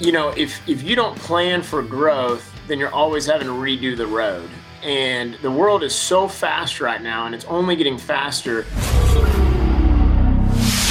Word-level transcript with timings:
you 0.00 0.12
know, 0.12 0.30
if 0.30 0.66
if 0.68 0.82
you 0.82 0.96
don't 0.96 1.16
plan 1.18 1.62
for 1.62 1.82
growth, 1.82 2.50
then 2.66 2.78
you're 2.78 2.92
always 2.92 3.26
having 3.26 3.46
to 3.46 3.52
redo 3.52 3.96
the 3.96 4.06
road. 4.06 4.48
And 4.82 5.34
the 5.42 5.50
world 5.50 5.82
is 5.82 5.94
so 5.94 6.26
fast 6.26 6.80
right 6.80 7.02
now, 7.02 7.26
and 7.26 7.34
it's 7.34 7.44
only 7.44 7.76
getting 7.76 7.98
faster. 7.98 8.62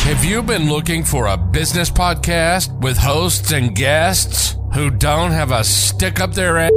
Have 0.03 0.23
you 0.23 0.43
been 0.43 0.69
looking 0.69 1.03
for 1.03 1.27
a 1.27 1.37
business 1.37 1.89
podcast 1.89 2.71
with 2.81 2.97
hosts 2.97 3.51
and 3.51 3.75
guests 3.75 4.55
who 4.73 4.91
don't 4.91 5.31
have 5.31 5.51
a 5.51 5.63
stick 5.63 6.19
up 6.19 6.33
their 6.33 6.59
ass? 6.59 6.71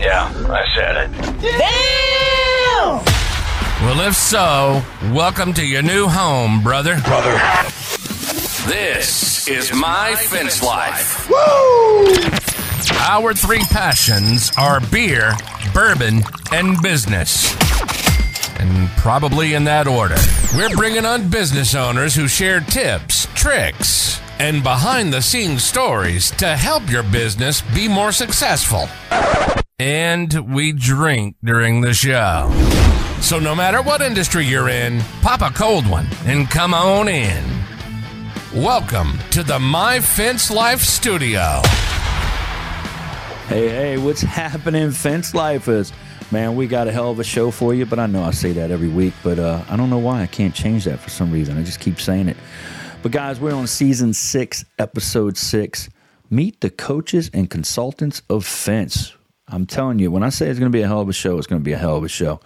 Yeah, 0.00 0.32
I 0.48 0.64
said 0.74 1.10
it. 1.10 1.40
Damn! 1.40 3.04
Well, 3.84 4.00
if 4.06 4.14
so, 4.14 4.82
welcome 5.12 5.52
to 5.54 5.66
your 5.66 5.82
new 5.82 6.06
home, 6.06 6.62
brother. 6.62 7.00
Brother. 7.00 7.36
This 8.66 9.46
is 9.46 9.72
My 9.72 10.16
Fence 10.16 10.60
Life. 10.60 11.30
Woo! 11.30 12.04
Our 12.98 13.32
three 13.32 13.62
passions 13.70 14.50
are 14.58 14.80
beer, 14.90 15.34
bourbon, 15.72 16.24
and 16.52 16.82
business. 16.82 17.54
And 18.58 18.88
probably 18.96 19.54
in 19.54 19.62
that 19.64 19.86
order. 19.86 20.16
We're 20.56 20.74
bringing 20.74 21.06
on 21.06 21.28
business 21.28 21.76
owners 21.76 22.16
who 22.16 22.26
share 22.26 22.58
tips, 22.58 23.28
tricks, 23.36 24.20
and 24.40 24.64
behind 24.64 25.12
the 25.12 25.22
scenes 25.22 25.62
stories 25.62 26.32
to 26.32 26.56
help 26.56 26.90
your 26.90 27.04
business 27.04 27.62
be 27.72 27.86
more 27.86 28.10
successful. 28.10 28.88
And 29.78 30.52
we 30.52 30.72
drink 30.72 31.36
during 31.44 31.82
the 31.82 31.94
show. 31.94 32.50
So 33.20 33.38
no 33.38 33.54
matter 33.54 33.80
what 33.80 34.02
industry 34.02 34.44
you're 34.44 34.68
in, 34.68 35.02
pop 35.22 35.42
a 35.42 35.50
cold 35.50 35.88
one 35.88 36.08
and 36.24 36.50
come 36.50 36.74
on 36.74 37.06
in. 37.06 37.55
Welcome 38.56 39.18
to 39.32 39.42
the 39.42 39.58
My 39.58 40.00
Fence 40.00 40.50
Life 40.50 40.80
Studio. 40.80 41.60
Hey, 43.48 43.68
hey, 43.68 43.98
what's 43.98 44.22
happening, 44.22 44.92
Fence 44.92 45.34
Lifers? 45.34 45.92
Man, 46.30 46.56
we 46.56 46.66
got 46.66 46.88
a 46.88 46.90
hell 46.90 47.10
of 47.10 47.20
a 47.20 47.24
show 47.24 47.50
for 47.50 47.74
you, 47.74 47.84
but 47.84 47.98
I 47.98 48.06
know 48.06 48.22
I 48.22 48.30
say 48.30 48.52
that 48.52 48.70
every 48.70 48.88
week, 48.88 49.12
but 49.22 49.38
uh, 49.38 49.62
I 49.68 49.76
don't 49.76 49.90
know 49.90 49.98
why 49.98 50.22
I 50.22 50.26
can't 50.26 50.54
change 50.54 50.86
that 50.86 51.00
for 51.00 51.10
some 51.10 51.30
reason. 51.30 51.58
I 51.58 51.64
just 51.64 51.80
keep 51.80 52.00
saying 52.00 52.30
it. 52.30 52.38
But 53.02 53.12
guys, 53.12 53.38
we're 53.38 53.52
on 53.52 53.66
season 53.66 54.14
six, 54.14 54.64
episode 54.78 55.36
six. 55.36 55.90
Meet 56.30 56.62
the 56.62 56.70
coaches 56.70 57.30
and 57.34 57.50
consultants 57.50 58.22
of 58.30 58.46
Fence. 58.46 59.12
I'm 59.48 59.66
telling 59.66 59.98
you, 59.98 60.10
when 60.10 60.22
I 60.22 60.30
say 60.30 60.48
it's 60.48 60.58
going 60.58 60.72
to 60.72 60.76
be 60.76 60.80
a 60.80 60.88
hell 60.88 61.02
of 61.02 61.10
a 61.10 61.12
show, 61.12 61.36
it's 61.36 61.46
going 61.46 61.60
to 61.60 61.64
be 61.64 61.74
a 61.74 61.78
hell 61.78 61.96
of 61.96 62.04
a 62.04 62.08
show. 62.08 62.40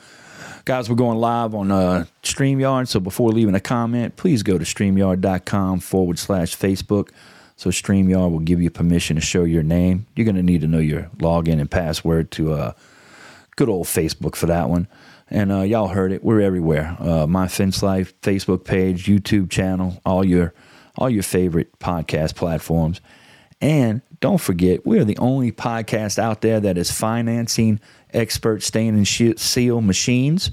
Guys, 0.67 0.91
we're 0.91 0.97
going 0.97 1.17
live 1.17 1.55
on 1.55 1.71
uh, 1.71 2.05
StreamYard, 2.23 2.87
so 2.87 3.01
before 3.01 3.31
leaving 3.31 3.55
a 3.55 3.61
comment, 3.61 4.17
please 4.17 4.43
go 4.43 4.59
to 4.59 4.65
StreamYard.com 4.65 5.81
forward 5.81 6.19
slash 6.19 6.55
Facebook. 6.55 7.11
So 7.57 7.71
StreamYard 7.71 8.31
will 8.31 8.41
give 8.41 8.61
you 8.61 8.69
permission 8.71 9.17
to 9.17 9.23
show 9.23 9.45
your 9.45 9.63
name. 9.63 10.07
You're 10.15 10.27
going 10.27 10.37
to 10.37 10.43
need 10.43 10.61
to 10.61 10.67
know 10.67 10.79
your 10.79 11.05
login 11.17 11.61
and 11.61 11.71
password 11.71 12.31
to 12.33 12.53
uh, 12.53 12.73
good 13.57 13.71
old 13.71 13.87
Facebook 13.87 14.37
for 14.37 14.47
that 14.47 14.69
one. 14.69 14.87
And 15.31 15.51
uh, 15.51 15.63
y'all 15.63 15.89
heard 15.89 16.13
it. 16.13 16.23
We're 16.23 16.43
everywhere. 16.43 16.95
Uh, 16.99 17.27
My 17.27 17.49
Fence 17.49 17.83
Life 17.83 18.19
Facebook 18.21 18.65
page, 18.65 19.07
YouTube 19.07 19.51
channel, 19.51 20.01
all 20.05 20.25
your 20.25 20.53
all 20.97 21.09
your 21.09 21.23
favorite 21.23 21.79
podcast 21.79 22.35
platforms. 22.35 23.01
And 23.63 24.03
don't 24.21 24.41
forget, 24.41 24.85
we're 24.87 25.05
the 25.05 25.19
only 25.19 25.51
podcast 25.51 26.19
out 26.19 26.43
there 26.43 26.61
that 26.61 26.77
is 26.77 26.91
financing 26.91 27.81
expert 28.13 28.63
stain 28.63 28.95
and 28.95 29.09
seal 29.09 29.81
machines. 29.81 30.51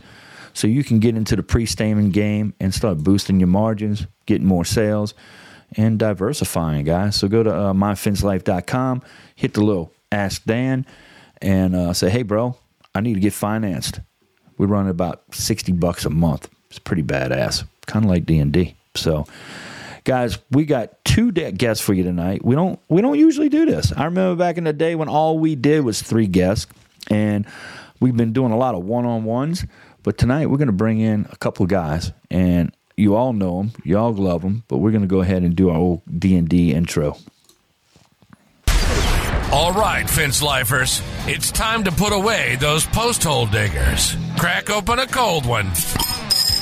So 0.54 0.68
you 0.68 0.84
can 0.84 1.00
get 1.00 1.16
into 1.16 1.36
the 1.36 1.44
pre-staining 1.44 2.10
game 2.10 2.54
and 2.60 2.74
start 2.74 3.00
boosting 3.00 3.40
your 3.40 3.48
margins, 3.48 4.08
getting 4.26 4.48
more 4.48 4.66
sales, 4.66 5.14
and 5.76 6.00
diversifying, 6.00 6.86
guys. 6.86 7.16
So 7.16 7.28
go 7.28 7.44
to 7.44 7.54
uh, 7.54 7.74
myfencelife.com, 7.74 9.04
hit 9.36 9.54
the 9.54 9.62
little 9.62 9.92
Ask 10.12 10.44
Dan, 10.46 10.86
and 11.42 11.76
uh, 11.76 11.94
say, 11.94 12.10
hey, 12.10 12.24
bro, 12.24 12.56
I 12.96 13.02
need 13.02 13.16
to 13.16 13.20
get 13.20 13.34
financed. 13.34 14.00
We 14.58 14.66
run 14.66 14.88
about 14.88 15.24
60 15.32 15.74
bucks 15.74 16.06
a 16.06 16.10
month. 16.10 16.50
It's 16.70 16.80
pretty 16.80 17.04
badass, 17.04 17.66
kind 17.86 18.06
of 18.06 18.10
like 18.10 18.26
D&D. 18.26 18.76
So 18.96 19.28
guys, 20.08 20.38
we 20.52 20.64
got 20.66 21.04
two 21.04 21.34
guests 21.34 21.84
for 21.84 21.94
you 21.94 22.02
tonight. 22.02 22.44
We 22.44 22.56
don't 22.56 22.80
we 22.88 23.02
don't 23.02 23.20
usually 23.20 23.50
do 23.50 23.66
this. 23.66 23.92
I 23.92 24.06
remember 24.06 24.42
back 24.42 24.58
in 24.58 24.64
the 24.64 24.74
day 24.74 24.96
when 24.96 25.10
all 25.10 25.38
we 25.38 25.56
did 25.56 25.84
was 25.84 26.02
three 26.02 26.28
guests, 26.28 26.66
and 27.12 27.46
we've 28.00 28.16
been 28.16 28.32
doing 28.32 28.54
a 28.54 28.58
lot 28.58 28.74
of 28.74 28.84
one 28.86 29.06
on 29.06 29.26
ones. 29.26 29.66
But 30.04 30.18
tonight 30.18 30.48
we're 30.48 30.58
going 30.58 30.68
to 30.68 30.74
bring 30.74 31.00
in 31.00 31.28
a 31.30 31.36
couple 31.36 31.66
guys, 31.66 32.14
and 32.32 32.74
you 32.96 33.16
all 33.16 33.34
know 33.34 33.58
them, 33.58 33.74
you 33.84 33.98
all 33.98 34.14
love 34.14 34.42
them. 34.42 34.64
But 34.70 34.78
we're 34.78 34.92
going 34.92 35.02
to 35.02 35.08
go 35.08 35.20
ahead 35.20 35.44
and 35.44 35.56
do 35.56 35.70
our 35.70 35.78
old 35.78 36.02
D 36.20 36.38
and 36.38 36.48
D 36.48 36.74
intro. 36.74 37.18
All 39.52 39.74
right, 39.74 40.10
fence 40.10 40.42
lifers, 40.42 41.02
it's 41.26 41.52
time 41.52 41.84
to 41.84 41.92
put 41.92 42.14
away 42.14 42.58
those 42.60 42.86
post 42.86 43.24
hole 43.24 43.46
diggers. 43.46 44.16
Crack 44.38 44.70
open 44.70 45.00
a 45.00 45.08
cold 45.08 45.46
one 45.46 45.70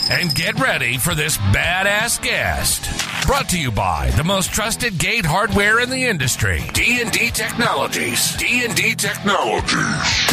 and 0.10 0.34
get 0.36 0.60
ready 0.60 0.98
for 0.98 1.16
this 1.16 1.38
badass 1.38 2.22
guest. 2.22 2.90
Brought 3.26 3.50
to 3.50 3.60
you 3.60 3.72
by 3.72 4.12
the 4.12 4.24
most 4.24 4.52
trusted 4.52 4.98
gate 4.98 5.26
hardware 5.26 5.80
in 5.80 5.90
the 5.90 6.06
industry, 6.06 6.64
D&D 6.74 7.32
Technologies. 7.32 8.36
D&D 8.38 8.96
Technologies. 8.96 10.30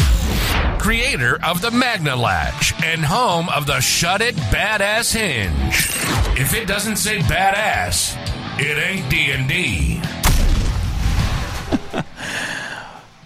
Creator 0.78 1.42
of 1.44 1.60
the 1.62 1.70
Magna 1.70 2.16
Latch 2.16 2.74
and 2.82 3.04
home 3.04 3.48
of 3.48 3.66
the 3.66 3.80
Shut 3.80 4.20
It 4.20 4.34
Badass 4.34 5.14
Hinge. 5.14 5.88
If 6.38 6.54
it 6.54 6.66
doesn't 6.66 6.96
say 6.96 7.18
badass, 7.20 8.16
it 8.58 8.78
ain't 8.78 9.08
D&D. 9.10 10.02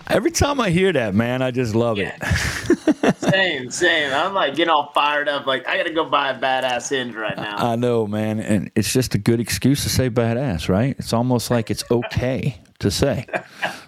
Every 0.09 0.31
time 0.31 0.61
I 0.61 0.71
hear 0.71 0.93
that, 0.93 1.15
man, 1.15 1.43
I 1.43 1.51
just 1.51 1.75
love 1.75 1.99
Yeah. 1.99 2.17
it. 2.21 3.17
Same, 3.17 3.71
same. 3.71 4.13
I'm 4.13 4.35
like 4.35 4.55
getting 4.55 4.71
all 4.71 4.91
fired 4.93 5.29
up. 5.29 5.47
Like 5.47 5.67
I 5.69 5.77
got 5.77 5.87
to 5.87 5.93
go 5.93 6.05
buy 6.05 6.31
a 6.31 6.39
badass 6.39 6.91
hinge 6.91 7.15
right 7.15 7.37
now. 7.37 7.57
I 7.57 7.77
know, 7.77 8.07
man, 8.07 8.39
and 8.41 8.71
it's 8.75 8.93
just 8.93 9.15
a 9.15 9.19
good 9.19 9.41
excuse 9.41 9.83
to 9.83 9.89
say 9.89 10.09
badass, 10.11 10.69
right? 10.69 10.95
It's 10.99 11.13
almost 11.13 11.51
like 11.51 11.71
it's 11.71 11.85
okay 11.91 12.59
to 12.79 12.91
say. 12.91 13.27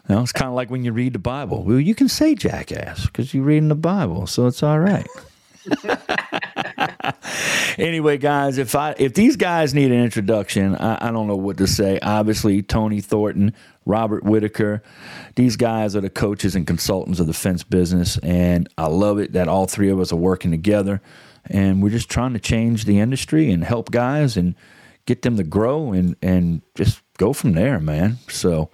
You 0.08 0.14
know, 0.14 0.22
it's 0.22 0.32
kind 0.32 0.48
of 0.48 0.54
like 0.54 0.70
when 0.70 0.84
you 0.84 0.92
read 0.92 1.12
the 1.12 1.18
Bible. 1.18 1.62
Well, 1.64 1.80
you 1.80 1.94
can 1.94 2.08
say 2.08 2.34
jackass 2.34 3.06
because 3.06 3.32
you're 3.34 3.44
reading 3.44 3.68
the 3.68 3.74
Bible, 3.74 4.26
so 4.26 4.46
it's 4.46 4.62
all 4.62 4.78
right. 4.78 5.06
anyway, 7.78 8.18
guys, 8.18 8.58
if 8.58 8.74
I 8.74 8.94
if 8.98 9.14
these 9.14 9.36
guys 9.36 9.74
need 9.74 9.90
an 9.90 10.02
introduction, 10.02 10.74
I, 10.76 11.08
I 11.08 11.10
don't 11.10 11.26
know 11.26 11.36
what 11.36 11.58
to 11.58 11.66
say. 11.66 11.98
Obviously, 12.00 12.62
Tony 12.62 13.00
Thornton, 13.00 13.54
Robert 13.84 14.24
Whittaker, 14.24 14.82
these 15.36 15.56
guys 15.56 15.94
are 15.96 16.00
the 16.00 16.10
coaches 16.10 16.54
and 16.54 16.66
consultants 16.66 17.20
of 17.20 17.26
the 17.26 17.32
fence 17.32 17.62
business, 17.64 18.18
and 18.18 18.68
I 18.78 18.86
love 18.86 19.18
it 19.18 19.32
that 19.32 19.48
all 19.48 19.66
three 19.66 19.90
of 19.90 20.00
us 20.00 20.12
are 20.12 20.16
working 20.16 20.50
together, 20.50 21.00
and 21.46 21.82
we're 21.82 21.90
just 21.90 22.10
trying 22.10 22.32
to 22.32 22.40
change 22.40 22.84
the 22.84 22.98
industry 22.98 23.50
and 23.50 23.64
help 23.64 23.90
guys 23.90 24.36
and 24.36 24.54
get 25.06 25.22
them 25.22 25.36
to 25.36 25.44
grow 25.44 25.92
and 25.92 26.16
and 26.22 26.62
just 26.74 27.02
go 27.18 27.32
from 27.32 27.52
there, 27.52 27.80
man. 27.80 28.18
So, 28.28 28.70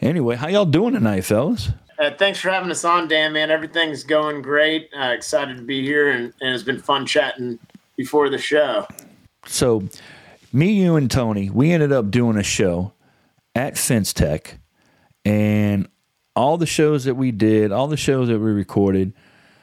anyway, 0.00 0.36
how 0.36 0.48
y'all 0.48 0.66
doing 0.66 0.94
tonight, 0.94 1.22
fellas? 1.22 1.70
Uh, 1.98 2.10
thanks 2.10 2.38
for 2.38 2.50
having 2.50 2.70
us 2.70 2.84
on, 2.84 3.08
Dan. 3.08 3.32
Man, 3.32 3.50
everything's 3.50 4.04
going 4.04 4.42
great. 4.42 4.90
Uh, 4.96 5.12
excited 5.12 5.56
to 5.56 5.62
be 5.62 5.82
here, 5.82 6.10
and, 6.10 6.32
and 6.40 6.54
it's 6.54 6.62
been 6.62 6.78
fun 6.78 7.06
chatting 7.06 7.58
before 7.96 8.28
the 8.28 8.38
show. 8.38 8.86
so 9.46 9.82
me, 10.52 10.72
you, 10.72 10.96
and 10.96 11.10
Tony, 11.10 11.48
we 11.50 11.72
ended 11.72 11.92
up 11.92 12.10
doing 12.10 12.36
a 12.36 12.42
show 12.42 12.92
at 13.54 13.78
Fence 13.78 14.12
Tech, 14.12 14.58
and 15.24 15.88
all 16.34 16.58
the 16.58 16.66
shows 16.66 17.04
that 17.04 17.14
we 17.14 17.30
did, 17.30 17.72
all 17.72 17.88
the 17.88 17.96
shows 17.96 18.28
that 18.28 18.38
we 18.38 18.50
recorded, 18.50 19.14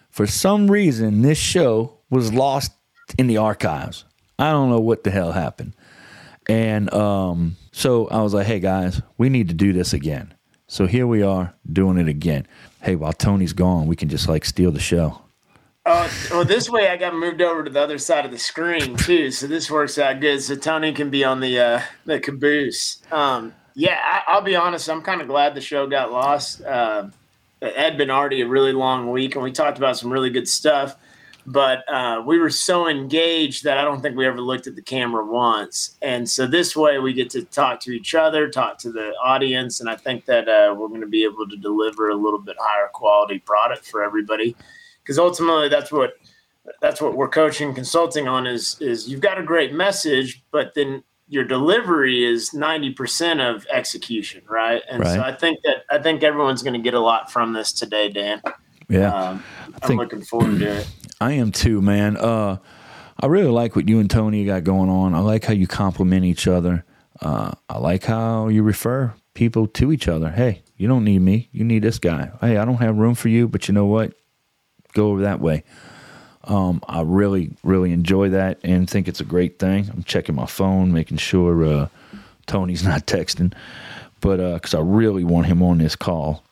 for 0.10 0.26
some 0.26 0.70
reason, 0.70 1.22
this 1.22 1.38
show 1.38 2.00
was 2.10 2.34
lost 2.34 2.72
in 3.18 3.28
the 3.28 3.38
archives. 3.38 4.06
I 4.40 4.52
don't 4.52 4.70
know 4.70 4.80
what 4.80 5.04
the 5.04 5.12
hell 5.12 5.32
happened. 5.32 5.76
And 6.48 6.94
um, 6.94 7.56
so 7.72 8.08
I 8.08 8.22
was 8.22 8.34
like, 8.34 8.48
hey 8.48 8.60
guys, 8.60 9.02
we 9.18 9.30
need 9.30 9.48
to 9.50 9.54
do 9.54 9.74
this 9.74 9.94
again. 9.94 10.32
So 10.74 10.88
here 10.88 11.06
we 11.06 11.22
are 11.22 11.54
doing 11.72 12.00
it 12.00 12.08
again. 12.08 12.48
Hey, 12.81 12.96
while 12.96 13.14
Tony's 13.14 13.54
gone, 13.54 13.86
we 13.86 13.96
can 13.96 14.10
just 14.10 14.28
like 14.28 14.44
steal 14.44 14.72
the 14.72 14.80
show. 14.80 15.22
Oh, 15.86 16.12
well, 16.31 16.46
this 16.46 16.68
way 16.68 16.88
I 16.88 16.98
got 16.98 17.14
moved 17.14 17.44
over 17.44 17.64
to 17.64 17.70
the 17.70 17.80
other 17.80 18.00
side 18.00 18.25
of 18.25 18.31
the 18.31 18.40
screen 18.40 18.98
too, 18.98 19.30
so 19.30 19.46
this 19.46 19.70
works 19.70 20.00
out 20.00 20.20
good. 20.20 20.42
So 20.42 20.56
Tony 20.56 20.92
can 20.92 21.12
be 21.12 21.24
on 21.24 21.42
the 21.42 21.60
uh, 21.60 21.81
the 22.06 22.20
caboose. 22.20 23.04
Um, 23.12 23.54
yeah, 23.75 24.00
I, 24.04 24.24
I'll 24.34 24.42
be 24.42 24.56
honest. 24.56 24.90
I'm 24.90 25.04
kind 25.04 25.22
of 25.22 25.28
glad 25.28 25.54
the 25.54 25.62
show 25.62 25.86
got 25.86 26.12
lost. 26.12 26.64
Uh, 26.64 27.10
it 27.62 27.76
had 27.76 27.96
been 27.96 28.10
already 28.10 28.42
a 28.42 28.48
really 28.48 28.74
long 28.74 29.12
week, 29.12 29.36
and 29.36 29.44
we 29.44 29.52
talked 29.52 29.78
about 29.78 29.96
some 29.96 30.12
really 30.12 30.31
good 30.31 30.48
stuff. 30.48 30.96
But 31.45 31.84
uh, 31.92 32.24
we 32.25 32.40
were 32.40 32.50
so 32.50 32.88
engaged 32.88 33.66
that 33.66 33.78
I 33.78 33.84
don't 33.84 34.01
think 34.01 34.16
we 34.16 34.25
ever 34.25 34.40
looked 34.40 34.66
at 34.68 34.75
the 34.75 34.81
camera 34.81 35.25
once. 35.25 35.98
And 36.01 36.30
so 36.30 36.48
this 36.48 36.75
way 36.75 37.00
we 37.00 37.12
get 37.13 37.30
to 37.31 37.44
talk 37.44 37.81
to 37.81 37.92
each 37.92 38.16
other, 38.16 38.50
talk 38.50 38.78
to 38.80 38.92
the 38.92 39.10
audience, 39.22 39.81
and 39.81 39.90
I 39.90 39.95
think 39.98 40.25
that 40.25 40.48
uh, 40.48 40.74
we're 40.78 40.88
going 40.88 41.01
to 41.01 41.07
be 41.07 41.25
able 41.25 41.48
to 41.50 41.57
deliver 41.57 42.10
a 42.10 42.16
little 42.16 42.40
bit 42.40 42.56
higher 42.60 42.88
quality 42.94 43.40
product 43.40 43.86
for 43.86 44.01
everybody 44.04 44.56
because 45.01 45.19
ultimately 45.19 45.68
that's 45.68 45.92
what 45.92 46.13
that's 46.81 47.01
what 47.01 47.16
we're 47.18 47.28
coaching 47.28 47.74
consulting 47.74 48.25
on 48.30 48.48
is 48.48 48.78
is 48.80 49.10
you've 49.10 49.19
got 49.19 49.38
a 49.38 49.44
great 49.44 49.74
message 49.74 50.42
but 50.51 50.74
then 50.75 51.04
your 51.28 51.44
delivery 51.44 52.24
is 52.24 52.51
90% 52.51 53.42
of 53.42 53.66
execution, 53.72 54.42
right? 54.48 54.81
And 54.90 55.01
Right. 55.04 55.16
so 55.16 55.22
I 55.22 55.34
think 55.34 55.60
that 55.63 55.84
I 55.90 55.98
think 55.98 56.22
everyone's 56.24 56.62
going 56.63 56.74
to 56.74 56.80
get 56.80 56.94
a 56.94 57.00
lot 57.00 57.31
from 57.31 57.51
this 57.54 57.72
today, 57.74 58.07
Dan. 58.10 58.42
Yeah. 58.88 59.12
Um, 59.13 59.44
I'm 59.81 59.88
think- 59.88 60.00
looking 60.00 60.22
forward 60.22 60.60
to 60.60 60.78
it. 60.80 60.88
I 61.24 61.31
am 61.34 61.54
too, 61.54 61.81
man. 61.81 62.18
Uh, 62.18 62.58
I 63.18 63.28
really 63.28 63.50
like 63.50 63.78
what 63.78 63.88
you 63.88 64.02
and 64.02 64.12
Tony 64.12 64.44
got 64.44 64.66
going 64.66 64.90
on. 64.90 65.14
I 65.14 65.20
like 65.20 65.46
how 65.46 65.54
you 65.54 65.68
compliment 65.68 66.25
each 66.25 66.50
other. 66.50 66.84
Uh, 67.22 67.54
I 67.70 67.78
like 67.78 68.04
how 68.04 68.50
you 68.50 68.62
refer 68.62 69.14
people 69.34 69.68
to 69.68 69.94
each 69.94 70.10
other. 70.10 70.31
Hey, 70.31 70.64
you 70.75 70.90
don't 70.90 71.06
need 71.06 71.20
me. 71.20 71.48
You 71.54 71.64
need 71.64 71.81
this 71.81 71.98
guy. 71.98 72.30
Hey, 72.42 72.58
I 72.58 72.66
don't 72.66 72.81
have 72.81 72.98
room 72.98 73.16
for 73.16 73.30
you, 73.30 73.48
but 73.48 73.70
you 73.70 73.74
know 73.74 73.86
what? 73.86 74.16
Go 74.92 75.12
over 75.12 75.22
that 75.22 75.40
way. 75.40 75.64
Um, 76.44 76.81
I 76.90 77.04
really, 77.04 77.52
really 77.64 77.94
enjoy 77.94 78.28
that 78.31 78.60
and 78.62 78.90
think 78.90 79.08
it's 79.08 79.22
a 79.22 79.26
great 79.26 79.60
thing. 79.60 79.90
I'm 79.94 80.04
checking 80.04 80.36
my 80.36 80.46
phone, 80.46 80.92
making 80.92 81.19
sure 81.19 81.64
uh, 81.64 81.88
Tony's 82.48 82.84
not 82.84 83.08
texting, 83.08 83.54
but 84.19 84.56
because 84.56 84.74
I 84.74 84.81
really 84.81 85.24
want 85.24 85.48
him 85.48 85.64
on 85.64 85.78
this 85.78 85.96
call. 85.96 86.44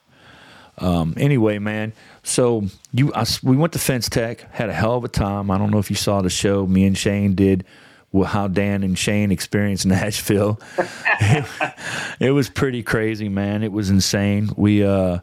Um, 0.78 1.14
anyway, 1.18 1.60
man. 1.60 1.94
So 2.24 2.64
you, 2.94 3.14
I 3.14 3.26
we 3.44 3.56
went 3.56 3.74
to 3.74 3.80
Fence 3.80 4.10
Tech, 4.10 4.52
had 4.52 4.70
a 4.70 4.74
hell 4.74 4.96
of 4.96 5.04
a 5.04 5.08
time. 5.08 5.52
I 5.52 5.58
don't 5.58 5.72
know 5.72 5.80
if 5.80 5.90
you 5.90 5.96
saw 5.96 6.22
the 6.22 6.30
show 6.30 6.66
me 6.66 6.86
and 6.86 6.98
Shane 6.98 7.36
did. 7.36 7.66
Well, 8.14 8.28
how 8.28 8.48
Dan 8.50 8.84
and 8.84 8.98
Shane 8.98 9.32
experienced 9.32 9.86
Nashville. 9.88 10.60
it, 10.78 11.46
it 12.20 12.32
was 12.32 12.50
pretty 12.50 12.84
crazy, 12.84 13.30
man. 13.30 13.64
It 13.64 13.72
was 13.72 13.90
insane. 13.90 14.50
We 14.56 14.84
uh, 14.84 15.20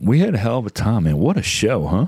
we 0.00 0.20
had 0.20 0.34
a 0.34 0.38
hell 0.38 0.58
of 0.58 0.66
a 0.66 0.70
time, 0.70 1.04
man. 1.04 1.18
What 1.18 1.36
a 1.36 1.42
show, 1.42 1.86
huh? 1.86 2.06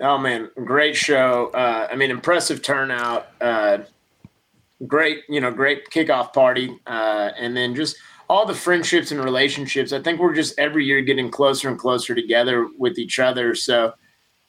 Oh 0.00 0.18
man, 0.18 0.50
great 0.64 0.96
show. 0.96 1.50
Uh, 1.54 1.88
I 1.90 1.96
mean, 1.96 2.10
impressive 2.10 2.62
turnout. 2.62 3.28
Uh, 3.40 3.78
great, 4.86 5.22
you 5.28 5.40
know, 5.40 5.52
great 5.52 5.90
kickoff 5.90 6.32
party, 6.32 6.76
uh, 6.86 7.30
and 7.38 7.56
then 7.56 7.74
just 7.74 7.96
all 8.28 8.46
the 8.46 8.54
friendships 8.54 9.10
and 9.10 9.22
relationships. 9.22 9.92
I 9.92 10.00
think 10.00 10.20
we're 10.20 10.34
just 10.34 10.58
every 10.58 10.84
year 10.84 11.00
getting 11.02 11.30
closer 11.30 11.68
and 11.68 11.78
closer 11.78 12.14
together 12.14 12.68
with 12.78 12.98
each 12.98 13.18
other. 13.18 13.54
So 13.54 13.94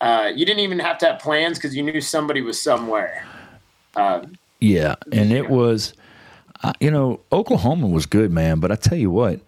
uh, 0.01 0.31
you 0.33 0.45
didn't 0.45 0.61
even 0.61 0.79
have 0.79 0.97
to 0.99 1.07
have 1.07 1.19
plans 1.19 1.57
because 1.57 1.75
you 1.75 1.83
knew 1.83 2.01
somebody 2.01 2.41
was 2.41 2.61
somewhere. 2.61 3.25
Uh, 3.95 4.25
Yeah, 4.59 4.95
and 5.11 5.31
it 5.31 5.49
was, 5.49 5.93
uh, 6.63 6.73
you 6.79 6.91
know, 6.91 7.21
Oklahoma 7.31 7.87
was 7.87 8.05
good, 8.05 8.31
man. 8.31 8.59
But 8.59 8.71
I 8.71 8.75
tell 8.75 8.97
you 8.97 9.11
what, 9.11 9.39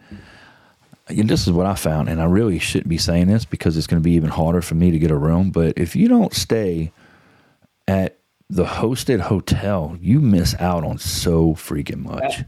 and 1.08 1.30
this 1.30 1.48
is 1.48 1.54
what 1.54 1.66
I 1.66 1.76
found, 1.76 2.10
and 2.10 2.22
I 2.22 2.26
really 2.26 2.60
shouldn't 2.60 2.90
be 2.90 2.98
saying 2.98 3.28
this 3.28 3.46
because 3.46 3.78
it's 3.78 3.88
going 3.88 4.02
to 4.02 4.04
be 4.04 4.14
even 4.14 4.30
harder 4.30 4.62
for 4.62 4.76
me 4.76 4.92
to 4.92 5.00
get 5.00 5.12
a 5.12 5.18
room. 5.18 5.52
But 5.52 5.74
if 5.78 5.96
you 5.96 6.08
don't 6.08 6.34
stay 6.34 6.92
at 7.88 8.18
the 8.50 8.66
hosted 8.66 9.22
hotel, 9.22 9.98
you 10.00 10.20
miss 10.20 10.56
out 10.60 10.84
on 10.84 10.98
so 10.98 11.54
freaking 11.54 12.04
much. 12.04 12.44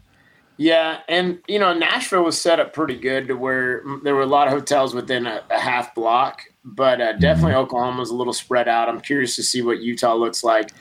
Yeah, 0.62 1.00
and 1.08 1.40
you 1.48 1.58
know 1.58 1.74
Nashville 1.74 2.26
was 2.26 2.40
set 2.40 2.60
up 2.60 2.74
pretty 2.74 2.98
good 2.98 3.30
to 3.30 3.36
where 3.36 3.82
there 4.04 4.14
were 4.14 4.24
a 4.24 4.26
lot 4.26 4.48
of 4.48 4.54
hotels 4.54 4.94
within 4.94 5.26
a, 5.26 5.42
a 5.50 5.58
half 5.58 5.96
block, 5.96 6.42
but 6.66 7.00
uh, 7.00 7.14
definitely 7.14 7.54
Oklahoma 7.54 8.02
was 8.02 8.10
a 8.10 8.14
little 8.14 8.34
spread 8.34 8.68
out. 8.68 8.90
I'm 8.90 9.00
curious 9.00 9.38
to 9.38 9.44
see 9.44 9.62
what 9.62 9.80
Utah 9.80 10.16
looks 10.16 10.44
like, 10.44 10.72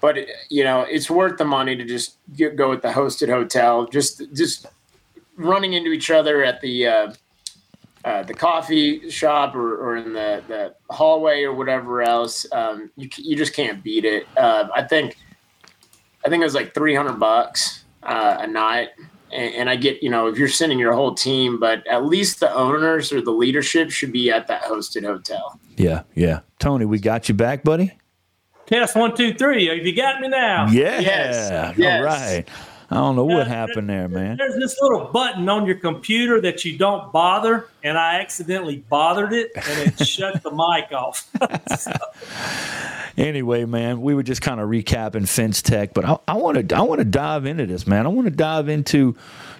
but 0.00 0.18
you 0.50 0.62
know 0.62 0.82
it's 0.82 1.10
worth 1.10 1.36
the 1.36 1.44
money 1.44 1.74
to 1.74 1.84
just 1.84 2.16
get, 2.36 2.54
go 2.54 2.70
with 2.70 2.82
the 2.82 2.90
hosted 2.90 3.28
hotel. 3.28 3.86
Just 3.86 4.22
just 4.34 4.66
running 5.36 5.72
into 5.72 5.90
each 5.90 6.12
other 6.12 6.44
at 6.44 6.60
the 6.60 6.86
uh, 6.86 7.12
uh, 8.04 8.22
the 8.22 8.34
coffee 8.34 9.10
shop 9.10 9.56
or, 9.56 9.74
or 9.78 9.96
in 9.96 10.12
the, 10.12 10.44
the 10.46 10.74
hallway 10.94 11.42
or 11.42 11.52
whatever 11.52 12.02
else, 12.02 12.46
um, 12.52 12.88
you 12.96 13.08
you 13.16 13.34
just 13.34 13.52
can't 13.52 13.82
beat 13.82 14.04
it. 14.04 14.28
Uh, 14.36 14.68
I 14.72 14.84
think 14.84 15.16
I 16.24 16.28
think 16.28 16.40
it 16.40 16.44
was 16.44 16.54
like 16.54 16.72
300 16.72 17.18
bucks 17.18 17.82
uh, 18.04 18.36
a 18.38 18.46
night. 18.46 18.90
And, 19.34 19.54
and 19.54 19.70
I 19.70 19.76
get, 19.76 20.02
you 20.02 20.08
know, 20.10 20.28
if 20.28 20.38
you're 20.38 20.48
sending 20.48 20.78
your 20.78 20.92
whole 20.92 21.14
team, 21.14 21.58
but 21.58 21.86
at 21.88 22.06
least 22.06 22.40
the 22.40 22.52
owners 22.54 23.12
or 23.12 23.20
the 23.20 23.32
leadership 23.32 23.90
should 23.90 24.12
be 24.12 24.30
at 24.30 24.46
that 24.46 24.62
hosted 24.62 25.04
hotel. 25.04 25.58
Yeah, 25.76 26.02
yeah. 26.14 26.40
Tony, 26.60 26.84
we 26.84 26.98
got 27.00 27.28
you 27.28 27.34
back, 27.34 27.64
buddy. 27.64 27.92
Test 28.66 28.96
one, 28.96 29.14
two, 29.16 29.34
three. 29.34 29.66
Have 29.66 29.84
you 29.86 29.94
got 29.94 30.20
me 30.20 30.28
now? 30.28 30.68
Yeah, 30.70 31.00
Yes, 31.00 31.50
all 31.50 31.74
yes. 31.78 32.02
right. 32.02 32.48
I 32.90 32.96
don't 32.96 33.16
know 33.16 33.24
what 33.24 33.46
happened 33.46 33.88
there, 33.88 34.08
man. 34.08 34.36
There's 34.36 34.56
this 34.56 34.76
little 34.80 35.06
button 35.06 35.48
on 35.48 35.66
your 35.66 35.76
computer 35.76 36.40
that 36.42 36.64
you 36.64 36.76
don't 36.76 37.12
bother, 37.12 37.68
and 37.82 37.96
I 37.96 38.20
accidentally 38.20 38.84
bothered 38.88 39.32
it, 39.32 39.52
and 39.54 39.92
it 40.00 40.06
shut 40.06 40.42
the 40.42 40.50
mic 40.50 40.92
off. 40.92 41.28
Anyway, 43.16 43.64
man, 43.64 44.02
we 44.02 44.12
were 44.12 44.24
just 44.24 44.42
kind 44.42 44.60
of 44.60 44.68
recapping 44.68 45.28
Fence 45.28 45.62
Tech, 45.62 45.94
but 45.94 46.20
I 46.26 46.34
want 46.34 46.68
to 46.68 46.76
I 46.76 46.80
want 46.80 46.98
to 46.98 47.04
dive 47.04 47.46
into 47.46 47.64
this, 47.64 47.86
man. 47.86 48.06
I 48.06 48.08
want 48.08 48.26
to 48.26 48.34
dive 48.34 48.68
into 48.68 49.16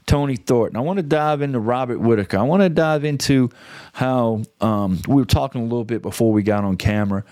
Tony 0.06 0.34
Thornton. 0.36 0.76
I 0.76 0.80
want 0.80 0.96
to 0.96 1.04
dive 1.04 1.40
into 1.40 1.60
Robert 1.60 2.00
Whittaker. 2.00 2.38
I 2.38 2.42
want 2.42 2.62
to 2.62 2.68
dive 2.68 3.04
into 3.04 3.50
how 3.92 4.42
um, 4.60 5.00
we 5.06 5.14
were 5.14 5.24
talking 5.24 5.60
a 5.60 5.64
little 5.64 5.84
bit 5.84 6.02
before 6.02 6.32
we 6.32 6.42
got 6.42 6.64
on 6.64 6.76
camera. 6.76 7.24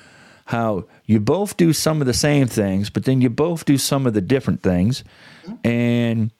How 0.46 0.84
you 1.06 1.20
both 1.20 1.56
do 1.56 1.72
some 1.72 2.00
of 2.00 2.06
the 2.06 2.14
same 2.14 2.46
things, 2.46 2.90
but 2.90 3.04
then 3.04 3.20
you 3.20 3.30
both 3.30 3.64
do 3.64 3.78
some 3.78 4.06
of 4.06 4.14
the 4.14 4.20
different 4.20 4.62
things, 4.62 5.04
and 5.64 6.30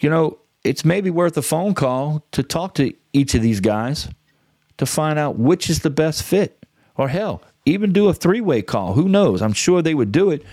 you 0.00 0.10
know 0.10 0.38
it's 0.64 0.84
maybe 0.84 1.10
worth 1.10 1.36
a 1.36 1.42
phone 1.42 1.74
call 1.74 2.24
to 2.32 2.42
talk 2.42 2.74
to 2.74 2.92
each 3.12 3.34
of 3.34 3.42
these 3.42 3.60
guys 3.60 4.08
to 4.78 4.86
find 4.86 5.18
out 5.18 5.38
which 5.38 5.70
is 5.70 5.80
the 5.80 5.90
best 5.90 6.22
fit. 6.22 6.58
Or 6.96 7.08
hell, 7.08 7.42
even 7.66 7.92
do 7.92 8.08
a 8.08 8.14
three 8.14 8.40
way 8.40 8.62
call. 8.62 8.92
Who 8.92 9.08
knows? 9.08 9.42
I'm 9.42 9.52
sure 9.52 9.82
they 9.82 9.94
would 9.94 10.12
do 10.12 10.30
it. 10.30 10.44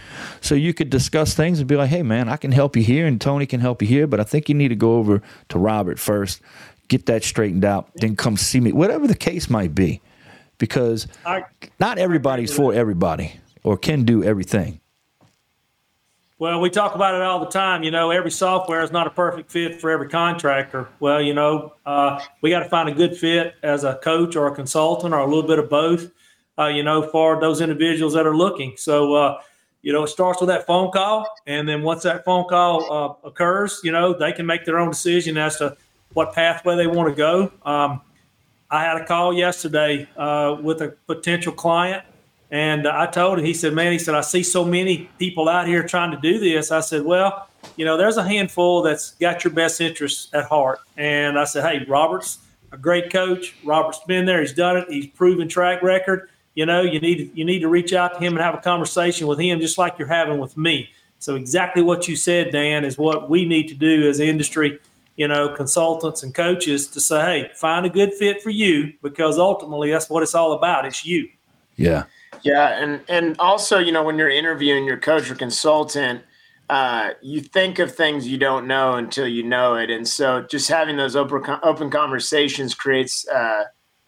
So 0.41 0.55
you 0.55 0.73
could 0.73 0.89
discuss 0.89 1.33
things 1.33 1.59
and 1.59 1.67
be 1.67 1.75
like, 1.75 1.89
hey, 1.89 2.03
man, 2.03 2.29
I 2.29 2.37
can 2.37 2.51
help 2.51 2.75
you 2.75 2.83
here 2.83 3.05
and 3.05 3.19
Tony 3.19 3.45
can 3.45 3.59
help 3.59 3.81
you 3.81 3.87
here, 3.87 4.07
but 4.07 4.19
I 4.19 4.23
think 4.23 4.49
you 4.49 4.55
need 4.55 4.69
to 4.69 4.75
go 4.75 4.95
over 4.95 5.21
to 5.49 5.59
Robert 5.59 5.99
first, 5.99 6.41
get 6.87 7.05
that 7.05 7.23
straightened 7.23 7.65
out, 7.65 7.91
then 7.95 8.15
come 8.15 8.37
see 8.37 8.59
me, 8.59 8.71
whatever 8.71 9.07
the 9.07 9.15
case 9.15 9.49
might 9.49 9.75
be. 9.75 10.01
Because 10.61 11.07
I, 11.25 11.43
not 11.79 11.97
everybody's 11.97 12.55
for 12.55 12.71
everybody 12.71 13.39
or 13.63 13.77
can 13.77 14.03
do 14.03 14.23
everything. 14.23 14.79
well, 16.37 16.61
we 16.61 16.69
talk 16.69 16.93
about 16.93 17.15
it 17.15 17.21
all 17.23 17.39
the 17.39 17.47
time. 17.47 17.81
You 17.81 17.89
know, 17.89 18.11
every 18.11 18.29
software 18.29 18.83
is 18.83 18.91
not 18.91 19.07
a 19.07 19.09
perfect 19.09 19.49
fit 19.49 19.81
for 19.81 19.89
every 19.89 20.07
contractor. 20.07 20.87
Well, 20.99 21.19
you 21.19 21.33
know, 21.33 21.73
uh, 21.83 22.23
we 22.43 22.51
got 22.51 22.59
to 22.59 22.69
find 22.69 22.87
a 22.89 22.91
good 22.91 23.17
fit 23.17 23.55
as 23.63 23.83
a 23.83 23.95
coach 24.03 24.35
or 24.35 24.45
a 24.45 24.53
consultant 24.53 25.15
or 25.15 25.17
a 25.17 25.25
little 25.25 25.47
bit 25.47 25.57
of 25.57 25.67
both. 25.67 26.11
Uh, 26.59 26.67
you 26.67 26.83
know, 26.83 27.01
for 27.09 27.41
those 27.41 27.59
individuals 27.59 28.13
that 28.13 28.27
are 28.27 28.37
looking. 28.37 28.75
So, 28.77 29.15
uh, 29.15 29.41
you 29.81 29.91
know, 29.91 30.03
it 30.03 30.09
starts 30.09 30.41
with 30.41 30.49
that 30.49 30.67
phone 30.67 30.91
call, 30.91 31.25
and 31.47 31.67
then 31.67 31.81
once 31.81 32.03
that 32.03 32.23
phone 32.23 32.47
call 32.47 32.93
uh, 32.93 33.27
occurs, 33.27 33.81
you 33.83 33.91
know, 33.91 34.13
they 34.13 34.31
can 34.31 34.45
make 34.45 34.63
their 34.63 34.77
own 34.77 34.89
decision 34.89 35.37
as 35.37 35.57
to 35.57 35.75
what 36.13 36.33
pathway 36.33 36.75
they 36.75 36.85
want 36.85 37.09
to 37.09 37.15
go. 37.15 37.51
Um, 37.65 38.01
I 38.71 38.83
had 38.83 39.01
a 39.01 39.05
call 39.05 39.33
yesterday 39.33 40.07
uh, 40.15 40.55
with 40.61 40.81
a 40.81 40.95
potential 41.05 41.51
client, 41.51 42.05
and 42.51 42.87
I 42.87 43.05
told 43.05 43.37
him, 43.37 43.45
he 43.45 43.53
said, 43.53 43.73
Man, 43.73 43.91
he 43.91 43.99
said, 43.99 44.15
I 44.15 44.21
see 44.21 44.43
so 44.43 44.63
many 44.63 45.09
people 45.19 45.49
out 45.49 45.67
here 45.67 45.83
trying 45.83 46.11
to 46.11 46.17
do 46.17 46.39
this. 46.39 46.71
I 46.71 46.79
said, 46.79 47.03
Well, 47.03 47.49
you 47.75 47.83
know, 47.83 47.97
there's 47.97 48.15
a 48.15 48.23
handful 48.23 48.81
that's 48.81 49.11
got 49.11 49.43
your 49.43 49.51
best 49.51 49.81
interests 49.81 50.33
at 50.33 50.45
heart. 50.45 50.79
And 50.95 51.37
I 51.37 51.43
said, 51.43 51.63
Hey, 51.63 51.85
Robert's 51.85 52.39
a 52.71 52.77
great 52.77 53.11
coach. 53.11 53.55
Robert's 53.65 53.99
been 54.07 54.25
there, 54.25 54.39
he's 54.39 54.53
done 54.53 54.77
it, 54.77 54.89
he's 54.89 55.07
proven 55.07 55.49
track 55.49 55.83
record. 55.83 56.29
You 56.55 56.65
know, 56.65 56.81
you 56.81 57.01
need 57.01 57.31
you 57.35 57.43
need 57.43 57.59
to 57.59 57.67
reach 57.67 57.91
out 57.91 58.13
to 58.13 58.19
him 58.19 58.33
and 58.33 58.41
have 58.41 58.55
a 58.55 58.61
conversation 58.61 59.27
with 59.27 59.39
him, 59.39 59.59
just 59.59 59.77
like 59.77 59.99
you're 59.99 60.07
having 60.07 60.39
with 60.39 60.55
me. 60.57 60.89
So 61.19 61.35
exactly 61.35 61.83
what 61.83 62.07
you 62.07 62.15
said, 62.15 62.51
Dan, 62.51 62.83
is 62.85 62.97
what 62.97 63.29
we 63.29 63.45
need 63.45 63.67
to 63.67 63.75
do 63.75 64.09
as 64.09 64.19
industry 64.19 64.79
you 65.21 65.27
know, 65.27 65.49
consultants 65.49 66.23
and 66.23 66.33
coaches 66.33 66.87
to 66.87 66.99
say, 66.99 67.21
hey, 67.21 67.51
find 67.53 67.85
a 67.85 67.89
good 67.91 68.11
fit 68.11 68.41
for 68.41 68.49
you 68.49 68.91
because 69.03 69.37
ultimately 69.37 69.91
that's 69.91 70.09
what 70.09 70.23
it's 70.23 70.33
all 70.33 70.53
about. 70.53 70.83
It's 70.83 71.05
you. 71.05 71.29
Yeah. 71.75 72.05
Yeah, 72.41 72.69
and 72.81 73.01
and 73.07 73.35
also, 73.37 73.77
you 73.77 73.91
know, 73.91 74.01
when 74.01 74.17
you're 74.17 74.31
interviewing 74.31 74.85
your 74.85 74.97
coach 74.97 75.29
or 75.29 75.35
consultant, 75.35 76.23
uh, 76.71 77.11
you 77.21 77.39
think 77.39 77.77
of 77.77 77.93
things 77.93 78.27
you 78.27 78.39
don't 78.39 78.65
know 78.65 78.93
until 78.93 79.27
you 79.27 79.43
know 79.43 79.75
it, 79.75 79.91
and 79.91 80.07
so 80.07 80.41
just 80.49 80.67
having 80.67 80.97
those 80.97 81.15
open 81.15 81.43
open 81.61 81.91
conversations 81.91 82.73
creates, 82.73 83.27
uh, 83.27 83.65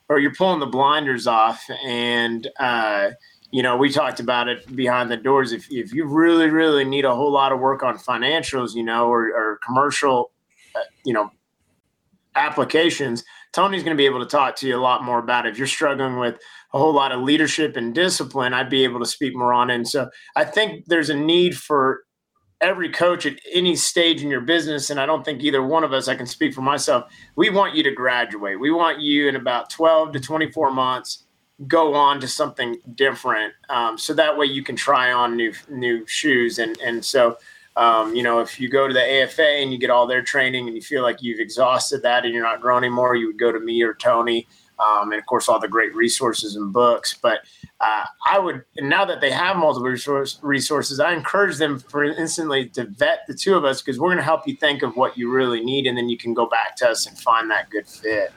or 0.10 0.18
you're 0.18 0.34
pulling 0.34 0.62
the 0.62 0.66
blinders 0.66 1.28
off, 1.28 1.64
and 1.86 2.48
uh, 2.60 3.12
you 3.52 3.62
know, 3.62 3.78
we 3.78 3.92
talked 3.92 4.20
about 4.20 4.48
it 4.48 4.76
behind 4.76 5.12
the 5.12 5.18
doors. 5.18 5.52
If 5.52 5.68
if 5.70 5.94
you 5.94 6.06
really 6.06 6.50
really 6.50 6.86
need 6.86 7.06
a 7.06 7.14
whole 7.14 7.32
lot 7.32 7.52
of 7.52 7.60
work 7.60 7.84
on 7.84 8.00
financials, 8.00 8.74
you 8.74 8.82
know, 8.82 9.10
or, 9.10 9.28
or 9.28 9.60
commercial, 9.64 10.32
you 11.06 11.14
know, 11.14 11.32
applications, 12.36 13.24
Tony's 13.54 13.84
going 13.84 13.96
to 13.96 14.02
be 14.02 14.06
able 14.06 14.20
to 14.20 14.26
talk 14.26 14.56
to 14.58 14.68
you 14.68 14.78
a 14.78 14.82
lot 14.82 15.04
more 15.04 15.20
about 15.20 15.46
it. 15.46 15.52
If 15.52 15.58
you're 15.58 15.68
struggling 15.68 16.18
with 16.18 16.36
a 16.74 16.80
whole 16.80 16.94
lot 16.94 17.12
of 17.12 17.22
leadership 17.22 17.78
and 17.78 17.94
discipline, 17.94 18.54
I'd 18.54 18.70
be 18.70 18.84
able 18.84 19.00
to 19.00 19.06
speak 19.06 19.36
more 19.36 19.54
on 19.54 19.70
it. 19.70 19.76
And 19.76 19.88
so 19.88 20.10
I 20.36 20.44
think 20.44 20.86
there's 20.88 21.12
a 21.12 21.16
need 21.16 21.56
for 21.56 22.04
every 22.62 22.90
coach 22.90 23.26
at 23.26 23.38
any 23.52 23.76
stage 23.76 24.24
in 24.24 24.30
your 24.30 24.42
business. 24.42 24.90
And 24.90 25.00
I 25.00 25.06
don't 25.06 25.24
think 25.24 25.44
either 25.44 25.62
one 25.62 25.84
of 25.84 25.94
us, 25.94 26.08
I 26.08 26.16
can 26.16 26.26
speak 26.26 26.54
for 26.54 26.62
myself, 26.62 27.12
we 27.36 27.50
want 27.50 27.76
you 27.76 27.84
to 27.84 27.92
graduate. 27.92 28.60
We 28.60 28.72
want 28.72 29.02
you 29.02 29.28
in 29.28 29.36
about 29.36 29.70
12 29.70 30.14
to 30.14 30.20
24 30.20 30.72
months 30.72 31.26
go 31.68 31.94
on 31.94 32.20
to 32.20 32.28
something 32.28 32.78
different 32.96 33.54
um, 33.70 33.98
so 33.98 34.14
that 34.14 34.38
way 34.38 34.46
you 34.46 34.64
can 34.64 34.76
try 34.76 35.12
on 35.12 35.36
new 35.36 35.54
new 35.70 36.06
shoes 36.08 36.58
and 36.58 36.78
and 36.80 37.06
so 37.06 37.38
Um, 37.76 38.16
you 38.16 38.24
know, 38.24 38.40
if 38.40 38.60
you 38.60 38.70
go 38.70 38.88
to 38.88 38.94
the 38.94 39.24
AFA 39.24 39.44
and 39.44 39.72
you 39.72 39.80
get 39.80 39.90
all 39.90 40.06
their 40.06 40.22
training 40.22 40.68
and 40.68 40.76
you 40.76 40.82
feel 40.82 41.02
like 41.02 41.22
you've 41.22 41.40
exhausted 41.40 42.04
that 42.04 42.24
and 42.24 42.34
you're 42.34 42.44
not 42.44 42.62
growing 42.62 42.84
anymore, 42.84 43.16
you 43.16 43.28
would 43.28 43.40
go 43.40 43.52
to 43.52 43.60
me 43.60 43.82
or 43.82 43.94
Tony. 43.96 44.48
Um, 44.80 45.12
and 45.12 45.20
of 45.20 45.26
course, 45.26 45.48
all 45.48 45.60
the 45.60 45.68
great 45.68 45.96
resources 45.96 46.56
and 46.56 46.74
books. 46.74 47.14
But 47.14 47.42
uh, 47.80 48.06
I 48.28 48.40
would, 48.40 48.64
now 48.80 49.06
that 49.06 49.22
they 49.22 49.32
have 49.32 49.56
multiple 49.56 49.90
resource, 49.90 50.40
resources, 50.42 51.00
I 51.00 51.14
encourage 51.14 51.58
them 51.58 51.80
for 51.80 52.04
instantly 52.04 52.70
to 52.70 52.86
vet 52.86 53.20
the 53.28 53.34
two 53.34 53.56
of 53.56 53.66
us 53.66 53.82
because 53.82 54.00
we're 54.00 54.10
going 54.10 54.18
to 54.18 54.24
help 54.24 54.48
you 54.48 54.56
think 54.56 54.82
of 54.82 54.96
what 54.96 55.18
you 55.18 55.32
really 55.32 55.64
need, 55.64 55.86
and 55.86 55.98
then 55.98 56.10
you 56.10 56.18
can 56.18 56.34
go 56.34 56.48
back 56.48 56.76
to 56.78 56.90
us 56.90 57.06
and 57.06 57.18
find 57.18 57.50
that 57.52 57.70
good 57.70 57.88
fit. 57.88 58.34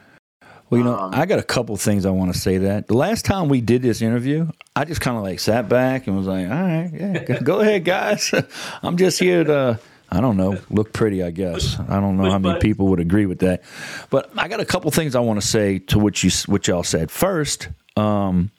Well, 0.68 0.78
you 0.78 0.84
know, 0.84 0.98
um, 0.98 1.14
I 1.14 1.26
got 1.26 1.38
a 1.38 1.44
couple 1.44 1.76
things 1.76 2.04
I 2.04 2.10
want 2.10 2.32
to 2.32 2.38
say. 2.38 2.58
That 2.58 2.88
the 2.88 2.96
last 2.96 3.24
time 3.24 3.48
we 3.48 3.60
did 3.60 3.82
this 3.82 4.02
interview, 4.02 4.48
I 4.74 4.84
just 4.84 5.00
kind 5.00 5.16
of 5.16 5.22
like 5.22 5.38
sat 5.38 5.68
back 5.68 6.06
and 6.06 6.16
was 6.16 6.26
like, 6.26 6.48
"All 6.48 6.54
right, 6.54 6.90
yeah, 6.92 7.40
go 7.40 7.60
ahead, 7.60 7.84
guys. 7.84 8.32
I'm 8.82 8.96
just 8.96 9.18
here 9.18 9.44
to." 9.44 9.78
I 10.08 10.20
don't 10.20 10.36
know, 10.36 10.56
look 10.70 10.92
pretty, 10.92 11.20
I 11.24 11.32
guess. 11.32 11.80
I 11.80 11.98
don't 11.98 12.16
know 12.16 12.30
how 12.30 12.38
many 12.38 12.60
people 12.60 12.86
would 12.88 13.00
agree 13.00 13.26
with 13.26 13.40
that. 13.40 13.64
But 14.08 14.30
I 14.38 14.46
got 14.46 14.60
a 14.60 14.64
couple 14.64 14.88
things 14.92 15.16
I 15.16 15.20
want 15.20 15.40
to 15.40 15.46
say 15.46 15.80
to 15.80 15.98
what 15.98 16.22
you 16.22 16.30
what 16.46 16.68
y'all 16.68 16.84
said. 16.84 17.10
First, 17.10 17.68
um, 17.96 18.52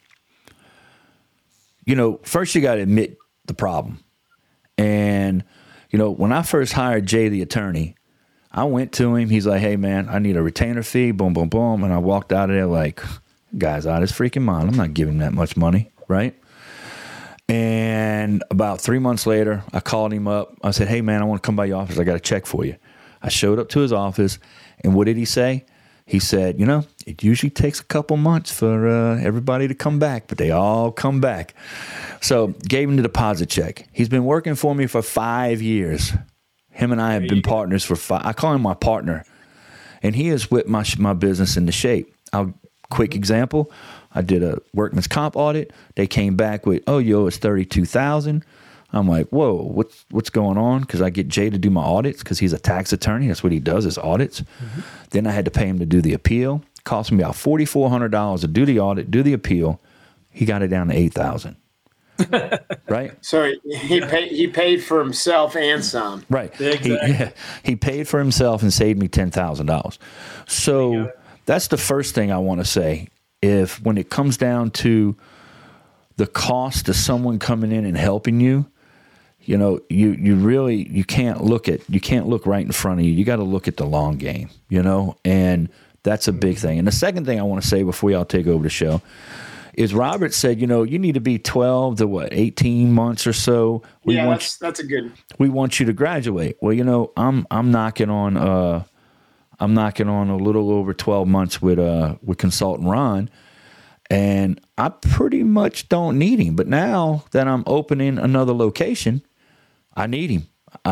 you 1.85 1.95
know, 1.95 2.19
first 2.23 2.53
you 2.53 2.59
got 2.59 2.75
to 2.75 2.81
admit 2.81 3.17
the 3.45 3.53
problem. 3.53 4.03
And 4.77 5.45
you 5.89 5.97
know, 5.97 6.11
when 6.11 6.33
I 6.33 6.41
first 6.41 6.73
hired 6.73 7.05
Jay 7.05 7.29
the 7.29 7.41
attorney, 7.41 7.95
I 8.51 8.63
went 8.63 8.91
to 8.93 9.15
him. 9.15 9.29
He's 9.29 9.45
like, 9.45 9.61
"Hey 9.61 9.75
man, 9.75 10.07
I 10.09 10.19
need 10.19 10.37
a 10.37 10.41
retainer 10.41 10.83
fee." 10.83 11.11
Boom, 11.11 11.33
boom, 11.33 11.49
boom. 11.49 11.83
And 11.83 11.93
I 11.93 11.97
walked 11.97 12.31
out 12.31 12.49
of 12.49 12.55
there 12.55 12.65
like, 12.65 13.01
"Guy's 13.57 13.85
out 13.85 14.01
his 14.01 14.11
freaking 14.11 14.43
mind. 14.43 14.69
I'm 14.69 14.75
not 14.75 14.93
giving 14.93 15.15
him 15.15 15.19
that 15.19 15.33
much 15.33 15.57
money, 15.57 15.91
right?" 16.07 16.35
And 17.49 18.43
about 18.51 18.81
three 18.81 18.99
months 18.99 19.25
later, 19.25 19.63
I 19.71 19.79
called 19.79 20.11
him 20.11 20.27
up. 20.27 20.57
I 20.63 20.71
said, 20.71 20.89
Hey, 20.89 21.01
man, 21.01 21.21
I 21.21 21.25
want 21.25 21.41
to 21.41 21.45
come 21.45 21.55
by 21.55 21.65
your 21.65 21.79
office. 21.79 21.97
I 21.97 22.03
got 22.03 22.15
a 22.15 22.19
check 22.19 22.45
for 22.45 22.65
you. 22.65 22.75
I 23.21 23.29
showed 23.29 23.57
up 23.57 23.69
to 23.69 23.79
his 23.79 23.93
office, 23.93 24.37
and 24.83 24.93
what 24.93 25.05
did 25.05 25.17
he 25.17 25.25
say? 25.25 25.65
He 26.05 26.19
said, 26.19 26.59
You 26.59 26.65
know, 26.65 26.85
it 27.05 27.23
usually 27.23 27.49
takes 27.49 27.79
a 27.79 27.83
couple 27.83 28.17
months 28.17 28.51
for 28.51 28.87
uh, 28.87 29.17
everybody 29.19 29.67
to 29.67 29.73
come 29.73 29.97
back, 29.97 30.27
but 30.27 30.37
they 30.37 30.51
all 30.51 30.91
come 30.91 31.19
back. 31.19 31.53
So, 32.21 32.47
gave 32.67 32.89
him 32.89 32.95
the 32.95 33.03
deposit 33.03 33.49
check. 33.49 33.87
He's 33.91 34.09
been 34.09 34.25
working 34.25 34.55
for 34.55 34.75
me 34.75 34.85
for 34.87 35.01
five 35.01 35.61
years. 35.61 36.13
Him 36.77 36.91
and 36.91 37.01
I 37.01 37.13
have 37.13 37.27
been 37.27 37.41
partners 37.41 37.83
for 37.83 37.95
five. 37.95 38.23
I 38.23 38.33
call 38.33 38.53
him 38.53 38.61
my 38.61 38.75
partner, 38.75 39.25
and 40.03 40.15
he 40.15 40.27
has 40.27 40.51
whipped 40.51 40.69
my, 40.69 40.85
my 40.99 41.13
business 41.13 41.57
into 41.57 41.71
shape. 41.71 42.13
I'll 42.31 42.53
quick 42.91 43.15
example. 43.15 43.71
I 44.13 44.21
did 44.21 44.43
a 44.43 44.61
workman's 44.75 45.07
comp 45.07 45.35
audit. 45.35 45.73
They 45.95 46.05
came 46.05 46.35
back 46.35 46.67
with, 46.67 46.83
oh, 46.85 46.99
yo, 46.99 47.25
it's 47.25 47.37
thirty 47.37 47.65
two 47.65 47.85
thousand. 47.85 48.45
I'm 48.93 49.07
like, 49.07 49.27
whoa, 49.29 49.55
what's 49.55 50.05
what's 50.11 50.29
going 50.29 50.59
on? 50.59 50.81
Because 50.81 51.01
I 51.01 51.09
get 51.09 51.27
Jay 51.27 51.49
to 51.49 51.57
do 51.57 51.71
my 51.71 51.81
audits 51.81 52.21
because 52.23 52.37
he's 52.37 52.53
a 52.53 52.59
tax 52.59 52.93
attorney. 52.93 53.27
That's 53.27 53.41
what 53.41 53.51
he 53.51 53.59
does 53.59 53.87
is 53.87 53.97
audits. 53.97 54.41
Mm-hmm. 54.41 54.81
Then 55.09 55.25
I 55.25 55.31
had 55.31 55.45
to 55.45 55.51
pay 55.51 55.65
him 55.65 55.79
to 55.79 55.85
do 55.85 55.99
the 55.99 56.13
appeal. 56.13 56.61
Cost 56.83 57.11
me 57.11 57.23
about 57.23 57.35
forty 57.35 57.65
four 57.65 57.89
hundred 57.89 58.11
dollars 58.11 58.41
to 58.41 58.47
do 58.47 58.65
the 58.65 58.79
audit, 58.79 59.09
do 59.09 59.23
the 59.23 59.33
appeal. 59.33 59.81
He 60.29 60.45
got 60.45 60.61
it 60.61 60.67
down 60.67 60.89
to 60.89 60.95
eight 60.95 61.13
thousand. 61.13 61.57
right. 62.89 63.13
So 63.21 63.53
he 63.65 64.01
paid 64.01 64.31
he 64.31 64.47
paid 64.47 64.83
for 64.83 64.99
himself 64.99 65.55
and 65.55 65.83
some. 65.83 66.25
Right. 66.29 66.51
Exactly. 66.59 66.89
He, 66.89 66.95
yeah, 67.11 67.31
he 67.63 67.75
paid 67.75 68.07
for 68.07 68.19
himself 68.19 68.61
and 68.61 68.73
saved 68.73 68.99
me 68.99 69.07
ten 69.07 69.31
thousand 69.31 69.67
dollars. 69.67 69.99
So 70.47 71.11
that's 71.45 71.67
the 71.67 71.77
first 71.77 72.15
thing 72.15 72.31
I 72.31 72.37
want 72.37 72.61
to 72.61 72.65
say 72.65 73.09
if 73.41 73.81
when 73.81 73.97
it 73.97 74.09
comes 74.09 74.37
down 74.37 74.71
to 74.71 75.15
the 76.17 76.27
cost 76.27 76.89
of 76.89 76.95
someone 76.95 77.39
coming 77.39 77.71
in 77.71 77.85
and 77.85 77.95
helping 77.95 78.39
you, 78.39 78.65
you 79.41 79.57
know, 79.57 79.79
you 79.89 80.11
you 80.11 80.35
really 80.35 80.87
you 80.89 81.03
can't 81.03 81.43
look 81.43 81.69
at 81.69 81.87
you 81.89 81.99
can't 81.99 82.27
look 82.27 82.45
right 82.45 82.65
in 82.65 82.71
front 82.71 82.99
of 82.99 83.05
you. 83.05 83.11
You 83.11 83.23
got 83.23 83.37
to 83.37 83.43
look 83.43 83.67
at 83.67 83.77
the 83.77 83.85
long 83.85 84.17
game, 84.17 84.49
you 84.69 84.81
know, 84.81 85.15
and 85.23 85.69
that's 86.03 86.27
a 86.27 86.33
big 86.33 86.57
thing. 86.57 86.79
And 86.79 86.87
the 86.87 86.91
second 86.91 87.25
thing 87.25 87.39
I 87.39 87.43
want 87.43 87.61
to 87.61 87.67
say 87.67 87.83
before 87.83 88.11
y'all 88.11 88.25
take 88.25 88.47
over 88.47 88.63
the 88.63 88.69
show 88.69 89.01
is 89.77 89.93
Robert 89.93 90.33
said, 90.33 90.59
you 90.59 90.65
know, 90.65 90.81
you 90.81 90.97
need 90.97 91.13
to 91.13 91.21
be 91.21 91.37
12 91.37 91.99
to 91.99 92.07
what, 92.07 92.29
18 92.31 92.91
months 92.91 93.27
or 93.27 93.31
so. 93.31 93.83
We 94.03 94.15
yeah, 94.15 94.25
want 94.25 94.39
that's, 94.39 94.59
you, 94.59 94.67
that's 94.67 94.79
a 94.79 94.85
good. 94.85 95.13
We 95.37 95.49
want 95.49 95.79
you 95.79 95.85
to 95.85 95.93
graduate. 95.93 96.57
Well, 96.61 96.73
you 96.73 96.83
know, 96.83 97.13
I'm 97.15 97.45
I'm 97.51 97.71
knocking 97.71 98.09
on 98.09 98.35
uh 98.35 98.83
I'm 99.59 99.73
knocking 99.75 100.09
on 100.09 100.29
a 100.29 100.37
little 100.37 100.71
over 100.71 100.93
12 100.93 101.27
months 101.27 101.61
with 101.61 101.77
uh 101.77 102.15
with 102.23 102.39
consultant 102.39 102.89
Ron 102.89 103.29
and 104.09 104.59
I 104.77 104.89
pretty 104.89 105.43
much 105.43 105.89
don't 105.89 106.17
need 106.17 106.39
him. 106.39 106.55
But 106.55 106.67
now 106.67 107.25
that 107.31 107.47
I'm 107.47 107.63
opening 107.67 108.17
another 108.17 108.53
location, 108.53 109.21
I 109.95 110.07
need 110.07 110.29
him 110.29 110.47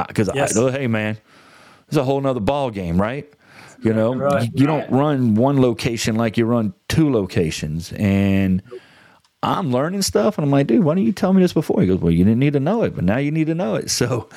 because 0.07 0.29
yes. 0.33 0.55
I 0.55 0.59
know, 0.59 0.67
hey 0.69 0.87
man, 0.87 1.17
it's 1.87 1.97
a 1.97 2.03
whole 2.03 2.21
nother 2.21 2.39
ball 2.39 2.69
game, 2.69 3.01
right? 3.01 3.27
You 3.81 3.93
know, 3.93 4.15
right, 4.15 4.43
you, 4.43 4.51
you 4.55 4.67
don't 4.67 4.89
run 4.91 5.35
one 5.35 5.61
location 5.61 6.15
like 6.15 6.37
you 6.37 6.45
run 6.45 6.73
two 6.95 7.11
locations, 7.11 7.91
and 7.93 8.61
I'm 9.43 9.71
learning 9.71 10.01
stuff, 10.01 10.37
and 10.37 10.45
I'm 10.45 10.51
like, 10.51 10.67
dude, 10.67 10.83
why 10.83 10.95
didn't 10.95 11.07
you 11.07 11.13
tell 11.13 11.33
me 11.33 11.41
this 11.41 11.53
before? 11.53 11.81
He 11.81 11.87
goes, 11.87 11.99
well, 11.99 12.11
you 12.11 12.23
didn't 12.23 12.39
need 12.39 12.53
to 12.53 12.59
know 12.59 12.83
it, 12.83 12.95
but 12.95 13.03
now 13.03 13.17
you 13.17 13.31
need 13.31 13.47
to 13.47 13.55
know 13.55 13.75
it. 13.75 13.89
So, 13.95 14.29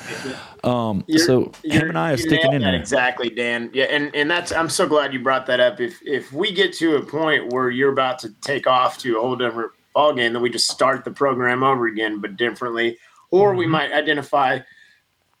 um, 0.63 1.03
you're, 1.07 1.25
so 1.25 1.51
him 1.63 1.89
and 1.89 1.97
I 1.97 2.13
are 2.13 2.17
sticking 2.17 2.53
in 2.53 2.61
there. 2.61 2.75
Exactly, 2.75 3.29
Dan. 3.29 3.69
Yeah, 3.73 3.85
and 3.85 4.13
and 4.15 4.29
that's 4.29 4.51
I'm 4.51 4.69
so 4.69 4.87
glad 4.87 5.13
you 5.13 5.19
brought 5.19 5.45
that 5.47 5.59
up. 5.59 5.79
If 5.79 5.99
if 6.05 6.31
we 6.31 6.51
get 6.51 6.73
to 6.75 6.95
a 6.95 7.05
point 7.05 7.51
where 7.51 7.69
you're 7.69 7.91
about 7.91 8.19
to 8.19 8.29
take 8.41 8.67
off 8.67 8.97
to 8.99 9.17
a 9.17 9.21
whole 9.21 9.35
different 9.35 9.71
ball 9.93 10.13
game, 10.13 10.33
then 10.33 10.41
we 10.41 10.49
just 10.49 10.69
start 10.69 11.03
the 11.05 11.11
program 11.11 11.63
over 11.63 11.87
again, 11.87 12.19
but 12.19 12.37
differently, 12.37 12.97
or 13.31 13.49
mm-hmm. 13.49 13.59
we 13.59 13.67
might 13.67 13.91
identify 13.91 14.59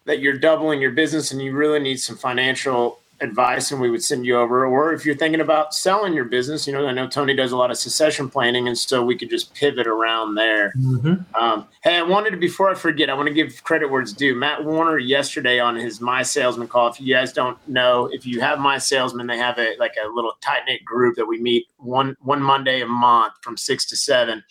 that 0.05 0.19
you're 0.19 0.37
doubling 0.37 0.81
your 0.81 0.91
business 0.91 1.31
and 1.31 1.41
you 1.41 1.53
really 1.53 1.79
need 1.79 1.97
some 1.97 2.17
financial 2.17 2.98
advice 3.21 3.71
and 3.71 3.81
we 3.81 3.89
would 3.89 4.03
send 4.03 4.25
you 4.25 4.37
over. 4.37 4.65
Or 4.65 4.93
if 4.93 5.05
you're 5.05 5.15
thinking 5.15 5.41
about 5.41 5.73
selling 5.73 6.13
your 6.13 6.25
business, 6.25 6.65
you 6.65 6.73
know, 6.73 6.87
I 6.87 6.91
know 6.91 7.07
Tony 7.07 7.35
does 7.35 7.51
a 7.51 7.57
lot 7.57 7.71
of 7.71 7.77
succession 7.77 8.29
planning, 8.29 8.67
and 8.67 8.77
so 8.77 9.03
we 9.03 9.17
could 9.17 9.29
just 9.29 9.53
pivot 9.53 9.87
around 9.87 10.35
there. 10.35 10.73
Mm-hmm. 10.77 11.35
Um, 11.35 11.67
hey, 11.83 11.97
I 11.97 12.01
wanted 12.01 12.31
to, 12.31 12.37
before 12.37 12.69
I 12.69 12.75
forget, 12.75 13.09
I 13.09 13.13
want 13.13 13.27
to 13.27 13.33
give 13.33 13.63
credit 13.63 13.89
where 13.89 14.01
it's 14.01 14.13
due. 14.13 14.35
Matt 14.35 14.63
Warner 14.63 14.97
yesterday 14.97 15.59
on 15.59 15.75
his 15.75 16.01
My 16.01 16.23
Salesman 16.23 16.67
call. 16.67 16.87
If 16.87 17.01
you 17.01 17.13
guys 17.13 17.33
don't 17.33 17.57
know, 17.67 18.09
if 18.11 18.25
you 18.25 18.41
have 18.41 18.59
My 18.59 18.77
Salesman, 18.77 19.27
they 19.27 19.37
have 19.37 19.57
a 19.59 19.75
like 19.79 19.95
a 20.03 20.07
little 20.07 20.33
tight 20.41 20.63
knit 20.67 20.83
group 20.85 21.15
that 21.15 21.25
we 21.25 21.39
meet 21.39 21.67
one 21.77 22.15
one 22.21 22.41
Monday 22.41 22.81
a 22.81 22.87
month 22.87 23.33
from 23.41 23.57
six 23.57 23.85
to 23.87 23.97
seven. 23.97 24.43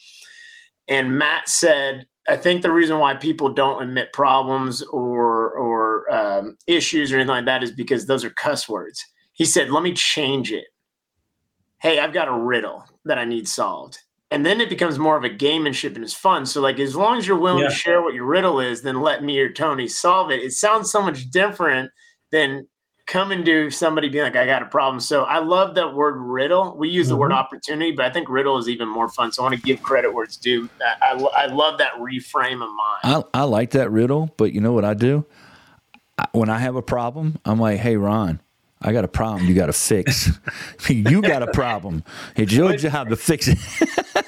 And 0.89 1.19
Matt 1.19 1.49
said 1.49 2.07
I 2.29 2.37
think 2.37 2.63
the 2.63 2.73
reason 2.73 2.99
why 2.99 3.15
people 3.15 3.53
don't 3.53 3.83
admit 3.83 4.13
problems 4.13 4.83
or 4.83 5.51
or 5.53 6.13
um, 6.13 6.57
issues 6.67 7.11
or 7.11 7.17
anything 7.17 7.29
like 7.29 7.47
that 7.47 7.63
is 7.63 7.73
because 7.73 8.07
those 8.07 8.25
are 8.25 8.31
cuss 8.31 8.69
words. 8.69 9.05
He 9.33 9.45
said, 9.45 9.71
"Let 9.71 9.83
me 9.83 9.95
change 9.95 10.53
it." 10.53 10.67
Hey, 11.81 11.99
I've 11.99 12.13
got 12.13 12.29
a 12.29 12.33
riddle 12.33 12.85
that 13.05 13.19
I 13.19 13.25
need 13.25 13.49
solved, 13.49 13.99
and 14.31 14.45
then 14.45 14.61
it 14.61 14.69
becomes 14.69 14.99
more 14.99 15.17
of 15.17 15.25
a 15.25 15.31
gamemanship 15.31 15.95
and 15.95 16.05
it's 16.05 16.15
fun. 16.15 16.45
So, 16.45 16.61
like, 16.61 16.79
as 16.79 16.95
long 16.95 17.17
as 17.17 17.27
you're 17.27 17.39
willing 17.39 17.63
yeah. 17.63 17.71
to 17.71 17.75
share 17.75 18.03
what 18.03 18.15
your 18.15 18.27
riddle 18.27 18.61
is, 18.61 18.83
then 18.83 19.01
let 19.01 19.25
me 19.25 19.39
or 19.39 19.51
Tony 19.53 19.89
solve 19.89 20.31
it. 20.31 20.43
It 20.43 20.53
sounds 20.53 20.91
so 20.91 21.01
much 21.01 21.31
different 21.31 21.91
than 22.31 22.67
coming 23.09 23.45
to 23.45 23.71
somebody 23.71 24.09
being 24.09 24.23
like, 24.23 24.37
I 24.37 24.47
got 24.47 24.63
a 24.63 24.67
problem. 24.67 25.01
So 25.01 25.25
I 25.25 25.39
love 25.39 25.75
that 25.75 25.95
word 25.95 26.19
riddle. 26.19 26.77
We 26.77 26.89
use 26.89 27.07
mm-hmm. 27.07 27.15
the 27.15 27.17
word 27.17 27.31
mm-hmm. 27.31 27.39
opportunity, 27.39 27.91
but 27.93 28.05
I 28.05 28.11
think 28.11 28.29
riddle 28.29 28.59
is 28.59 28.69
even 28.69 28.89
more 28.89 29.09
fun. 29.09 29.33
So 29.33 29.43
I 29.43 29.47
want 29.47 29.57
to 29.57 29.63
give 29.63 29.83
credit 29.83 30.15
where 30.15 30.25
it's 30.25 30.37
due. 30.37 30.69
I, 30.81 31.15
I, 31.15 31.45
I 31.45 31.47
love 31.47 31.79
that 31.79 31.95
reframe 31.95 32.63
of 32.63 32.71
mind. 32.71 33.27
I, 33.35 33.41
I 33.41 33.43
like 33.45 33.71
that 33.71 33.91
riddle, 33.91 34.33
but 34.37 34.53
you 34.53 34.61
know 34.61 34.73
what 34.73 34.85
I 34.85 34.95
do? 34.95 35.27
when 36.33 36.49
I 36.49 36.59
have 36.59 36.77
a 36.77 36.83
problem, 36.83 37.39
I'm 37.45 37.61
like, 37.61 37.79
hey, 37.79 37.97
Ron, 37.97 38.41
I 38.81 38.93
got 38.93 39.05
a 39.05 39.09
problem 39.09 39.49
you 39.49 39.55
got 39.55 39.67
to 39.67 39.73
fix. 39.73 40.31
you 40.89 41.21
got 41.23 41.43
a 41.43 41.49
problem. 41.49 42.05
It's 42.37 42.53
your 42.53 42.71
but, 42.71 42.79
job 42.79 43.09
to 43.09 43.17
fix 43.17 43.49
it. 43.49 43.59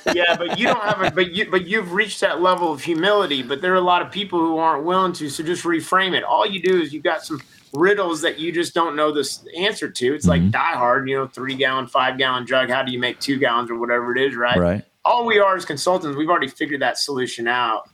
yeah, 0.14 0.36
but 0.36 0.58
you 0.58 0.66
don't 0.66 0.82
have 0.82 1.02
a 1.02 1.10
but 1.10 1.32
you 1.32 1.50
but 1.50 1.66
you've 1.66 1.92
reached 1.92 2.20
that 2.20 2.40
level 2.40 2.72
of 2.72 2.82
humility, 2.82 3.42
but 3.42 3.60
there 3.60 3.72
are 3.72 3.76
a 3.76 3.80
lot 3.80 4.02
of 4.02 4.10
people 4.10 4.40
who 4.40 4.58
aren't 4.58 4.84
willing 4.84 5.12
to. 5.14 5.28
So 5.30 5.44
just 5.44 5.64
reframe 5.64 6.14
it. 6.14 6.24
All 6.24 6.46
you 6.46 6.60
do 6.60 6.80
is 6.80 6.92
you 6.92 7.00
got 7.00 7.24
some 7.24 7.40
riddles 7.72 8.20
that 8.22 8.38
you 8.38 8.52
just 8.52 8.74
don't 8.74 8.96
know 8.96 9.12
the 9.12 9.26
answer 9.56 9.90
to. 9.90 10.14
It's 10.14 10.26
mm-hmm. 10.26 10.44
like 10.44 10.50
Die 10.50 10.76
Hard, 10.76 11.08
you 11.08 11.16
know, 11.16 11.26
three 11.26 11.54
gallon, 11.54 11.86
five 11.86 12.18
gallon 12.18 12.46
jug. 12.46 12.70
How 12.70 12.82
do 12.82 12.92
you 12.92 12.98
make 12.98 13.20
two 13.20 13.38
gallons 13.38 13.70
or 13.70 13.78
whatever 13.78 14.16
it 14.16 14.20
is, 14.20 14.36
right? 14.36 14.58
Right. 14.58 14.84
All 15.04 15.24
we 15.24 15.38
are 15.38 15.56
as 15.56 15.64
consultants, 15.64 16.16
we've 16.16 16.28
already 16.28 16.48
figured 16.48 16.82
that 16.82 16.98
solution 16.98 17.48
out. 17.48 17.88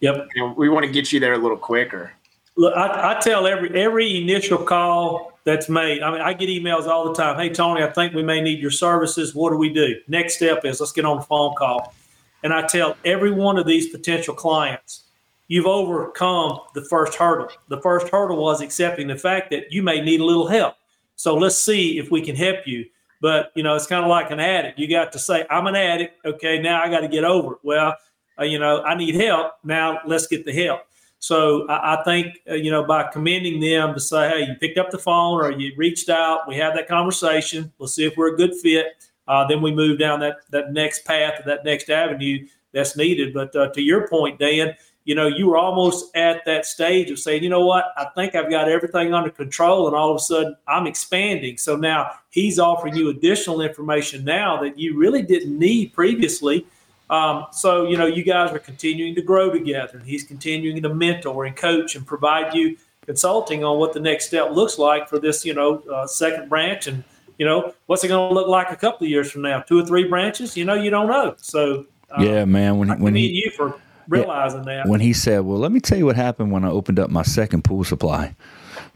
Yep. 0.00 0.28
And 0.34 0.56
we 0.56 0.68
want 0.68 0.86
to 0.86 0.92
get 0.92 1.12
you 1.12 1.20
there 1.20 1.34
a 1.34 1.38
little 1.38 1.56
quicker. 1.56 2.12
Look, 2.56 2.76
I, 2.76 3.16
I, 3.16 3.20
tell 3.20 3.46
every 3.46 3.70
every 3.80 4.20
initial 4.20 4.58
call 4.58 5.32
that's 5.44 5.68
made. 5.68 6.02
I 6.02 6.10
mean, 6.10 6.20
I 6.20 6.32
get 6.32 6.48
emails 6.48 6.88
all 6.88 7.06
the 7.06 7.14
time. 7.14 7.38
Hey, 7.38 7.50
Tony, 7.50 7.84
I 7.84 7.90
think 7.90 8.14
we 8.14 8.22
may 8.22 8.40
need 8.40 8.58
your 8.58 8.72
services. 8.72 9.32
What 9.34 9.50
do 9.50 9.56
we 9.56 9.72
do? 9.72 9.94
Next 10.08 10.36
step 10.36 10.64
is 10.64 10.80
let's 10.80 10.90
get 10.90 11.04
on 11.04 11.18
a 11.18 11.22
phone 11.22 11.54
call. 11.56 11.94
And 12.42 12.52
I 12.52 12.66
tell 12.66 12.96
every 13.04 13.30
one 13.30 13.58
of 13.58 13.66
these 13.66 13.88
potential 13.88 14.34
clients, 14.34 15.04
you've 15.48 15.66
overcome 15.66 16.60
the 16.74 16.84
first 16.84 17.14
hurdle. 17.14 17.48
The 17.68 17.80
first 17.80 18.08
hurdle 18.08 18.36
was 18.36 18.60
accepting 18.60 19.08
the 19.08 19.16
fact 19.16 19.50
that 19.50 19.72
you 19.72 19.82
may 19.82 20.00
need 20.00 20.20
a 20.20 20.24
little 20.24 20.46
help. 20.46 20.76
So 21.16 21.34
let's 21.34 21.56
see 21.56 21.98
if 21.98 22.10
we 22.10 22.22
can 22.22 22.36
help 22.36 22.66
you. 22.66 22.86
But 23.20 23.50
you 23.56 23.64
know, 23.64 23.74
it's 23.74 23.86
kind 23.86 24.04
of 24.04 24.10
like 24.10 24.30
an 24.30 24.38
addict. 24.38 24.78
You 24.78 24.88
got 24.88 25.10
to 25.12 25.18
say, 25.18 25.44
"I'm 25.50 25.66
an 25.66 25.74
addict." 25.74 26.24
Okay, 26.24 26.60
now 26.60 26.80
I 26.80 26.88
got 26.88 27.00
to 27.00 27.08
get 27.08 27.24
over 27.24 27.54
it. 27.54 27.58
Well, 27.64 27.96
uh, 28.38 28.44
you 28.44 28.60
know, 28.60 28.82
I 28.84 28.94
need 28.94 29.16
help. 29.16 29.54
Now 29.64 29.98
let's 30.06 30.28
get 30.28 30.44
the 30.44 30.52
help. 30.52 30.82
So 31.18 31.66
I, 31.68 31.96
I 31.96 32.04
think 32.04 32.38
uh, 32.48 32.54
you 32.54 32.70
know 32.70 32.84
by 32.84 33.10
commending 33.10 33.58
them 33.58 33.94
to 33.94 34.00
say, 34.00 34.28
hey, 34.28 34.46
you 34.46 34.54
picked 34.60 34.78
up 34.78 34.90
the 34.90 34.98
phone 34.98 35.44
or 35.44 35.50
you 35.50 35.72
reached 35.76 36.08
out, 36.08 36.46
we 36.46 36.56
have 36.56 36.74
that 36.74 36.86
conversation. 36.86 37.72
We'll 37.78 37.88
see 37.88 38.04
if 38.04 38.16
we're 38.16 38.34
a 38.34 38.36
good 38.36 38.54
fit. 38.54 39.04
Uh, 39.26 39.46
then 39.46 39.60
we 39.60 39.72
move 39.72 39.98
down 39.98 40.20
that 40.20 40.36
that 40.50 40.72
next 40.72 41.04
path, 41.04 41.42
that 41.44 41.64
next 41.64 41.90
avenue 41.90 42.46
that's 42.72 42.96
needed. 42.96 43.34
But 43.34 43.54
uh, 43.56 43.70
to 43.70 43.82
your 43.82 44.06
point, 44.06 44.38
Dan, 44.38 44.76
you 45.08 45.14
know, 45.14 45.26
you 45.26 45.46
were 45.48 45.56
almost 45.56 46.14
at 46.14 46.44
that 46.44 46.66
stage 46.66 47.10
of 47.10 47.18
saying, 47.18 47.42
you 47.42 47.48
know 47.48 47.64
what, 47.64 47.94
I 47.96 48.08
think 48.14 48.34
I've 48.34 48.50
got 48.50 48.68
everything 48.68 49.14
under 49.14 49.30
control, 49.30 49.86
and 49.86 49.96
all 49.96 50.10
of 50.10 50.16
a 50.16 50.18
sudden 50.18 50.54
I'm 50.66 50.86
expanding. 50.86 51.56
So 51.56 51.76
now 51.76 52.10
he's 52.28 52.58
offering 52.58 52.94
you 52.94 53.08
additional 53.08 53.62
information 53.62 54.22
now 54.22 54.60
that 54.60 54.78
you 54.78 54.98
really 54.98 55.22
didn't 55.22 55.58
need 55.58 55.94
previously. 55.94 56.66
Um, 57.08 57.46
so 57.52 57.88
you 57.88 57.96
know, 57.96 58.04
you 58.04 58.22
guys 58.22 58.52
are 58.52 58.58
continuing 58.58 59.14
to 59.14 59.22
grow 59.22 59.50
together, 59.50 59.96
and 59.96 60.06
he's 60.06 60.24
continuing 60.24 60.82
to 60.82 60.94
mentor 60.94 61.46
and 61.46 61.56
coach 61.56 61.96
and 61.96 62.06
provide 62.06 62.52
you 62.52 62.76
consulting 63.06 63.64
on 63.64 63.78
what 63.78 63.94
the 63.94 64.00
next 64.00 64.26
step 64.26 64.50
looks 64.50 64.78
like 64.78 65.08
for 65.08 65.18
this, 65.18 65.42
you 65.42 65.54
know, 65.54 65.78
uh, 65.90 66.06
second 66.06 66.50
branch. 66.50 66.86
And 66.86 67.02
you 67.38 67.46
know 67.46 67.72
what's 67.86 68.04
it 68.04 68.08
going 68.08 68.28
to 68.28 68.34
look 68.34 68.48
like 68.48 68.70
a 68.72 68.76
couple 68.76 69.06
of 69.06 69.10
years 69.10 69.30
from 69.30 69.40
now? 69.40 69.60
Two 69.60 69.78
or 69.78 69.86
three 69.86 70.04
branches? 70.04 70.54
You 70.54 70.66
know 70.66 70.74
you 70.74 70.90
don't 70.90 71.08
know. 71.08 71.34
So 71.38 71.86
uh, 72.10 72.22
yeah 72.22 72.44
man 72.44 72.76
when, 72.76 73.00
when 73.00 73.14
he 73.14 73.28
you 73.28 73.50
for 73.52 73.80
realizing 74.08 74.64
yeah, 74.64 74.82
that. 74.82 74.88
When 74.88 75.00
he 75.00 75.12
said, 75.12 75.40
"Well, 75.40 75.58
let 75.58 75.72
me 75.72 75.80
tell 75.80 75.98
you 75.98 76.06
what 76.06 76.16
happened 76.16 76.50
when 76.50 76.64
I 76.64 76.70
opened 76.70 76.98
up 76.98 77.10
my 77.10 77.22
second 77.22 77.62
pool 77.62 77.84
supply, 77.84 78.34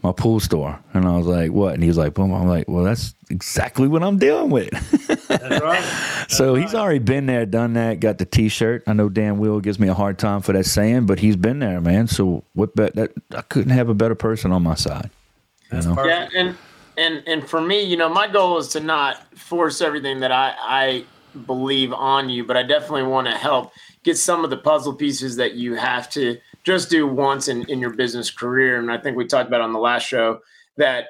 my 0.01 0.11
pool 0.11 0.39
store," 0.39 0.79
and 0.93 1.07
I 1.07 1.17
was 1.17 1.27
like, 1.27 1.51
"What?" 1.51 1.73
And 1.73 1.83
he 1.83 1.87
was 1.87 1.97
like, 1.97 2.13
"Boom." 2.13 2.33
I'm 2.33 2.47
like, 2.47 2.67
"Well, 2.67 2.83
that's 2.83 3.13
exactly 3.29 3.87
what 3.87 4.03
I'm 4.03 4.17
dealing 4.17 4.49
with." 4.49 4.71
that's 5.27 5.61
right. 5.61 5.81
That's 5.81 6.35
so 6.35 6.53
right. 6.53 6.61
he's 6.61 6.73
already 6.73 6.99
been 6.99 7.25
there, 7.25 7.45
done 7.45 7.73
that, 7.73 7.99
got 7.99 8.17
the 8.17 8.25
T-shirt. 8.25 8.83
I 8.87 8.93
know 8.93 9.09
Dan 9.09 9.37
Will 9.37 9.59
gives 9.59 9.79
me 9.79 9.87
a 9.87 9.93
hard 9.93 10.17
time 10.17 10.41
for 10.41 10.53
that 10.53 10.65
saying, 10.65 11.05
but 11.05 11.19
he's 11.19 11.35
been 11.35 11.59
there, 11.59 11.79
man. 11.79 12.07
So 12.07 12.43
what? 12.53 12.75
Bet 12.75 12.95
that 12.95 13.11
I 13.35 13.41
couldn't 13.41 13.71
have 13.71 13.89
a 13.89 13.93
better 13.93 14.15
person 14.15 14.51
on 14.51 14.63
my 14.63 14.75
side. 14.75 15.09
That's 15.69 15.85
know? 15.85 16.05
Yeah, 16.05 16.29
and 16.35 16.55
and 16.97 17.23
and 17.27 17.47
for 17.47 17.61
me, 17.61 17.81
you 17.83 17.97
know, 17.97 18.09
my 18.09 18.27
goal 18.27 18.57
is 18.57 18.69
to 18.69 18.79
not 18.79 19.37
force 19.37 19.81
everything 19.81 20.19
that 20.19 20.31
I 20.31 20.55
I 20.59 21.05
believe 21.45 21.91
on 21.93 22.29
you, 22.29 22.43
but 22.43 22.57
I 22.57 22.63
definitely 22.63 23.03
want 23.03 23.27
to 23.27 23.33
help 23.33 23.71
get 24.03 24.17
some 24.17 24.43
of 24.43 24.49
the 24.49 24.57
puzzle 24.57 24.93
pieces 24.93 25.35
that 25.37 25.55
you 25.55 25.75
have 25.75 26.09
to 26.11 26.37
just 26.63 26.89
do 26.89 27.07
once 27.07 27.47
in, 27.47 27.63
in 27.69 27.79
your 27.79 27.93
business 27.93 28.31
career. 28.31 28.79
And 28.79 28.91
I 28.91 28.97
think 28.97 29.17
we 29.17 29.25
talked 29.25 29.47
about 29.47 29.61
on 29.61 29.73
the 29.73 29.79
last 29.79 30.07
show 30.07 30.39
that 30.77 31.07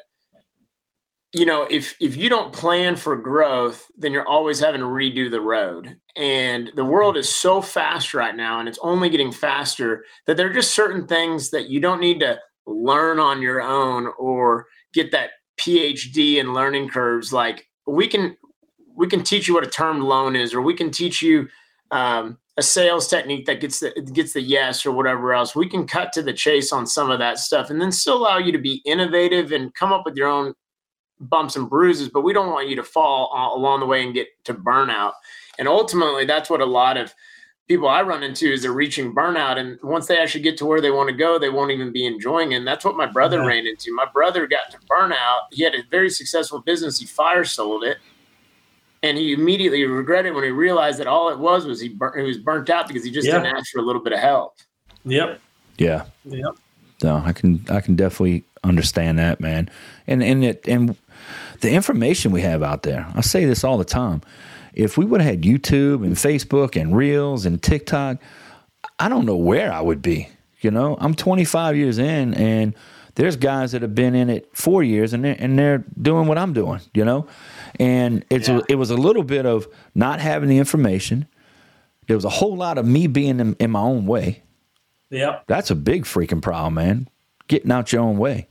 you 1.33 1.45
know 1.45 1.63
if 1.69 1.95
if 1.99 2.15
you 2.15 2.29
don't 2.29 2.53
plan 2.53 2.95
for 2.95 3.15
growth 3.15 3.89
then 3.97 4.11
you're 4.11 4.27
always 4.27 4.59
having 4.59 4.81
to 4.81 4.87
redo 4.87 5.31
the 5.31 5.41
road 5.41 5.97
and 6.15 6.71
the 6.75 6.85
world 6.85 7.17
is 7.17 7.27
so 7.27 7.61
fast 7.61 8.13
right 8.13 8.35
now 8.35 8.59
and 8.59 8.69
it's 8.69 8.79
only 8.83 9.09
getting 9.09 9.31
faster 9.31 10.05
that 10.27 10.37
there 10.37 10.47
are 10.49 10.53
just 10.53 10.75
certain 10.75 11.07
things 11.07 11.49
that 11.49 11.69
you 11.69 11.79
don't 11.79 11.99
need 11.99 12.19
to 12.19 12.37
learn 12.67 13.19
on 13.19 13.41
your 13.41 13.61
own 13.61 14.11
or 14.19 14.67
get 14.93 15.11
that 15.11 15.31
phd 15.59 16.35
in 16.35 16.53
learning 16.53 16.87
curves 16.87 17.33
like 17.33 17.67
we 17.87 18.07
can 18.07 18.37
we 18.95 19.07
can 19.07 19.23
teach 19.23 19.47
you 19.47 19.55
what 19.55 19.65
a 19.65 19.69
term 19.69 20.01
loan 20.01 20.35
is 20.35 20.53
or 20.53 20.61
we 20.61 20.75
can 20.75 20.91
teach 20.91 21.21
you 21.21 21.47
um, 21.93 22.39
a 22.57 22.63
sales 22.63 23.07
technique 23.07 23.45
that 23.45 23.61
gets 23.61 23.79
the 23.79 23.91
gets 24.13 24.33
the 24.33 24.41
yes 24.41 24.85
or 24.85 24.91
whatever 24.91 25.33
else. 25.33 25.55
We 25.55 25.69
can 25.69 25.87
cut 25.87 26.11
to 26.13 26.23
the 26.23 26.33
chase 26.33 26.73
on 26.73 26.87
some 26.87 27.11
of 27.11 27.19
that 27.19 27.37
stuff 27.37 27.69
and 27.69 27.79
then 27.79 27.91
still 27.91 28.17
allow 28.17 28.39
you 28.39 28.51
to 28.51 28.57
be 28.57 28.81
innovative 28.85 29.51
and 29.51 29.73
come 29.75 29.93
up 29.93 30.03
with 30.05 30.15
your 30.15 30.27
own 30.27 30.53
bumps 31.19 31.55
and 31.55 31.69
bruises, 31.69 32.09
but 32.09 32.21
we 32.21 32.33
don't 32.33 32.51
want 32.51 32.67
you 32.67 32.75
to 32.75 32.83
fall 32.83 33.31
along 33.55 33.79
the 33.79 33.85
way 33.85 34.03
and 34.03 34.13
get 34.13 34.27
to 34.43 34.53
burnout. 34.53 35.13
And 35.57 35.67
ultimately 35.67 36.25
that's 36.25 36.49
what 36.49 36.61
a 36.61 36.65
lot 36.65 36.97
of 36.97 37.13
people 37.67 37.87
I 37.87 38.01
run 38.01 38.23
into 38.23 38.51
is 38.51 38.63
they're 38.63 38.73
reaching 38.73 39.15
burnout 39.15 39.57
and 39.57 39.79
once 39.83 40.07
they 40.07 40.17
actually 40.17 40.41
get 40.41 40.57
to 40.57 40.65
where 40.65 40.81
they 40.81 40.91
want 40.91 41.09
to 41.09 41.15
go, 41.15 41.37
they 41.37 41.49
won't 41.49 41.71
even 41.71 41.93
be 41.93 42.05
enjoying 42.05 42.51
it. 42.51 42.57
And 42.57 42.67
that's 42.67 42.83
what 42.83 42.97
my 42.97 43.05
brother 43.05 43.37
yeah. 43.41 43.47
ran 43.47 43.67
into. 43.67 43.93
My 43.93 44.07
brother 44.11 44.47
got 44.47 44.71
to 44.71 44.79
burnout. 44.89 45.43
He 45.51 45.63
had 45.63 45.75
a 45.75 45.83
very 45.89 46.09
successful 46.09 46.59
business. 46.59 46.99
He 46.99 47.05
fire 47.05 47.45
sold 47.45 47.83
it 47.83 47.97
and 49.03 49.17
he 49.17 49.33
immediately 49.33 49.83
regretted 49.83 50.33
when 50.33 50.45
he 50.45 50.49
realized 50.49 50.97
that 50.99 51.07
all 51.07 51.29
it 51.29 51.37
was 51.37 51.65
was 51.65 51.81
he, 51.81 51.89
bur- 51.89 52.17
he 52.17 52.23
was 52.23 52.37
burnt 52.37 52.69
out 52.69 52.87
because 52.87 53.03
he 53.03 53.11
just 53.11 53.27
yeah. 53.27 53.33
didn't 53.39 53.57
ask 53.57 53.71
for 53.71 53.79
a 53.79 53.83
little 53.83 54.01
bit 54.01 54.13
of 54.13 54.19
help. 54.19 54.55
Yep. 55.03 55.39
Yeah. 55.77 56.05
Yep. 56.25 56.55
No, 57.03 57.17
I 57.17 57.33
can 57.33 57.63
I 57.69 57.81
can 57.81 57.97
definitely 57.97 58.45
understand 58.63 59.19
that, 59.19 59.41
man. 59.41 59.69
And 60.07 60.23
and 60.23 60.45
it 60.45 60.65
and 60.67 60.95
the 61.59 61.71
information 61.71 62.31
we 62.31 62.41
have 62.41 62.63
out 62.63 62.83
there. 62.83 63.05
I 63.13 63.21
say 63.21 63.43
this 63.43 63.63
all 63.63 63.77
the 63.77 63.85
time. 63.85 64.21
If 64.73 64.97
we 64.97 65.05
would 65.05 65.21
have 65.21 65.29
had 65.29 65.41
YouTube 65.43 66.03
and 66.03 66.15
Facebook 66.15 66.79
and 66.79 66.95
Reels 66.95 67.45
and 67.45 67.61
TikTok, 67.61 68.17
I 68.99 69.09
don't 69.09 69.25
know 69.25 69.35
where 69.35 69.71
I 69.71 69.81
would 69.81 70.01
be. 70.01 70.29
You 70.61 70.71
know, 70.71 70.97
I'm 70.99 71.13
25 71.13 71.75
years 71.75 71.99
in, 71.99 72.33
and 72.35 72.73
there's 73.15 73.35
guys 73.35 73.73
that 73.73 73.81
have 73.81 73.93
been 73.93 74.15
in 74.15 74.29
it 74.29 74.49
four 74.53 74.81
years, 74.81 75.13
and 75.13 75.23
they're, 75.23 75.35
and 75.37 75.59
they're 75.59 75.83
doing 76.01 76.27
what 76.27 76.37
I'm 76.37 76.53
doing. 76.53 76.79
You 76.93 77.05
know, 77.05 77.27
and 77.79 78.25
it's 78.29 78.47
yeah. 78.47 78.59
a, 78.59 78.61
it 78.69 78.75
was 78.75 78.89
a 78.89 78.97
little 78.97 79.23
bit 79.23 79.45
of 79.45 79.67
not 79.95 80.19
having 80.19 80.49
the 80.49 80.57
information. 80.57 81.27
There 82.07 82.17
was 82.17 82.25
a 82.25 82.29
whole 82.29 82.55
lot 82.55 82.77
of 82.77 82.85
me 82.85 83.07
being 83.07 83.39
in, 83.39 83.55
in 83.59 83.71
my 83.71 83.81
own 83.81 84.05
way. 84.05 84.43
Yeah, 85.09 85.39
that's 85.47 85.71
a 85.71 85.75
big 85.75 86.05
freaking 86.05 86.41
problem, 86.41 86.75
man. 86.75 87.07
Getting 87.47 87.71
out 87.71 87.91
your 87.91 88.01
own 88.01 88.17
way. 88.17 88.47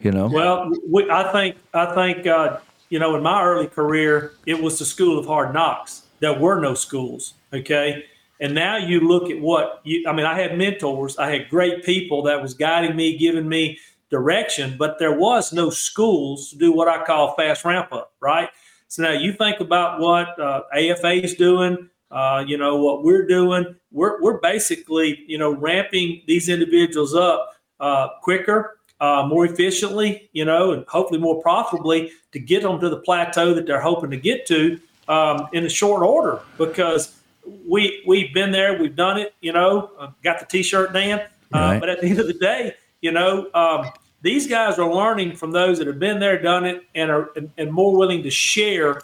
You 0.00 0.12
know. 0.12 0.28
Well, 0.28 0.70
we, 0.88 1.10
I 1.10 1.32
think 1.32 1.56
I 1.74 1.94
think 1.94 2.26
uh, 2.26 2.58
you 2.88 2.98
know 2.98 3.16
in 3.16 3.22
my 3.22 3.42
early 3.42 3.66
career 3.66 4.32
it 4.46 4.62
was 4.62 4.78
the 4.78 4.84
school 4.84 5.18
of 5.18 5.26
hard 5.26 5.54
knocks. 5.54 6.02
There 6.20 6.38
were 6.38 6.60
no 6.60 6.74
schools. 6.74 7.34
Okay. 7.52 8.04
And 8.40 8.54
now 8.54 8.76
you 8.76 9.00
look 9.00 9.30
at 9.30 9.40
what 9.40 9.80
you, 9.84 10.04
I 10.08 10.12
mean, 10.12 10.24
I 10.24 10.38
had 10.38 10.56
mentors, 10.56 11.18
I 11.18 11.30
had 11.30 11.48
great 11.48 11.84
people 11.84 12.22
that 12.22 12.40
was 12.40 12.54
guiding 12.54 12.94
me, 12.94 13.16
giving 13.16 13.48
me 13.48 13.78
direction, 14.10 14.76
but 14.78 14.98
there 14.98 15.12
was 15.12 15.52
no 15.52 15.70
schools 15.70 16.50
to 16.50 16.56
do 16.56 16.72
what 16.72 16.88
I 16.88 17.04
call 17.04 17.34
fast 17.34 17.64
ramp 17.64 17.92
up, 17.92 18.12
right? 18.20 18.48
So 18.88 19.02
now 19.02 19.12
you 19.12 19.32
think 19.32 19.60
about 19.60 20.00
what 20.00 20.38
uh, 20.40 20.62
AFA 20.74 21.22
is 21.22 21.34
doing, 21.34 21.90
uh, 22.10 22.44
you 22.46 22.56
know, 22.56 22.76
what 22.76 23.04
we're 23.04 23.26
doing. 23.26 23.76
We're, 23.92 24.20
we're 24.22 24.40
basically, 24.40 25.24
you 25.26 25.36
know, 25.36 25.54
ramping 25.54 26.22
these 26.26 26.48
individuals 26.48 27.14
up 27.14 27.50
uh, 27.80 28.08
quicker, 28.22 28.78
uh, 29.00 29.26
more 29.28 29.44
efficiently, 29.44 30.28
you 30.32 30.44
know, 30.44 30.72
and 30.72 30.84
hopefully 30.88 31.20
more 31.20 31.40
profitably 31.42 32.10
to 32.32 32.38
get 32.38 32.62
them 32.62 32.80
to 32.80 32.88
the 32.88 32.98
plateau 32.98 33.54
that 33.54 33.66
they're 33.66 33.80
hoping 33.80 34.10
to 34.10 34.16
get 34.16 34.46
to 34.46 34.80
um, 35.08 35.48
in 35.52 35.64
a 35.64 35.68
short 35.68 36.02
order 36.02 36.40
because 36.56 37.20
we, 37.66 38.02
we've 38.06 38.32
been 38.34 38.50
there, 38.50 38.78
we've 38.78 38.96
done 38.96 39.18
it, 39.18 39.34
you 39.40 39.52
know, 39.52 39.90
uh, 39.98 40.10
got 40.24 40.40
the 40.40 40.46
t-shirt, 40.46 40.92
Dan. 40.92 41.20
Uh, 41.20 41.58
right. 41.58 41.80
But 41.80 41.88
at 41.88 42.00
the 42.00 42.08
end 42.08 42.18
of 42.18 42.26
the 42.26 42.34
day, 42.34 42.74
you 43.00 43.12
know, 43.12 43.48
um, 43.54 43.90
these 44.22 44.46
guys 44.46 44.78
are 44.78 44.92
learning 44.92 45.36
from 45.36 45.52
those 45.52 45.78
that 45.78 45.86
have 45.86 45.98
been 45.98 46.18
there, 46.18 46.40
done 46.40 46.64
it, 46.64 46.84
and 46.94 47.10
are 47.10 47.30
and, 47.36 47.50
and, 47.56 47.72
more 47.72 47.96
willing 47.96 48.22
to 48.24 48.30
share 48.30 49.00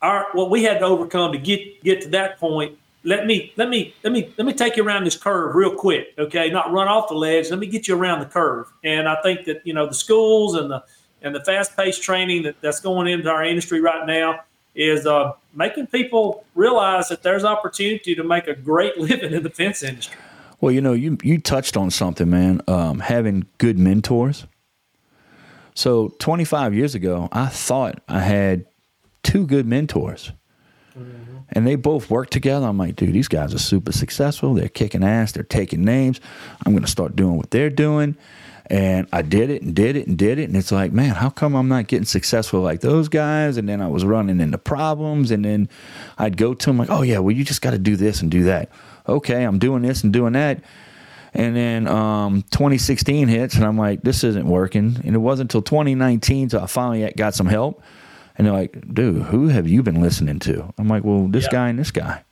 our 0.00 0.28
what 0.32 0.50
we 0.50 0.62
had 0.62 0.78
to 0.78 0.84
overcome 0.84 1.32
to 1.32 1.38
get 1.38 1.82
get 1.82 2.00
to 2.02 2.08
that 2.08 2.38
point. 2.38 2.78
Let 3.04 3.26
me 3.26 3.52
let 3.56 3.68
me 3.68 3.94
let 4.02 4.12
me 4.12 4.32
let 4.38 4.46
me 4.46 4.54
take 4.54 4.76
you 4.76 4.84
around 4.84 5.04
this 5.04 5.16
curve 5.16 5.54
real 5.54 5.74
quick, 5.74 6.14
okay? 6.18 6.50
Not 6.50 6.72
run 6.72 6.88
off 6.88 7.08
the 7.08 7.14
ledge. 7.14 7.50
Let 7.50 7.58
me 7.58 7.66
get 7.66 7.86
you 7.86 7.96
around 7.96 8.20
the 8.20 8.26
curve. 8.26 8.72
And 8.82 9.06
I 9.08 9.20
think 9.22 9.44
that 9.44 9.66
you 9.66 9.74
know 9.74 9.86
the 9.86 9.94
schools 9.94 10.54
and 10.54 10.70
the 10.70 10.82
and 11.20 11.34
the 11.34 11.44
fast 11.44 11.76
paced 11.76 12.02
training 12.02 12.44
that, 12.44 12.60
that's 12.62 12.80
going 12.80 13.08
into 13.08 13.28
our 13.28 13.44
industry 13.44 13.80
right 13.80 14.06
now 14.06 14.40
is 14.74 15.06
uh, 15.06 15.32
making 15.54 15.86
people 15.86 16.44
realize 16.54 17.08
that 17.08 17.22
there's 17.22 17.44
opportunity 17.44 18.14
to 18.14 18.24
make 18.24 18.48
a 18.48 18.54
great 18.54 18.96
living 18.98 19.32
in 19.32 19.42
the 19.42 19.50
fence 19.50 19.82
industry. 19.82 20.18
Well, 20.64 20.72
you 20.72 20.80
know, 20.80 20.94
you 20.94 21.18
you 21.22 21.36
touched 21.42 21.76
on 21.76 21.90
something, 21.90 22.30
man. 22.30 22.62
Um, 22.66 23.00
having 23.00 23.44
good 23.58 23.78
mentors. 23.78 24.46
So 25.74 26.08
25 26.20 26.72
years 26.72 26.94
ago, 26.94 27.28
I 27.32 27.48
thought 27.48 28.00
I 28.08 28.20
had 28.20 28.64
two 29.22 29.46
good 29.46 29.66
mentors. 29.66 30.32
Mm-hmm. 30.98 31.36
And 31.50 31.66
they 31.66 31.74
both 31.74 32.08
work 32.08 32.30
together. 32.30 32.64
I'm 32.64 32.78
like, 32.78 32.96
dude, 32.96 33.12
these 33.12 33.28
guys 33.28 33.52
are 33.52 33.58
super 33.58 33.92
successful. 33.92 34.54
They're 34.54 34.70
kicking 34.70 35.04
ass. 35.04 35.32
They're 35.32 35.42
taking 35.42 35.84
names. 35.84 36.18
I'm 36.64 36.72
going 36.72 36.82
to 36.82 36.90
start 36.90 37.14
doing 37.14 37.36
what 37.36 37.50
they're 37.50 37.68
doing. 37.68 38.16
And 38.68 39.06
I 39.12 39.20
did 39.20 39.50
it 39.50 39.60
and 39.60 39.74
did 39.74 39.96
it 39.96 40.06
and 40.06 40.16
did 40.16 40.38
it. 40.38 40.44
And 40.44 40.56
it's 40.56 40.72
like, 40.72 40.92
man, 40.92 41.14
how 41.14 41.28
come 41.28 41.54
I'm 41.54 41.68
not 41.68 41.88
getting 41.88 42.06
successful 42.06 42.62
like 42.62 42.80
those 42.80 43.10
guys? 43.10 43.58
And 43.58 43.68
then 43.68 43.82
I 43.82 43.88
was 43.88 44.02
running 44.02 44.40
into 44.40 44.56
problems. 44.56 45.30
And 45.30 45.44
then 45.44 45.68
I'd 46.16 46.38
go 46.38 46.54
to 46.54 46.66
them 46.66 46.78
like, 46.78 46.88
oh, 46.88 47.02
yeah, 47.02 47.18
well, 47.18 47.36
you 47.36 47.44
just 47.44 47.60
got 47.60 47.72
to 47.72 47.78
do 47.78 47.96
this 47.96 48.22
and 48.22 48.30
do 48.30 48.44
that 48.44 48.70
okay, 49.08 49.44
I'm 49.44 49.58
doing 49.58 49.82
this 49.82 50.04
and 50.04 50.12
doing 50.12 50.32
that. 50.34 50.62
And 51.34 51.56
then 51.56 51.88
um, 51.88 52.42
2016 52.52 53.26
hits, 53.26 53.56
and 53.56 53.64
I'm 53.64 53.76
like, 53.76 54.02
this 54.02 54.22
isn't 54.22 54.46
working. 54.46 55.00
And 55.04 55.14
it 55.14 55.18
wasn't 55.18 55.50
until 55.50 55.62
2019 55.62 56.50
till 56.50 56.60
I 56.60 56.66
finally 56.66 57.12
got 57.16 57.34
some 57.34 57.46
help. 57.46 57.82
And 58.36 58.46
they're 58.46 58.54
like, 58.54 58.94
dude, 58.94 59.22
who 59.22 59.48
have 59.48 59.68
you 59.68 59.82
been 59.82 60.00
listening 60.00 60.38
to? 60.40 60.72
I'm 60.78 60.88
like, 60.88 61.04
well, 61.04 61.26
this 61.26 61.44
yeah. 61.44 61.50
guy 61.50 61.68
and 61.68 61.78
this 61.78 61.90
guy. 61.90 62.22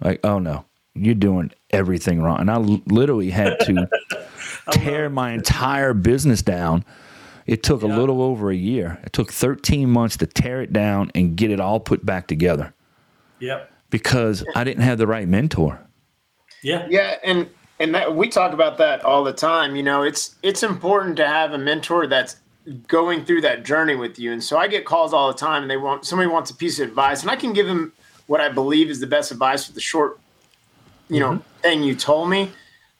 Like, 0.00 0.20
oh 0.24 0.38
no, 0.38 0.64
you're 0.94 1.14
doing 1.14 1.52
everything 1.70 2.22
wrong. 2.22 2.40
And 2.40 2.50
I 2.50 2.56
literally 2.56 3.30
had 3.30 3.58
to 3.60 3.88
tear 4.72 5.10
my 5.10 5.32
entire 5.32 5.92
business 5.92 6.42
down. 6.42 6.84
It 7.46 7.62
took 7.62 7.82
yeah. 7.82 7.88
a 7.88 7.96
little 7.96 8.22
over 8.22 8.50
a 8.50 8.56
year. 8.56 9.00
It 9.04 9.12
took 9.12 9.32
13 9.32 9.90
months 9.90 10.16
to 10.18 10.26
tear 10.26 10.62
it 10.62 10.72
down 10.72 11.10
and 11.14 11.36
get 11.36 11.50
it 11.50 11.60
all 11.60 11.80
put 11.80 12.06
back 12.06 12.26
together. 12.28 12.72
Yep. 13.40 13.70
Because 13.90 14.44
I 14.54 14.64
didn't 14.64 14.84
have 14.84 14.98
the 14.98 15.06
right 15.06 15.26
mentor. 15.26 15.80
Yeah. 16.62 16.86
Yeah, 16.88 17.16
and 17.24 17.48
and 17.78 17.94
that, 17.94 18.14
we 18.14 18.28
talk 18.28 18.52
about 18.52 18.76
that 18.78 19.04
all 19.04 19.24
the 19.24 19.32
time. 19.32 19.74
You 19.74 19.82
know, 19.82 20.02
it's 20.02 20.36
it's 20.42 20.62
important 20.62 21.16
to 21.16 21.26
have 21.26 21.52
a 21.52 21.58
mentor 21.58 22.06
that's 22.06 22.36
going 22.86 23.24
through 23.24 23.40
that 23.40 23.64
journey 23.64 23.94
with 23.94 24.18
you. 24.18 24.32
And 24.32 24.42
so 24.42 24.58
I 24.58 24.68
get 24.68 24.84
calls 24.84 25.14
all 25.14 25.28
the 25.28 25.38
time, 25.38 25.62
and 25.62 25.70
they 25.70 25.78
want 25.78 26.04
somebody 26.04 26.28
wants 26.28 26.50
a 26.50 26.54
piece 26.54 26.78
of 26.78 26.88
advice, 26.88 27.22
and 27.22 27.30
I 27.30 27.36
can 27.36 27.52
give 27.52 27.66
them 27.66 27.92
what 28.26 28.40
I 28.40 28.48
believe 28.48 28.90
is 28.90 29.00
the 29.00 29.06
best 29.06 29.32
advice 29.32 29.66
with 29.66 29.74
the 29.74 29.80
short, 29.80 30.20
you 31.08 31.18
know, 31.18 31.32
mm-hmm. 31.32 31.60
thing 31.62 31.82
you 31.82 31.94
told 31.94 32.28
me. 32.28 32.50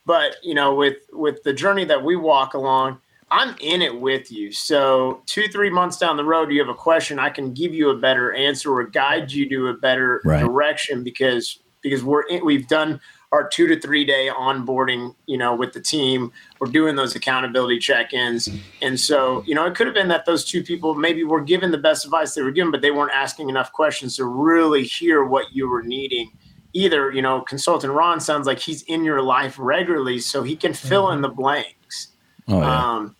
But 0.07 0.37
you 0.42 0.55
know, 0.55 0.75
with 0.75 0.96
with 1.12 1.42
the 1.42 1.53
journey 1.53 1.85
that 1.85 2.03
we 2.03 2.16
walk 2.16 2.55
along, 2.55 3.01
I'm 3.31 3.55
in 3.61 3.83
it 3.83 4.01
with 4.01 4.33
you. 4.33 4.51
So 4.51 5.23
two, 5.27 5.46
three 5.49 5.70
months 5.70 5.99
down 5.99 6.16
the 6.16 6.25
road, 6.25 6.51
you 6.51 6.59
have 6.59 6.68
a 6.68 6.75
question, 6.75 7.18
I 7.18 7.31
can 7.31 7.53
give 7.53 7.75
you 7.75 7.90
a 7.90 7.96
better 7.96 8.33
answer 8.35 8.73
or 8.73 8.85
guide 8.85 9.31
you 9.31 9.49
to 9.51 9.68
a 9.68 9.75
better 9.75 10.20
right. 10.25 10.44
direction 10.44 11.05
because 11.05 11.59
because 11.83 12.03
we're 12.03 12.23
in, 12.23 12.44
we've 12.44 12.66
done 12.66 13.01
our 13.33 13.49
two 13.49 13.66
to 13.69 13.79
three 13.79 14.05
day 14.05 14.29
onboarding, 14.29 15.14
you 15.27 15.38
know, 15.38 15.55
with 15.55 15.73
the 15.73 15.81
team. 15.81 16.33
We're 16.59 16.71
doing 16.71 16.97
those 16.97 17.14
accountability 17.14 17.79
check-ins. 17.79 18.49
And 18.83 18.99
so, 18.99 19.45
you 19.47 19.55
know, 19.55 19.66
it 19.66 19.75
could 19.75 19.87
have 19.87 19.95
been 19.95 20.09
that 20.09 20.27
those 20.27 20.45
two 20.45 20.62
people 20.64 20.95
maybe 20.95 21.23
were 21.25 21.40
given 21.40 21.71
the 21.71 21.79
best 21.79 22.05
advice 22.05 22.35
they 22.35 22.43
were 22.43 22.51
given, 22.51 22.71
but 22.71 22.83
they 22.83 22.90
weren't 22.90 23.12
asking 23.12 23.49
enough 23.49 23.73
questions 23.73 24.16
to 24.16 24.25
really 24.25 24.83
hear 24.83 25.25
what 25.25 25.53
you 25.53 25.69
were 25.69 25.83
needing. 25.83 26.33
Either, 26.73 27.11
you 27.12 27.23
know, 27.23 27.40
consultant 27.43 27.93
Ron 27.93 28.21
sounds 28.21 28.47
like 28.47 28.59
he's 28.59 28.83
in 28.83 29.05
your 29.05 29.23
life 29.23 29.57
regularly, 29.59 30.19
so 30.19 30.43
he 30.43 30.57
can 30.57 30.73
fill 30.73 31.07
mm-hmm. 31.07 31.16
in 31.16 31.23
the 31.23 31.29
blanks. 31.29 32.09
Oh, 32.49 32.61
yeah. 32.61 32.95
Um, 32.95 33.16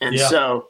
and 0.00 0.14
yeah. 0.14 0.28
so 0.28 0.68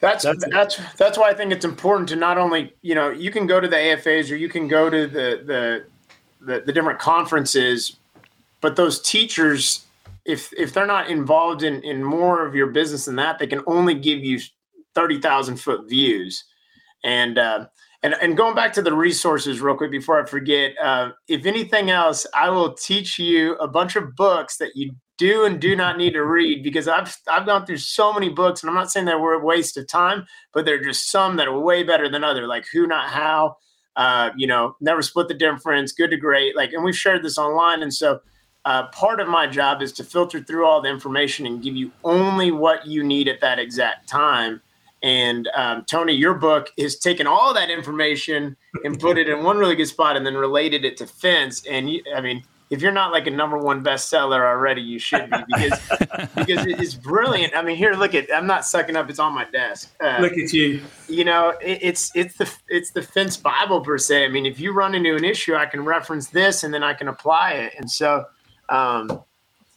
that's 0.00 0.24
that's 0.24 0.44
that's, 0.50 0.94
that's 0.94 1.18
why 1.18 1.28
I 1.28 1.34
think 1.34 1.52
it's 1.52 1.64
important 1.64 2.08
to 2.10 2.16
not 2.16 2.38
only 2.38 2.72
you 2.82 2.94
know 2.94 3.10
you 3.10 3.30
can 3.30 3.46
go 3.46 3.60
to 3.60 3.68
the 3.68 3.76
AFAs 3.76 4.30
or 4.30 4.36
you 4.36 4.48
can 4.48 4.68
go 4.68 4.88
to 4.88 5.06
the 5.06 5.42
the 5.44 5.84
the, 6.40 6.62
the 6.64 6.72
different 6.72 6.98
conferences, 6.98 7.96
but 8.60 8.76
those 8.76 9.00
teachers, 9.00 9.86
if 10.24 10.52
if 10.52 10.72
they're 10.72 10.86
not 10.86 11.08
involved 11.08 11.62
in 11.62 11.82
in 11.82 12.02
more 12.02 12.46
of 12.46 12.54
your 12.54 12.68
business 12.68 13.04
than 13.06 13.16
that, 13.16 13.38
they 13.38 13.46
can 13.46 13.62
only 13.66 13.94
give 13.94 14.20
you 14.20 14.40
thirty 14.94 15.20
thousand 15.20 15.56
foot 15.56 15.88
views, 15.88 16.44
and. 17.04 17.38
Uh, 17.38 17.66
and, 18.04 18.14
and 18.22 18.36
going 18.36 18.54
back 18.54 18.72
to 18.74 18.82
the 18.82 18.94
resources 18.94 19.60
real 19.60 19.76
quick 19.76 19.90
before 19.90 20.22
I 20.22 20.24
forget, 20.24 20.72
uh, 20.80 21.10
if 21.26 21.46
anything 21.46 21.90
else, 21.90 22.26
I 22.32 22.48
will 22.48 22.74
teach 22.74 23.18
you 23.18 23.54
a 23.56 23.66
bunch 23.66 23.96
of 23.96 24.14
books 24.14 24.56
that 24.58 24.76
you 24.76 24.92
do 25.18 25.44
and 25.44 25.60
do 25.60 25.74
not 25.74 25.98
need 25.98 26.12
to 26.12 26.24
read 26.24 26.62
because 26.62 26.88
I've 26.88 27.14
I've 27.28 27.44
gone 27.44 27.66
through 27.66 27.78
so 27.78 28.12
many 28.12 28.28
books, 28.28 28.62
and 28.62 28.70
I'm 28.70 28.76
not 28.76 28.90
saying 28.90 29.06
that 29.06 29.20
were 29.20 29.34
a 29.34 29.44
waste 29.44 29.76
of 29.76 29.88
time, 29.88 30.24
but 30.54 30.64
there 30.64 30.76
are 30.76 30.82
just 30.82 31.10
some 31.10 31.36
that 31.36 31.48
are 31.48 31.58
way 31.58 31.82
better 31.82 32.08
than 32.08 32.24
other, 32.24 32.46
like 32.46 32.66
Who 32.72 32.86
Not 32.86 33.10
How, 33.10 33.56
uh, 33.98 34.30
you 34.34 34.46
know, 34.46 34.74
Never 34.80 35.02
Split 35.02 35.28
the 35.28 35.34
Difference, 35.34 35.92
Good 35.92 36.10
to 36.12 36.16
Great, 36.16 36.56
like, 36.56 36.72
and 36.72 36.82
we've 36.82 36.96
shared 36.96 37.22
this 37.22 37.36
online, 37.36 37.82
and 37.82 37.92
so. 37.92 38.20
Uh, 38.64 38.86
part 38.88 39.18
of 39.18 39.28
my 39.28 39.46
job 39.46 39.80
is 39.80 39.92
to 39.92 40.04
filter 40.04 40.42
through 40.42 40.66
all 40.66 40.82
the 40.82 40.90
information 40.90 41.46
and 41.46 41.62
give 41.62 41.74
you 41.74 41.90
only 42.04 42.50
what 42.50 42.86
you 42.86 43.02
need 43.02 43.26
at 43.26 43.40
that 43.40 43.58
exact 43.58 44.06
time. 44.06 44.60
And 45.02 45.48
um, 45.54 45.84
Tony, 45.86 46.12
your 46.12 46.34
book 46.34 46.70
is 46.76 46.98
taken 46.98 47.26
all 47.26 47.54
that 47.54 47.70
information 47.70 48.56
and 48.84 49.00
put 49.00 49.16
it 49.16 49.26
in 49.28 49.42
one 49.42 49.56
really 49.56 49.76
good 49.76 49.86
spot, 49.86 50.16
and 50.16 50.26
then 50.26 50.34
related 50.34 50.84
it 50.84 50.98
to 50.98 51.06
fence. 51.06 51.64
And 51.66 51.88
you, 51.88 52.02
I 52.14 52.20
mean, 52.20 52.42
if 52.70 52.82
you're 52.82 52.92
not 52.92 53.12
like 53.12 53.26
a 53.26 53.30
number 53.30 53.56
one 53.56 53.82
bestseller 53.82 54.40
already, 54.40 54.82
you 54.82 54.98
should 54.98 55.30
be 55.30 55.36
because 55.46 55.80
because 56.34 56.66
it's 56.66 56.94
brilliant. 56.94 57.56
I 57.56 57.62
mean, 57.62 57.76
here, 57.76 57.94
look 57.94 58.14
at 58.14 58.32
I'm 58.32 58.46
not 58.46 58.66
sucking 58.66 58.94
up; 58.94 59.08
it's 59.08 59.18
on 59.18 59.34
my 59.34 59.44
desk. 59.44 59.94
Uh, 60.00 60.18
look 60.20 60.32
at 60.32 60.52
you. 60.52 60.82
You 61.08 61.24
know, 61.24 61.54
it, 61.62 61.78
it's 61.80 62.10
it's 62.14 62.36
the 62.36 62.52
it's 62.68 62.90
the 62.90 63.02
fence 63.02 63.36
Bible 63.36 63.80
per 63.80 63.96
se. 63.96 64.24
I 64.24 64.28
mean, 64.28 64.44
if 64.44 64.60
you 64.60 64.72
run 64.72 64.94
into 64.94 65.14
an 65.16 65.24
issue, 65.24 65.54
I 65.54 65.66
can 65.66 65.84
reference 65.84 66.28
this 66.28 66.62
and 66.62 66.72
then 66.72 66.82
I 66.82 66.92
can 66.92 67.08
apply 67.08 67.52
it. 67.52 67.72
And 67.78 67.90
so, 67.90 68.26
um, 68.68 69.22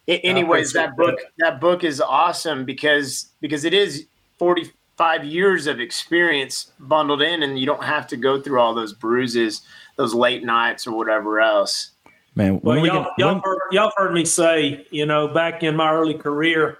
it, 0.07 0.21
anyways, 0.23 0.73
that 0.73 0.97
book 0.97 1.17
that 1.37 1.61
book 1.61 1.85
is 1.85 2.01
awesome 2.01 2.65
because 2.65 3.29
because 3.39 3.63
it 3.63 3.73
is 3.73 4.07
45 4.37 5.23
years 5.23 5.65
of 5.67 5.79
experience 5.79 6.73
bundled 6.77 7.21
in, 7.21 7.43
and 7.43 7.57
you 7.57 7.65
don't 7.65 7.83
have 7.83 8.05
to 8.07 8.17
go 8.17 8.41
through 8.41 8.59
all 8.59 8.73
those 8.73 8.91
bruises, 8.91 9.61
those 9.95 10.13
late 10.13 10.43
nights, 10.43 10.85
or 10.85 10.97
whatever 10.97 11.39
else. 11.39 11.91
Man, 12.35 12.61
well, 12.61 12.85
y'all, 12.85 13.03
get, 13.03 13.11
y'all, 13.17 13.41
heard, 13.43 13.59
y'all 13.71 13.91
heard 13.97 14.13
me 14.13 14.23
say, 14.23 14.87
you 14.89 15.05
know, 15.05 15.27
back 15.27 15.63
in 15.63 15.75
my 15.75 15.91
early 15.91 16.13
career, 16.13 16.77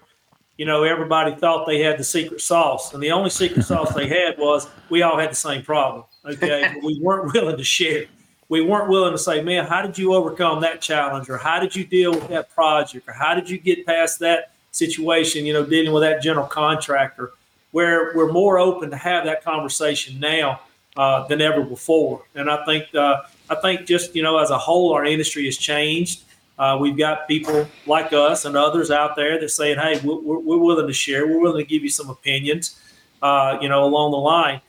you 0.56 0.64
know, 0.64 0.82
everybody 0.82 1.34
thought 1.34 1.66
they 1.66 1.80
had 1.80 1.98
the 1.98 2.04
secret 2.04 2.40
sauce, 2.40 2.94
and 2.94 3.02
the 3.02 3.10
only 3.10 3.28
secret 3.28 3.64
sauce 3.64 3.92
they 3.94 4.08
had 4.20 4.38
was 4.38 4.68
we 4.88 5.02
all 5.02 5.18
had 5.18 5.30
the 5.30 5.36
same 5.36 5.62
problem. 5.62 6.04
Okay, 6.24 6.74
we 6.82 6.98
weren't 7.00 7.34
willing 7.34 7.56
to 7.56 7.64
share. 7.64 8.06
We 8.48 8.62
weren't 8.62 8.88
willing 8.88 9.12
to 9.12 9.18
say, 9.18 9.42
"Man, 9.42 9.66
how 9.66 9.82
did 9.82 9.98
you 9.98 10.14
overcome 10.14 10.62
that 10.62 10.80
challenge?" 10.80 11.28
or 11.28 11.36
"How 11.36 11.60
did 11.60 11.76
you 11.76 11.84
deal 11.84 12.12
with 12.12 12.28
that 12.28 12.50
project?" 12.50 13.06
or 13.08 13.12
"How 13.12 13.34
did 13.34 13.50
you 13.50 13.58
get 13.58 13.84
past 13.84 14.20
that 14.20 14.52
situation?" 14.70 15.44
You 15.44 15.52
know, 15.52 15.66
dealing 15.66 15.92
with 15.92 16.02
that 16.02 16.22
general 16.22 16.46
contractor. 16.46 17.32
Where 17.72 18.12
we're 18.14 18.30
more 18.30 18.58
open 18.58 18.90
to 18.90 18.96
have 18.96 19.24
that 19.24 19.42
conversation 19.42 20.20
now 20.20 20.60
uh, 20.96 21.26
than 21.26 21.40
ever 21.40 21.62
before, 21.62 22.22
and 22.34 22.50
I 22.50 22.64
think 22.66 22.94
uh, 22.94 23.22
I 23.52 23.60
think 23.60 23.86
just 23.86 24.16
you 24.16 24.22
know 24.22 24.38
as 24.38 24.50
a 24.50 24.58
whole, 24.58 24.92
our 24.94 25.04
industry 25.04 25.44
has 25.44 25.56
changed. 25.56 26.24
Uh, 26.58 26.78
we've 26.80 26.96
got 26.96 27.26
people 27.28 27.66
like 27.86 28.12
us 28.12 28.44
and 28.44 28.56
others 28.56 28.90
out 28.90 29.16
there 29.16 29.38
that 29.38 29.48
saying, 29.50 29.78
"Hey, 29.78 30.00
we're, 30.02 30.38
we're 30.38 30.58
willing 30.58 30.86
to 30.86 30.92
share. 30.92 31.26
We're 31.26 31.40
willing 31.40 31.64
to 31.64 31.68
give 31.68 31.82
you 31.82 31.90
some 31.90 32.08
opinions." 32.10 32.78
Uh, 33.22 33.58
you 33.60 33.68
know, 33.68 33.84
along 33.84 34.10
the 34.10 34.16
line. 34.16 34.60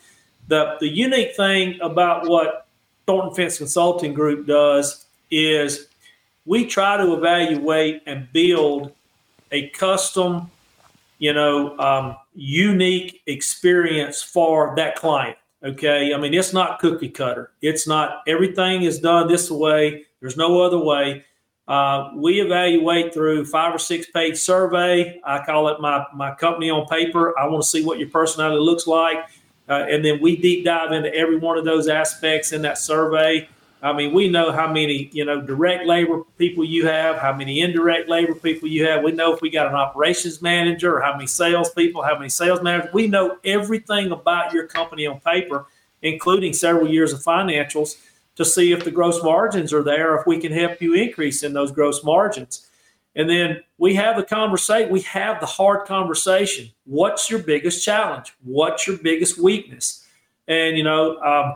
The 0.48 0.78
the 0.80 0.88
unique 0.88 1.36
thing 1.36 1.80
about 1.82 2.28
what 2.28 2.68
Thornton 3.08 3.34
Fence 3.34 3.58
Consulting 3.58 4.14
Group 4.14 4.46
does 4.46 5.06
is 5.32 5.88
we 6.46 6.66
try 6.66 6.98
to 6.98 7.14
evaluate 7.14 8.04
and 8.06 8.32
build 8.32 8.92
a 9.52 9.70
custom, 9.70 10.52
you 11.20 11.34
know, 11.34 11.78
um, 11.80 12.16
unique 12.36 13.22
experience 13.28 14.22
for 14.22 14.74
that 14.76 14.96
client. 14.96 15.38
Okay. 15.64 16.14
I 16.14 16.18
mean, 16.18 16.34
it's 16.34 16.54
not 16.54 16.80
cookie 16.80 17.10
cutter. 17.10 17.52
It's 17.62 17.88
not 17.88 18.22
everything 18.28 18.84
is 18.84 19.00
done 19.00 19.28
this 19.28 19.50
way. 19.50 20.06
There's 20.20 20.38
no 20.38 20.62
other 20.62 20.78
way. 20.78 21.26
Uh, 21.68 22.12
we 22.16 22.42
evaluate 22.42 23.14
through 23.14 23.46
five 23.46 23.74
or 23.74 23.80
six 23.80 24.08
page 24.08 24.38
survey. 24.38 25.22
I 25.24 25.46
call 25.46 25.70
it 25.70 25.80
my, 25.80 26.06
my 26.14 26.36
company 26.36 26.70
on 26.70 26.86
paper. 26.88 27.38
I 27.40 27.48
want 27.48 27.64
to 27.64 27.70
see 27.70 27.86
what 27.86 28.00
your 28.00 28.10
personality 28.10 28.60
looks 28.60 28.86
like. 28.86 29.18
Uh, 29.70 29.86
and 29.90 30.04
then 30.04 30.20
we 30.22 30.36
deep 30.36 30.66
dive 30.66 30.92
into 30.92 31.14
every 31.16 31.38
one 31.38 31.58
of 31.58 31.64
those 31.64 31.88
aspects 31.88 32.52
in 32.52 32.62
that 32.64 32.78
survey. 32.78 33.48
I 33.84 33.92
mean, 33.92 34.14
we 34.14 34.30
know 34.30 34.54
how 34.54 34.72
many, 34.72 35.10
you 35.12 35.26
know, 35.26 35.42
direct 35.42 35.86
labor 35.86 36.24
people 36.38 36.64
you 36.64 36.88
have, 36.88 37.18
how 37.18 37.34
many 37.34 37.60
indirect 37.60 38.08
labor 38.08 38.34
people 38.34 38.70
you 38.70 38.86
have. 38.88 39.04
We 39.04 39.12
know 39.12 39.34
if 39.34 39.42
we 39.42 39.50
got 39.50 39.68
an 39.68 39.76
operations 39.76 40.42
manager 40.42 40.96
or 40.96 41.02
how 41.02 41.12
many 41.12 41.28
sales 41.28 41.70
people, 41.72 42.02
how 42.02 42.18
many 42.18 42.30
sales 42.30 42.62
managers. 42.62 42.94
We 42.94 43.08
know 43.08 43.40
everything 43.44 44.14
about 44.14 44.54
your 44.54 44.68
company 44.68 45.06
on 45.06 45.20
paper, 45.20 45.66
including 46.02 46.54
several 46.54 46.88
years 46.88 47.12
of 47.12 47.20
financials 47.20 47.98
to 48.38 48.46
see 48.46 48.72
if 48.72 48.86
the 48.86 48.92
gross 48.92 49.22
margins 49.22 49.74
are 49.74 49.84
there, 49.84 50.16
if 50.16 50.26
we 50.26 50.40
can 50.40 50.54
help 50.54 50.82
you 50.82 50.94
increase 50.94 51.44
in 51.44 51.52
those 51.52 51.72
gross 51.72 52.06
margins. 52.06 52.66
And 53.18 53.30
then 53.30 53.64
we 53.78 53.96
have 53.96 54.16
the 54.16 54.24
conversation, 54.24 54.94
we 54.94 55.02
have 55.02 55.42
the 55.42 55.46
hard 55.46 55.86
conversation. 55.86 56.70
What's 56.86 57.30
your 57.30 57.40
biggest 57.40 57.84
challenge? 57.84 58.34
What's 58.44 58.88
your 58.88 58.98
biggest 58.98 59.38
weakness? 59.38 60.08
And, 60.48 60.78
you 60.78 60.84
know, 60.84 61.18
um, 61.22 61.54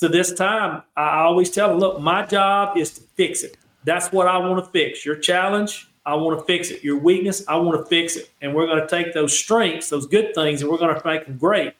to 0.00 0.08
this 0.08 0.32
time, 0.32 0.82
I 0.96 1.20
always 1.20 1.50
tell 1.50 1.68
them, 1.68 1.78
look, 1.78 2.00
my 2.00 2.26
job 2.26 2.76
is 2.76 2.90
to 2.94 3.00
fix 3.00 3.42
it. 3.42 3.56
That's 3.84 4.12
what 4.12 4.26
I 4.26 4.38
want 4.38 4.64
to 4.64 4.70
fix. 4.70 5.04
Your 5.04 5.16
challenge, 5.16 5.90
I 6.04 6.14
want 6.14 6.38
to 6.38 6.44
fix 6.44 6.70
it. 6.70 6.82
Your 6.82 6.98
weakness, 6.98 7.44
I 7.48 7.56
want 7.56 7.78
to 7.78 7.86
fix 7.86 8.16
it. 8.16 8.30
And 8.40 8.54
we're 8.54 8.66
going 8.66 8.80
to 8.80 8.88
take 8.88 9.12
those 9.12 9.38
strengths, 9.38 9.90
those 9.90 10.06
good 10.06 10.34
things, 10.34 10.62
and 10.62 10.70
we're 10.70 10.78
going 10.78 10.94
to 10.94 11.06
make 11.06 11.26
them 11.26 11.36
great. 11.36 11.74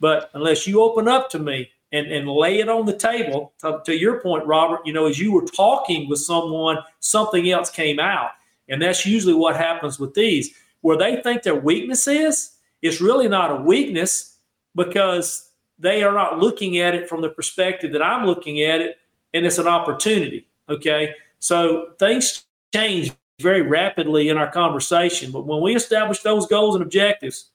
But 0.00 0.30
unless 0.34 0.66
you 0.66 0.82
open 0.82 1.08
up 1.08 1.30
to 1.30 1.38
me 1.38 1.70
and, 1.92 2.06
and 2.08 2.28
lay 2.28 2.58
it 2.58 2.68
on 2.68 2.86
the 2.86 2.96
table, 2.96 3.52
to, 3.60 3.80
to 3.84 3.96
your 3.96 4.20
point, 4.20 4.46
Robert, 4.46 4.80
you 4.84 4.92
know, 4.92 5.06
as 5.06 5.18
you 5.18 5.32
were 5.32 5.44
talking 5.46 6.08
with 6.08 6.20
someone, 6.20 6.78
something 7.00 7.50
else 7.50 7.70
came 7.70 8.00
out. 8.00 8.30
And 8.68 8.82
that's 8.82 9.06
usually 9.06 9.34
what 9.34 9.56
happens 9.56 9.98
with 9.98 10.14
these, 10.14 10.54
where 10.80 10.96
they 10.96 11.20
think 11.22 11.42
their 11.42 11.54
weakness 11.54 12.06
is, 12.08 12.52
it's 12.82 13.00
really 13.00 13.28
not 13.28 13.50
a 13.50 13.56
weakness 13.56 14.38
because 14.74 15.49
they 15.80 16.02
are 16.02 16.12
not 16.12 16.38
looking 16.38 16.78
at 16.78 16.94
it 16.94 17.08
from 17.08 17.22
the 17.22 17.30
perspective 17.30 17.92
that 17.92 18.02
I'm 18.02 18.26
looking 18.26 18.62
at 18.62 18.80
it, 18.80 18.98
and 19.34 19.44
it's 19.44 19.58
an 19.58 19.66
opportunity. 19.66 20.46
Okay. 20.68 21.14
So 21.40 21.92
things 21.98 22.44
change 22.72 23.12
very 23.40 23.62
rapidly 23.62 24.28
in 24.28 24.36
our 24.36 24.50
conversation. 24.50 25.32
But 25.32 25.46
when 25.46 25.62
we 25.62 25.74
establish 25.74 26.20
those 26.20 26.46
goals 26.46 26.74
and 26.74 26.84
objectives, 26.84 27.46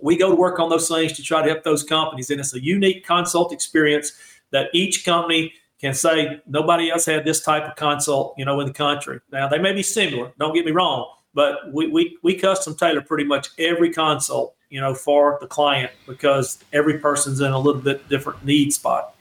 we 0.00 0.16
go 0.16 0.30
to 0.30 0.34
work 0.34 0.58
on 0.58 0.70
those 0.70 0.88
things 0.88 1.12
to 1.12 1.22
try 1.22 1.42
to 1.42 1.48
help 1.48 1.62
those 1.62 1.82
companies. 1.82 2.30
And 2.30 2.40
it's 2.40 2.54
a 2.54 2.62
unique 2.62 3.06
consult 3.06 3.52
experience 3.52 4.12
that 4.50 4.70
each 4.72 5.04
company 5.04 5.52
can 5.80 5.92
say, 5.92 6.40
nobody 6.46 6.90
else 6.90 7.04
had 7.04 7.24
this 7.24 7.42
type 7.42 7.64
of 7.64 7.76
consult, 7.76 8.34
you 8.38 8.44
know, 8.44 8.58
in 8.60 8.66
the 8.66 8.72
country. 8.72 9.20
Now, 9.30 9.48
they 9.48 9.58
may 9.58 9.72
be 9.72 9.82
similar, 9.82 10.32
don't 10.38 10.54
get 10.54 10.64
me 10.64 10.72
wrong, 10.72 11.12
but 11.34 11.72
we, 11.72 11.88
we, 11.88 12.16
we 12.22 12.34
custom 12.34 12.74
tailor 12.74 13.02
pretty 13.02 13.24
much 13.24 13.48
every 13.58 13.92
consult 13.92 14.54
you 14.74 14.80
know, 14.80 14.92
for 14.92 15.38
the 15.40 15.46
client 15.46 15.92
because 16.04 16.58
every 16.72 16.98
person's 16.98 17.40
in 17.40 17.52
a 17.52 17.58
little 17.58 17.80
bit 17.80 18.08
different 18.08 18.44
need 18.44 18.72
spot. 18.72 19.14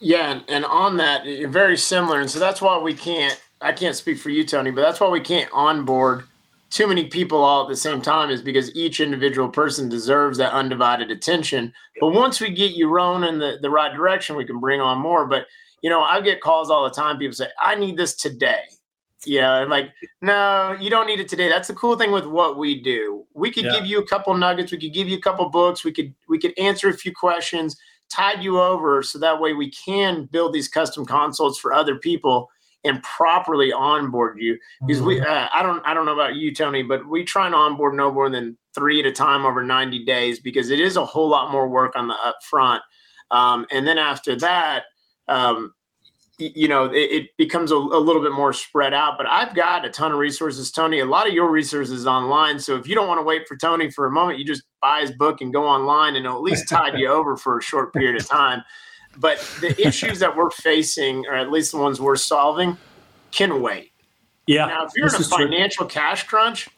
Yeah, 0.00 0.40
and, 0.48 0.66
on 0.66 0.98
that, 0.98 1.24
very 1.48 1.78
similar, 1.78 2.20
and 2.20 2.30
so 2.30 2.38
that's 2.38 2.60
why 2.60 2.76
we 2.76 2.92
can't 2.92 3.40
I 3.62 3.72
can't 3.72 3.96
speak 3.96 4.18
for 4.18 4.28
you, 4.28 4.44
Tony, 4.44 4.70
but 4.70 4.82
that's 4.82 5.00
why 5.00 5.08
we 5.08 5.20
can't 5.20 5.48
onboard 5.50 6.24
too 6.68 6.86
many 6.86 7.06
people 7.06 7.42
all 7.42 7.62
at 7.62 7.70
the 7.70 7.76
same 7.76 8.02
time 8.02 8.28
is 8.28 8.42
because 8.42 8.74
each 8.74 9.00
individual 9.00 9.48
person 9.48 9.88
deserves 9.88 10.36
that 10.38 10.52
undivided 10.52 11.10
attention. 11.10 11.72
But 11.98 12.08
once 12.08 12.38
we 12.38 12.50
get 12.50 12.72
you 12.72 12.90
rolling 12.90 13.26
in 13.26 13.38
the, 13.38 13.58
the 13.62 13.70
right 13.70 13.94
direction, 13.94 14.36
we 14.36 14.44
can 14.44 14.60
bring 14.60 14.80
on 14.82 14.98
more. 14.98 15.26
But 15.26 15.46
you 15.80 15.88
know, 15.88 16.02
I 16.02 16.20
get 16.20 16.42
calls 16.42 16.70
all 16.70 16.84
the 16.84 16.90
time. 16.90 17.16
People 17.16 17.34
say, 17.34 17.48
I 17.58 17.76
need 17.76 17.96
this 17.96 18.14
today. 18.14 18.64
Yeah, 19.24 19.64
like, 19.64 19.92
no, 20.20 20.76
you 20.80 20.90
don't 20.90 21.06
need 21.06 21.20
it 21.20 21.28
today. 21.28 21.48
That's 21.48 21.68
the 21.68 21.74
cool 21.74 21.96
thing 21.96 22.10
with 22.10 22.26
what 22.26 22.58
we 22.58 22.80
do. 22.80 23.24
We 23.34 23.50
could 23.50 23.64
Yeah. 23.64 23.72
give 23.72 23.86
you 23.86 23.98
a 24.00 24.06
couple 24.06 24.34
nuggets, 24.34 24.72
we 24.72 24.78
could 24.78 24.92
give 24.92 25.08
you 25.08 25.16
a 25.16 25.20
couple 25.20 25.48
books, 25.48 25.84
we 25.84 25.92
could 25.92 26.14
we 26.28 26.38
could 26.38 26.58
answer 26.58 26.88
a 26.88 26.92
few 26.92 27.12
questions, 27.12 27.76
tide 28.10 28.42
you 28.42 28.60
over 28.60 29.02
so 29.02 29.18
that 29.18 29.40
way 29.40 29.52
we 29.54 29.70
can 29.70 30.24
build 30.26 30.52
these 30.52 30.68
custom 30.68 31.06
consults 31.06 31.58
for 31.58 31.72
other 31.72 31.96
people 31.96 32.48
and 32.84 33.02
properly 33.02 33.72
onboard 33.72 34.38
you 34.40 34.58
because 34.86 35.00
we 35.00 35.20
uh, 35.20 35.48
I 35.54 35.62
don't 35.62 35.80
I 35.86 35.94
don't 35.94 36.04
know 36.04 36.12
about 36.12 36.34
you 36.34 36.52
Tony 36.52 36.82
but 36.82 37.06
we 37.08 37.24
try 37.24 37.46
and 37.46 37.54
onboard 37.54 37.94
no 37.94 38.10
more 38.10 38.28
than 38.28 38.58
3 38.74 39.00
at 39.00 39.06
a 39.06 39.12
time 39.12 39.46
over 39.46 39.62
90 39.62 40.04
days 40.04 40.40
because 40.40 40.70
it 40.70 40.80
is 40.80 40.96
a 40.96 41.04
whole 41.04 41.28
lot 41.28 41.52
more 41.52 41.68
work 41.68 41.92
on 41.94 42.08
the 42.08 42.16
upfront 42.24 42.80
um, 43.30 43.66
and 43.70 43.86
then 43.86 43.98
after 43.98 44.36
that 44.36 44.84
um, 45.28 45.72
you 46.54 46.68
know 46.68 46.86
it, 46.86 47.10
it 47.10 47.36
becomes 47.36 47.70
a, 47.70 47.76
a 47.76 48.00
little 48.00 48.22
bit 48.22 48.32
more 48.32 48.52
spread 48.52 48.92
out 48.92 49.16
but 49.16 49.26
I've 49.28 49.54
got 49.54 49.84
a 49.84 49.90
ton 49.90 50.12
of 50.12 50.18
resources 50.18 50.70
Tony 50.70 51.00
a 51.00 51.04
lot 51.04 51.26
of 51.26 51.32
your 51.32 51.50
resources 51.50 52.06
online 52.06 52.58
so 52.58 52.76
if 52.76 52.88
you 52.88 52.94
don't 52.94 53.08
want 53.08 53.18
to 53.18 53.24
wait 53.24 53.46
for 53.46 53.56
Tony 53.56 53.90
for 53.90 54.06
a 54.06 54.10
moment 54.10 54.38
you 54.38 54.44
just 54.44 54.62
buy 54.80 55.00
his 55.00 55.12
book 55.12 55.40
and 55.40 55.52
go 55.52 55.66
online 55.66 56.16
and 56.16 56.24
it'll 56.24 56.36
at 56.36 56.42
least 56.42 56.68
tide 56.68 56.98
you 56.98 57.08
over 57.08 57.36
for 57.36 57.58
a 57.58 57.62
short 57.62 57.92
period 57.92 58.20
of 58.20 58.28
time 58.28 58.62
but 59.18 59.38
the 59.60 59.74
issues 59.86 60.18
that 60.20 60.36
we're 60.36 60.50
facing, 60.50 61.26
or 61.26 61.34
at 61.34 61.50
least 61.50 61.72
the 61.72 61.78
ones 61.78 62.00
we're 62.00 62.16
solving, 62.16 62.76
can 63.30 63.62
wait. 63.62 63.92
Yeah. 64.46 64.66
Now, 64.66 64.86
if 64.86 64.92
you're 64.96 65.08
in 65.08 65.14
a 65.14 65.18
is 65.18 65.28
true. 65.28 65.46
financial 65.46 65.86
cash 65.86 66.24
crunch, 66.24 66.68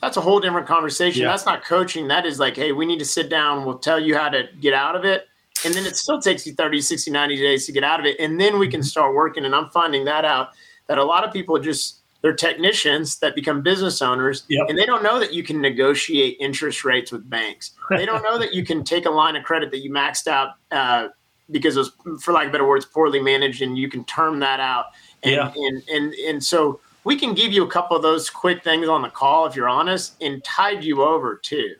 that's 0.00 0.16
a 0.16 0.20
whole 0.20 0.40
different 0.40 0.66
conversation. 0.66 1.22
Yeah. 1.22 1.28
That's 1.28 1.46
not 1.46 1.64
coaching. 1.64 2.08
That 2.08 2.26
is 2.26 2.38
like, 2.38 2.56
hey, 2.56 2.72
we 2.72 2.86
need 2.86 2.98
to 2.98 3.04
sit 3.04 3.30
down. 3.30 3.64
We'll 3.64 3.78
tell 3.78 3.98
you 3.98 4.16
how 4.16 4.28
to 4.28 4.44
get 4.60 4.74
out 4.74 4.96
of 4.96 5.04
it. 5.04 5.26
And 5.64 5.74
then 5.74 5.86
it 5.86 5.96
still 5.96 6.20
takes 6.20 6.46
you 6.46 6.54
30, 6.54 6.80
60, 6.80 7.10
90 7.10 7.36
days 7.36 7.66
to 7.66 7.72
get 7.72 7.84
out 7.84 8.00
of 8.00 8.06
it. 8.06 8.18
And 8.20 8.40
then 8.40 8.58
we 8.58 8.66
Mm-hmm. 8.66 8.72
can 8.72 8.82
start 8.82 9.14
working. 9.14 9.44
And 9.44 9.54
I'm 9.54 9.68
finding 9.70 10.04
that 10.06 10.24
out 10.24 10.50
that 10.88 10.98
a 10.98 11.04
lot 11.04 11.24
of 11.24 11.32
people 11.32 11.58
just, 11.58 12.00
they're 12.22 12.34
technicians 12.34 13.18
that 13.18 13.34
become 13.34 13.60
business 13.62 14.00
owners 14.02 14.44
Yep. 14.48 14.66
and 14.70 14.78
they 14.78 14.86
don't 14.86 15.02
know 15.02 15.18
that 15.18 15.32
you 15.34 15.42
can 15.42 15.60
negotiate 15.60 16.36
interest 16.40 16.84
rates 16.84 17.12
with 17.12 17.28
banks. 17.28 17.72
They 17.90 18.06
don't 18.06 18.22
know 18.22 18.38
that 18.38 18.54
you 18.54 18.64
can 18.64 18.82
take 18.84 19.04
a 19.06 19.10
line 19.10 19.36
of 19.36 19.44
credit 19.44 19.70
that 19.72 19.78
you 19.80 19.90
maxed 19.90 20.26
out 20.26 20.50
uh, 20.72 21.08
because 21.50 21.76
it 21.76 21.80
was, 21.80 22.22
for 22.22 22.32
lack 22.32 22.46
of 22.46 22.52
better 22.52 22.66
words, 22.66 22.86
poorly 22.86 23.20
managed, 23.20 23.60
and 23.60 23.76
you 23.76 23.90
can 23.90 24.04
term 24.04 24.40
that 24.40 24.58
out. 24.60 24.86
And, 25.22 25.32
Yeah. 25.34 25.52
and 25.54 25.82
and 25.90 26.14
and 26.14 26.42
so 26.44 26.80
we 27.04 27.16
can 27.16 27.34
give 27.34 27.52
you 27.52 27.62
a 27.64 27.68
couple 27.70 27.94
of 27.96 28.02
those 28.02 28.30
quick 28.30 28.64
things 28.64 28.88
on 28.88 29.02
the 29.02 29.10
call 29.10 29.44
if 29.46 29.54
you're 29.54 29.68
honest, 29.68 30.14
and 30.22 30.42
tide 30.44 30.82
you 30.82 31.02
over 31.02 31.36
too. 31.36 31.74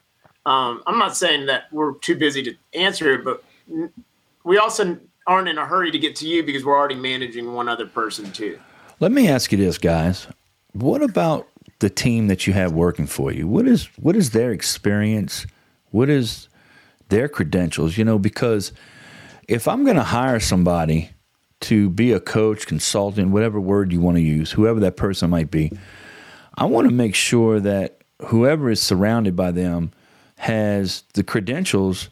Um, 0.45 0.83
I'm 0.87 0.99
not 0.99 1.17
saying 1.17 1.47
that 1.47 1.65
we're 1.73 1.95
too 2.01 2.17
busy 2.17 2.43
to 2.43 2.55
answer 2.75 3.13
it, 3.15 3.25
but 3.25 3.43
we 4.45 4.59
also 4.59 4.99
aren't 5.27 5.49
in 5.49 5.59
a 5.59 5.67
hurry 5.67 5.91
to 5.91 5.99
get 5.99 6.17
to 6.17 6.29
you 6.29 6.43
because 6.43 6.65
we're 6.65 6.77
already 6.77 6.95
managing 6.95 7.53
one 7.55 7.69
other 7.69 7.87
person 7.87 8.31
too. 8.33 8.59
Let 9.01 9.13
me 9.13 9.29
ask 9.29 9.53
you 9.53 9.59
this, 9.59 9.79
guys. 9.79 10.27
What 10.73 11.03
about 11.03 11.49
the 11.79 11.91
team 11.91 12.29
that 12.29 12.47
you 12.47 12.53
have 12.53 12.73
working 12.73 13.07
for 13.07 13.33
you? 13.33 13.47
What 13.47 13.67
is 13.67 13.87
what 13.97 14.17
is 14.17 14.31
their 14.31 14.53
experience? 14.53 15.47
What 15.91 16.09
is 16.09 16.49
their 17.09 17.29
credentials? 17.29 17.97
You 17.97 18.05
know, 18.05 18.19
because 18.19 18.73
if 19.49 19.69
I'm 19.69 19.85
going 19.85 19.97
to 19.97 20.03
hire 20.03 20.41
somebody 20.41 21.11
to 21.61 21.89
be 21.91 22.13
a 22.13 22.21
coach, 22.21 22.67
consultant, 22.67 23.31
whatever 23.31 23.61
word 23.61 23.93
you 23.93 24.01
want 24.01 24.17
to 24.17 24.23
use, 24.23 24.53
whoever 24.53 24.81
that 24.81 24.97
person 24.97 25.31
might 25.31 25.51
be, 25.51 25.73
I 26.57 26.67
want 26.67 26.89
to 26.89 26.95
make 26.95 27.15
sure 27.15 27.61
that 27.61 28.03
whoever 28.27 28.71
is 28.71 28.83
surrounded 28.83 29.35
by 29.35 29.51
them 29.51 29.93
has 30.39 31.05
the 31.15 31.23
credentials 31.23 32.11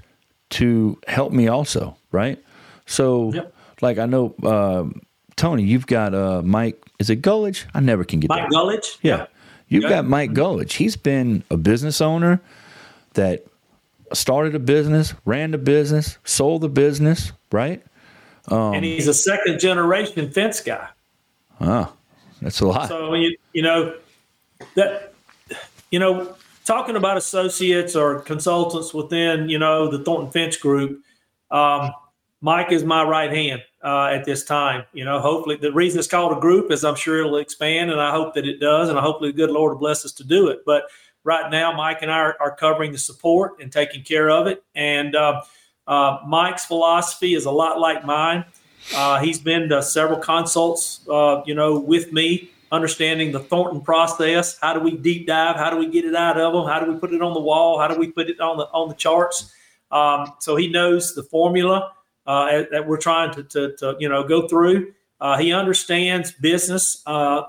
to 0.52 0.98
help 1.08 1.32
me 1.32 1.48
also, 1.48 1.96
right? 2.10 2.38
So, 2.86 3.32
Yep. 3.32 3.54
like 3.80 3.98
I 3.98 4.06
know 4.06 4.34
um 4.44 5.02
Tony, 5.36 5.62
you've 5.64 5.86
got 5.86 6.14
uh, 6.14 6.42
Mike. 6.44 6.80
Is 6.98 7.08
it 7.10 7.22
Gullidge? 7.22 7.64
I 7.74 7.80
never 7.80 8.04
can 8.04 8.20
get 8.20 8.28
Mike 8.28 8.42
that. 8.42 8.50
Gulledge. 8.50 8.98
Yeah. 9.02 9.26
You've 9.68 9.84
Yeah. 9.84 9.88
got 9.88 10.04
Mike 10.06 10.32
Gullidge. 10.32 10.72
He's 10.72 10.94
been 10.94 11.42
a 11.50 11.56
business 11.56 12.00
owner 12.00 12.40
that 13.14 13.44
started 14.12 14.54
a 14.54 14.58
business, 14.58 15.14
ran 15.24 15.50
the 15.52 15.58
business, 15.58 16.18
sold 16.24 16.60
the 16.60 16.68
business, 16.68 17.32
right? 17.50 17.82
Um, 18.48 18.74
and 18.74 18.84
he's 18.84 19.08
a 19.08 19.14
second 19.14 19.58
generation 19.58 20.30
fence 20.30 20.60
guy. 20.60 20.88
Oh, 21.60 21.90
that's 22.42 22.60
a 22.60 22.66
lot. 22.66 22.88
So 22.88 23.14
you, 23.14 23.36
you 23.54 23.62
know 23.62 23.94
that 24.74 25.14
you 25.90 25.98
know 25.98 26.34
talking 26.64 26.96
about 26.96 27.16
associates 27.16 27.96
or 27.96 28.20
consultants 28.20 28.94
within 28.94 29.48
you 29.48 29.58
know 29.58 29.90
the 29.90 30.04
Thornton 30.04 30.30
Fence 30.30 30.56
Group. 30.56 31.02
Um, 31.50 31.92
Mike 32.40 32.72
is 32.72 32.82
my 32.82 33.04
right 33.04 33.32
hand 33.32 33.62
uh, 33.84 34.06
at 34.06 34.24
this 34.24 34.44
time. 34.44 34.84
You 34.92 35.04
know, 35.04 35.20
hopefully 35.20 35.56
the 35.56 35.72
reason 35.72 35.98
it's 35.98 36.08
called 36.08 36.36
a 36.36 36.40
group 36.40 36.72
is 36.72 36.84
I'm 36.84 36.96
sure 36.96 37.20
it'll 37.20 37.36
expand, 37.36 37.90
and 37.90 38.00
I 38.00 38.10
hope 38.10 38.34
that 38.34 38.46
it 38.46 38.58
does, 38.58 38.88
and 38.88 38.98
I 38.98 39.02
hopefully 39.02 39.30
the 39.30 39.36
good 39.36 39.50
Lord 39.50 39.72
will 39.72 39.80
bless 39.80 40.04
us 40.04 40.12
to 40.12 40.24
do 40.24 40.48
it. 40.48 40.60
But 40.66 40.84
right 41.24 41.50
now, 41.50 41.72
Mike 41.72 41.98
and 42.02 42.10
I 42.10 42.18
are, 42.18 42.36
are 42.40 42.56
covering 42.56 42.92
the 42.92 42.98
support 42.98 43.60
and 43.60 43.70
taking 43.70 44.02
care 44.02 44.30
of 44.30 44.46
it. 44.46 44.64
And 44.74 45.14
uh, 45.14 45.42
uh, 45.86 46.18
Mike's 46.26 46.64
philosophy 46.64 47.34
is 47.34 47.44
a 47.44 47.50
lot 47.50 47.78
like 47.78 48.04
mine. 48.04 48.44
Uh, 48.94 49.20
he's 49.20 49.38
been 49.38 49.68
to 49.68 49.82
several 49.82 50.18
consults, 50.18 51.06
uh, 51.08 51.42
you 51.46 51.54
know, 51.54 51.78
with 51.78 52.12
me, 52.12 52.50
understanding 52.72 53.30
the 53.30 53.38
Thornton 53.38 53.82
process. 53.82 54.58
How 54.60 54.72
do 54.72 54.80
we 54.80 54.96
deep 54.96 55.26
dive? 55.26 55.56
How 55.56 55.70
do 55.70 55.76
we 55.76 55.88
get 55.88 56.04
it 56.04 56.16
out 56.16 56.40
of 56.40 56.52
them? 56.52 56.66
How 56.66 56.80
do 56.80 56.90
we 56.90 56.98
put 56.98 57.12
it 57.12 57.22
on 57.22 57.34
the 57.34 57.40
wall? 57.40 57.78
How 57.78 57.86
do 57.86 57.96
we 57.96 58.10
put 58.10 58.28
it 58.28 58.40
on 58.40 58.56
the 58.56 58.64
on 58.72 58.88
the 58.88 58.94
charts? 58.94 59.52
Um, 59.92 60.32
so 60.40 60.56
he 60.56 60.68
knows 60.68 61.14
the 61.14 61.22
formula 61.22 61.92
uh, 62.26 62.62
that 62.70 62.86
we're 62.86 62.96
trying 62.96 63.32
to, 63.34 63.42
to, 63.44 63.76
to 63.76 63.96
you 64.00 64.08
know 64.08 64.26
go 64.26 64.48
through. 64.48 64.92
Uh, 65.20 65.38
he 65.38 65.52
understands 65.52 66.32
business 66.32 67.02
uh, 67.06 67.42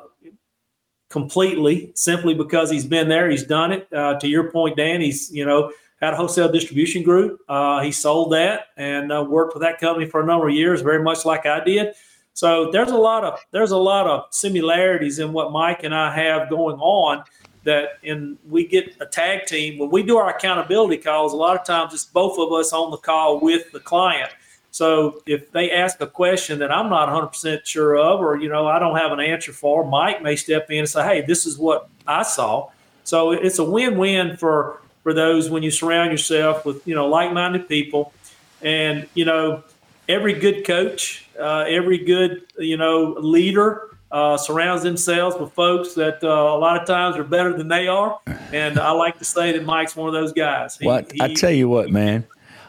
completely, 1.09 1.91
simply 1.95 2.35
because 2.35 2.69
he's 2.69 2.85
been 2.85 3.07
there. 3.07 3.31
He's 3.31 3.45
done 3.45 3.71
it. 3.71 3.87
Uh, 3.91 4.19
to 4.19 4.27
your 4.27 4.51
point, 4.51 4.77
Dan, 4.77 4.99
he's 5.01 5.31
you 5.31 5.45
know 5.45 5.71
had 6.01 6.13
a 6.13 6.15
wholesale 6.17 6.51
distribution 6.51 7.01
group. 7.01 7.39
Uh, 7.47 7.81
he 7.81 7.91
sold 7.91 8.33
that 8.33 8.67
and 8.75 9.11
uh, 9.11 9.25
worked 9.27 9.53
with 9.53 9.61
that 9.63 9.79
company 9.79 10.05
for 10.05 10.21
a 10.21 10.25
number 10.25 10.49
of 10.49 10.53
years, 10.53 10.81
very 10.81 11.01
much 11.01 11.23
like 11.23 11.45
I 11.45 11.63
did. 11.63 11.95
So 12.33 12.71
there's 12.71 12.91
a 12.91 12.97
lot 12.97 13.23
of 13.23 13.39
there's 13.51 13.71
a 13.71 13.77
lot 13.77 14.07
of 14.07 14.25
similarities 14.31 15.19
in 15.19 15.33
what 15.33 15.51
Mike 15.51 15.83
and 15.83 15.93
I 15.93 16.13
have 16.15 16.49
going 16.49 16.77
on. 16.79 17.23
That 17.63 17.99
and 18.03 18.37
we 18.49 18.67
get 18.67 18.93
a 18.99 19.05
tag 19.05 19.45
team 19.45 19.79
when 19.79 19.89
we 19.89 20.03
do 20.03 20.17
our 20.17 20.35
accountability 20.35 20.97
calls. 20.97 21.31
A 21.31 21.37
lot 21.37 21.57
of 21.57 21.65
times 21.65 21.93
it's 21.93 22.03
both 22.03 22.37
of 22.37 22.51
us 22.51 22.73
on 22.73 22.91
the 22.91 22.97
call 22.97 23.39
with 23.39 23.71
the 23.71 23.79
client. 23.79 24.31
So 24.71 25.21
if 25.27 25.51
they 25.51 25.71
ask 25.71 26.01
a 26.01 26.07
question 26.07 26.57
that 26.59 26.71
I'm 26.71 26.89
not 26.89 27.07
100% 27.07 27.63
sure 27.63 27.95
of, 27.95 28.19
or 28.19 28.37
you 28.37 28.49
know 28.49 28.67
I 28.67 28.79
don't 28.79 28.97
have 28.97 29.11
an 29.11 29.19
answer 29.19 29.53
for, 29.53 29.85
Mike 29.85 30.21
may 30.23 30.35
step 30.35 30.69
in 30.71 30.79
and 30.79 30.89
say, 30.89 31.03
"Hey, 31.03 31.21
this 31.21 31.45
is 31.45 31.57
what 31.57 31.87
I 32.07 32.23
saw." 32.23 32.69
So 33.03 33.31
it's 33.31 33.59
a 33.59 33.63
win-win 33.63 34.35
for 34.35 34.81
for 35.03 35.13
those 35.13 35.49
when 35.49 35.61
you 35.61 35.69
surround 35.71 36.11
yourself 36.11 36.65
with 36.65 36.85
you 36.87 36.95
know 36.95 37.07
like-minded 37.07 37.69
people, 37.69 38.13
and 38.61 39.07
you 39.13 39.25
know 39.25 39.63
every 40.09 40.33
good 40.33 40.65
coach, 40.65 41.25
uh, 41.39 41.65
every 41.67 41.99
good 41.99 42.41
you 42.57 42.77
know 42.77 43.15
leader 43.19 43.89
uh, 44.11 44.37
surrounds 44.37 44.83
themselves 44.83 45.35
with 45.39 45.51
folks 45.53 45.95
that 45.95 46.23
uh, 46.23 46.27
a 46.27 46.57
lot 46.57 46.79
of 46.79 46.87
times 46.87 47.17
are 47.17 47.23
better 47.23 47.55
than 47.57 47.67
they 47.67 47.87
are, 47.87 48.19
and 48.51 48.79
I 48.79 48.91
like 48.91 49.17
to 49.19 49.25
say 49.25 49.51
that 49.53 49.65
Mike's 49.65 49.95
one 49.95 50.07
of 50.07 50.13
those 50.13 50.33
guys. 50.33 50.77
He- 50.77 50.85
Well, 50.87 51.03
I 51.19 51.29
he- 51.29 51.35
tell 51.35 51.51
you 51.51 51.67
what, 51.69 51.89
man. 51.89 52.25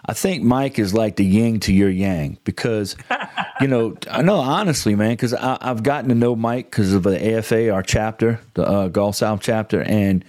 I 0.07 0.13
think 0.13 0.43
Mike 0.43 0.79
is 0.79 0.93
like 0.93 1.17
the 1.17 1.25
yin 1.25 1.61
to 1.61 1.73
your 1.73 1.89
yang 1.89 2.37
because, 2.45 2.95
you 3.63 3.67
know, 3.67 3.97
I 4.11 4.21
know 4.21 4.37
honestly, 4.37 4.95
man, 4.95 5.13
because 5.13 5.33
I've 5.33 5.83
gotten 5.83 6.11
to 6.11 6.15
know 6.15 6.37
Mike 6.37 6.71
because 6.71 6.93
of 6.93 7.05
the 7.05 7.37
AFA, 7.39 7.71
our 7.71 7.83
chapter, 7.83 8.39
the 8.53 8.69
uh, 8.69 8.89
Gulf 8.89 9.17
South 9.17 9.41
chapter, 9.41 9.81
and 9.83 10.23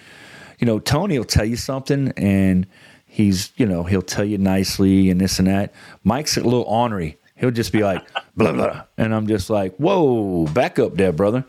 you 0.59 0.65
know, 0.65 0.79
Tony 0.79 1.17
will 1.17 1.25
tell 1.25 1.43
you 1.43 1.57
something, 1.57 2.13
and 2.15 2.65
he's, 3.15 3.53
you 3.55 3.65
know, 3.65 3.83
he'll 3.83 4.01
tell 4.01 4.25
you 4.25 4.37
nicely 4.37 5.09
and 5.09 5.21
this 5.21 5.39
and 5.39 5.47
that. 5.47 5.73
Mike's 6.03 6.35
a 6.35 6.41
little 6.41 6.63
ornery. 6.63 7.17
He'll 7.37 7.51
just 7.51 7.71
be 7.71 7.81
like, 7.81 8.05
blah, 8.35 8.51
blah. 8.51 8.83
And 8.97 9.15
I'm 9.15 9.25
just 9.25 9.49
like, 9.49 9.73
whoa, 9.77 10.47
back 10.47 10.79
up 10.79 10.95
there, 10.95 11.13
brother. 11.13 11.45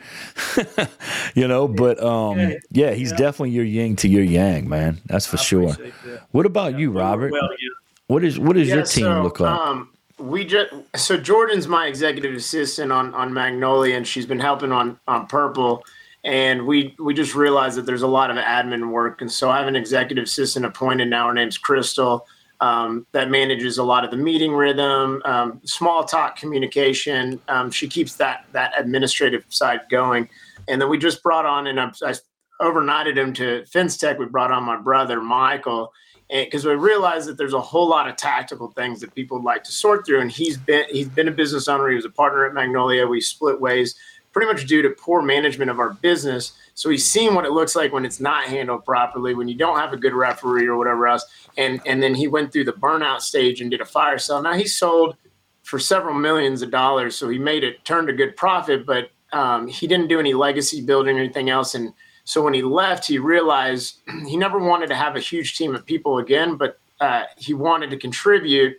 you 1.34 1.48
know, 1.48 1.66
but 1.66 2.00
um, 2.02 2.54
yeah, 2.70 2.92
he's 2.92 3.10
definitely 3.10 3.50
your 3.50 3.64
yin 3.64 3.96
to 3.96 4.08
your 4.08 4.22
yang, 4.22 4.68
man. 4.68 5.00
That's 5.06 5.26
for 5.26 5.38
sure. 5.38 5.72
that. 5.72 6.22
What 6.30 6.46
about 6.46 6.78
you, 6.78 6.92
Robert? 6.92 7.32
Well, 7.32 7.50
yeah. 7.58 7.68
What 8.06 8.22
is 8.22 8.38
what 8.38 8.54
does 8.54 8.68
your 8.68 8.84
team 8.84 9.06
so, 9.06 9.22
look 9.22 9.40
like? 9.40 9.50
Um, 9.50 9.88
we 10.20 10.44
just 10.44 10.72
so 10.94 11.16
Jordan's 11.16 11.66
my 11.66 11.88
executive 11.88 12.36
assistant 12.36 12.92
on 12.92 13.12
on 13.14 13.34
Magnolia, 13.34 13.96
and 13.96 14.06
she's 14.06 14.26
been 14.26 14.38
helping 14.38 14.70
on 14.70 15.00
on 15.08 15.26
Purple. 15.26 15.82
And 16.26 16.66
we 16.66 16.92
we 16.98 17.14
just 17.14 17.36
realized 17.36 17.78
that 17.78 17.86
there's 17.86 18.02
a 18.02 18.06
lot 18.08 18.32
of 18.32 18.36
admin 18.36 18.90
work, 18.90 19.20
and 19.20 19.30
so 19.30 19.48
I 19.48 19.58
have 19.58 19.68
an 19.68 19.76
executive 19.76 20.24
assistant 20.24 20.66
appointed 20.66 21.08
now. 21.08 21.28
Her 21.28 21.32
name's 21.32 21.56
Crystal. 21.56 22.26
Um, 22.60 23.06
that 23.12 23.30
manages 23.30 23.78
a 23.78 23.84
lot 23.84 24.02
of 24.02 24.10
the 24.10 24.16
meeting 24.16 24.52
rhythm, 24.52 25.20
um, 25.26 25.60
small 25.64 26.04
talk 26.04 26.36
communication. 26.36 27.38
Um, 27.48 27.70
she 27.70 27.86
keeps 27.86 28.16
that 28.16 28.46
that 28.52 28.72
administrative 28.76 29.44
side 29.50 29.82
going. 29.88 30.28
and 30.66 30.82
then 30.82 30.88
we 30.88 30.98
just 30.98 31.22
brought 31.22 31.46
on, 31.46 31.68
and 31.68 31.78
I, 31.78 31.92
I 32.04 32.14
overnighted 32.60 33.16
him 33.16 33.32
to 33.34 33.64
Fence 33.66 33.96
Tech. 33.96 34.18
We 34.18 34.26
brought 34.26 34.50
on 34.50 34.64
my 34.64 34.78
brother 34.78 35.20
Michael, 35.20 35.92
because 36.28 36.64
we 36.64 36.74
realized 36.74 37.28
that 37.28 37.38
there's 37.38 37.52
a 37.52 37.60
whole 37.60 37.88
lot 37.88 38.08
of 38.08 38.16
tactical 38.16 38.72
things 38.72 39.00
that 39.00 39.14
people 39.14 39.38
would 39.38 39.44
like 39.44 39.62
to 39.62 39.70
sort 39.70 40.04
through. 40.04 40.22
And 40.22 40.32
he's 40.32 40.56
been 40.56 40.86
he's 40.90 41.08
been 41.08 41.28
a 41.28 41.32
business 41.32 41.68
owner. 41.68 41.88
He 41.88 41.94
was 41.94 42.04
a 42.04 42.10
partner 42.10 42.46
at 42.46 42.54
Magnolia. 42.54 43.06
We 43.06 43.20
split 43.20 43.60
ways 43.60 43.94
pretty 44.36 44.52
much 44.52 44.66
due 44.66 44.82
to 44.82 44.90
poor 44.90 45.22
management 45.22 45.70
of 45.70 45.78
our 45.78 45.94
business. 45.94 46.52
So 46.74 46.90
he's 46.90 47.10
seen 47.10 47.34
what 47.34 47.46
it 47.46 47.52
looks 47.52 47.74
like 47.74 47.94
when 47.94 48.04
it's 48.04 48.20
not 48.20 48.44
handled 48.44 48.84
properly, 48.84 49.34
when 49.34 49.48
you 49.48 49.54
don't 49.54 49.78
have 49.78 49.94
a 49.94 49.96
good 49.96 50.12
referee 50.12 50.66
or 50.66 50.76
whatever 50.76 51.06
else. 51.06 51.24
And 51.56 51.80
and 51.86 52.02
then 52.02 52.14
he 52.14 52.28
went 52.28 52.52
through 52.52 52.64
the 52.64 52.74
burnout 52.74 53.22
stage 53.22 53.62
and 53.62 53.70
did 53.70 53.80
a 53.80 53.86
fire 53.86 54.18
sale. 54.18 54.42
Now 54.42 54.52
he 54.52 54.66
sold 54.66 55.16
for 55.62 55.78
several 55.78 56.12
millions 56.12 56.60
of 56.60 56.70
dollars, 56.70 57.16
so 57.16 57.30
he 57.30 57.38
made 57.38 57.64
it 57.64 57.82
turned 57.86 58.10
a 58.10 58.12
good 58.12 58.36
profit, 58.36 58.84
but 58.84 59.10
um, 59.32 59.68
he 59.68 59.86
didn't 59.86 60.08
do 60.08 60.20
any 60.20 60.34
legacy 60.34 60.82
building 60.82 61.16
or 61.16 61.20
anything 61.20 61.48
else. 61.48 61.74
And 61.74 61.94
so 62.24 62.42
when 62.42 62.52
he 62.52 62.60
left, 62.60 63.06
he 63.06 63.18
realized 63.18 64.00
he 64.26 64.36
never 64.36 64.58
wanted 64.58 64.88
to 64.88 64.96
have 64.96 65.16
a 65.16 65.20
huge 65.20 65.56
team 65.56 65.74
of 65.74 65.86
people 65.86 66.18
again, 66.18 66.56
but 66.56 66.78
uh, 67.00 67.22
he 67.38 67.54
wanted 67.54 67.88
to 67.88 67.96
contribute 67.96 68.76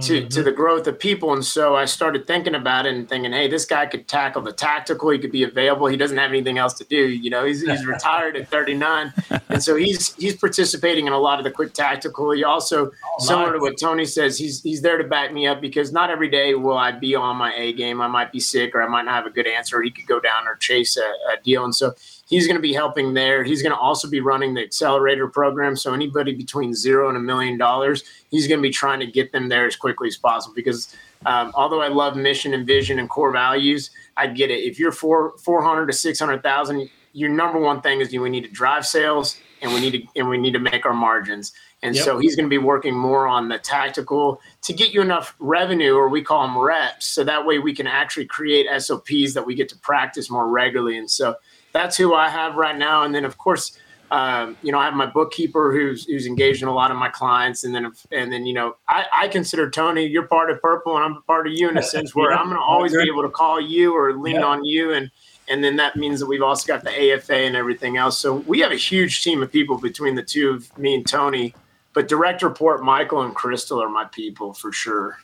to, 0.00 0.20
mm-hmm. 0.20 0.28
to 0.28 0.42
the 0.42 0.52
growth 0.52 0.86
of 0.86 0.98
people. 0.98 1.34
And 1.34 1.44
so 1.44 1.76
I 1.76 1.84
started 1.84 2.26
thinking 2.26 2.54
about 2.54 2.86
it 2.86 2.94
and 2.94 3.06
thinking, 3.06 3.32
hey, 3.32 3.46
this 3.46 3.66
guy 3.66 3.84
could 3.84 4.08
tackle 4.08 4.40
the 4.40 4.52
tactical. 4.52 5.10
He 5.10 5.18
could 5.18 5.30
be 5.30 5.42
available. 5.42 5.86
He 5.86 5.98
doesn't 5.98 6.16
have 6.16 6.30
anything 6.30 6.56
else 6.56 6.72
to 6.74 6.84
do. 6.84 6.96
You 6.96 7.28
know, 7.28 7.44
he's, 7.44 7.60
he's 7.60 7.84
retired 7.86 8.36
at 8.36 8.48
39. 8.48 9.12
And 9.50 9.62
so 9.62 9.76
he's 9.76 10.14
he's 10.14 10.34
participating 10.36 11.06
in 11.06 11.12
a 11.12 11.18
lot 11.18 11.38
of 11.38 11.44
the 11.44 11.50
quick 11.50 11.74
tactical. 11.74 12.30
He 12.30 12.42
also, 12.42 12.86
oh, 12.86 13.24
similar 13.24 13.50
nice. 13.50 13.56
to 13.56 13.60
what 13.60 13.78
Tony 13.78 14.06
says, 14.06 14.38
he's 14.38 14.62
he's 14.62 14.80
there 14.80 14.96
to 14.96 15.04
back 15.04 15.30
me 15.30 15.46
up 15.46 15.60
because 15.60 15.92
not 15.92 16.08
every 16.08 16.30
day 16.30 16.54
will 16.54 16.78
I 16.78 16.92
be 16.92 17.14
on 17.14 17.36
my 17.36 17.52
A 17.54 17.74
game. 17.74 18.00
I 18.00 18.08
might 18.08 18.32
be 18.32 18.40
sick 18.40 18.74
or 18.74 18.82
I 18.82 18.88
might 18.88 19.02
not 19.02 19.14
have 19.14 19.26
a 19.26 19.30
good 19.30 19.46
answer. 19.46 19.82
He 19.82 19.90
could 19.90 20.06
go 20.06 20.20
down 20.20 20.48
or 20.48 20.56
chase 20.56 20.96
a, 20.96 21.02
a 21.02 21.42
deal. 21.42 21.64
And 21.64 21.74
so 21.74 21.94
he's 22.32 22.46
going 22.46 22.56
to 22.56 22.62
be 22.62 22.72
helping 22.72 23.12
there. 23.12 23.44
He's 23.44 23.62
going 23.62 23.72
to 23.72 23.78
also 23.78 24.08
be 24.08 24.20
running 24.20 24.54
the 24.54 24.62
accelerator 24.62 25.28
program. 25.28 25.76
So 25.76 25.92
anybody 25.92 26.34
between 26.34 26.74
zero 26.74 27.08
and 27.08 27.16
a 27.16 27.20
million 27.20 27.58
dollars, 27.58 28.04
he's 28.30 28.48
going 28.48 28.58
to 28.58 28.62
be 28.62 28.70
trying 28.70 29.00
to 29.00 29.06
get 29.06 29.32
them 29.32 29.48
there 29.48 29.66
as 29.66 29.76
quickly 29.76 30.08
as 30.08 30.16
possible. 30.16 30.54
Because 30.54 30.96
um, 31.26 31.52
although 31.54 31.82
I 31.82 31.88
love 31.88 32.16
mission 32.16 32.54
and 32.54 32.66
vision 32.66 32.98
and 32.98 33.08
core 33.08 33.32
values, 33.32 33.90
I 34.16 34.28
get 34.28 34.50
it. 34.50 34.64
If 34.64 34.78
you're 34.78 34.92
four 34.92 35.36
four 35.38 35.62
hundred 35.62 35.86
to 35.86 35.92
six 35.92 36.18
hundred 36.18 36.42
thousand, 36.42 36.88
your 37.12 37.28
number 37.28 37.60
one 37.60 37.82
thing 37.82 38.00
is 38.00 38.10
we 38.10 38.30
need 38.30 38.44
to 38.44 38.50
drive 38.50 38.86
sales 38.86 39.38
and 39.60 39.72
we 39.72 39.80
need 39.80 39.92
to 39.92 40.02
and 40.16 40.28
we 40.28 40.38
need 40.38 40.52
to 40.52 40.58
make 40.58 40.86
our 40.86 40.94
margins. 40.94 41.52
And 41.84 41.96
yep. 41.96 42.04
so 42.04 42.18
he's 42.18 42.36
going 42.36 42.46
to 42.46 42.50
be 42.50 42.58
working 42.58 42.94
more 42.94 43.26
on 43.26 43.48
the 43.48 43.58
tactical 43.58 44.40
to 44.62 44.72
get 44.72 44.94
you 44.94 45.02
enough 45.02 45.34
revenue, 45.40 45.96
or 45.96 46.08
we 46.08 46.22
call 46.22 46.46
them 46.46 46.56
reps, 46.56 47.06
so 47.06 47.24
that 47.24 47.44
way 47.44 47.58
we 47.58 47.74
can 47.74 47.88
actually 47.88 48.26
create 48.26 48.68
SOPs 48.80 49.34
that 49.34 49.44
we 49.44 49.56
get 49.56 49.68
to 49.70 49.76
practice 49.78 50.30
more 50.30 50.48
regularly. 50.48 50.96
And 50.96 51.10
so 51.10 51.34
that's 51.72 51.96
who 51.96 52.14
I 52.14 52.28
have 52.28 52.54
right 52.54 52.76
now. 52.76 53.02
And 53.02 53.14
then 53.14 53.24
of 53.24 53.38
course, 53.38 53.78
um, 54.12 54.58
you 54.62 54.72
know, 54.72 54.78
I 54.78 54.84
have 54.84 54.94
my 54.94 55.06
bookkeeper 55.06 55.72
who's 55.72 56.04
who's 56.04 56.26
engaged 56.26 56.60
in 56.60 56.68
a 56.68 56.74
lot 56.74 56.90
of 56.90 56.98
my 56.98 57.08
clients, 57.08 57.64
and 57.64 57.74
then 57.74 57.90
and 58.10 58.30
then 58.30 58.44
you 58.44 58.52
know, 58.52 58.76
I, 58.86 59.06
I 59.10 59.28
consider 59.28 59.70
Tony, 59.70 60.04
you're 60.04 60.26
part 60.26 60.50
of 60.50 60.60
Purple, 60.60 60.96
and 60.96 61.02
I'm 61.02 61.22
part 61.22 61.46
of 61.46 61.54
you 61.54 61.70
in 61.70 61.78
a 61.78 61.82
sense 61.82 62.14
where 62.14 62.30
yeah, 62.30 62.36
I'm 62.36 62.44
going 62.44 62.58
to 62.58 62.62
always 62.62 62.92
be 62.92 63.08
able 63.08 63.22
to 63.22 63.30
call 63.30 63.58
you 63.58 63.96
or 63.96 64.12
lean 64.12 64.36
yeah. 64.36 64.44
on 64.44 64.64
you, 64.66 64.92
and 64.92 65.10
and 65.48 65.64
then 65.64 65.76
that 65.76 65.96
means 65.96 66.20
that 66.20 66.26
we've 66.26 66.42
also 66.42 66.66
got 66.66 66.84
the 66.84 67.14
AFA 67.14 67.34
and 67.34 67.56
everything 67.56 67.96
else. 67.96 68.18
So 68.18 68.34
we 68.34 68.60
have 68.60 68.70
a 68.70 68.76
huge 68.76 69.22
team 69.22 69.42
of 69.42 69.50
people 69.50 69.78
between 69.78 70.14
the 70.14 70.22
two 70.22 70.50
of 70.50 70.78
me 70.78 70.94
and 70.94 71.06
Tony. 71.06 71.54
But 71.94 72.08
direct 72.08 72.42
report, 72.42 72.82
Michael 72.82 73.22
and 73.22 73.34
Crystal 73.34 73.82
are 73.82 73.88
my 73.88 74.04
people 74.04 74.54
for 74.54 74.72
sure 74.72 75.18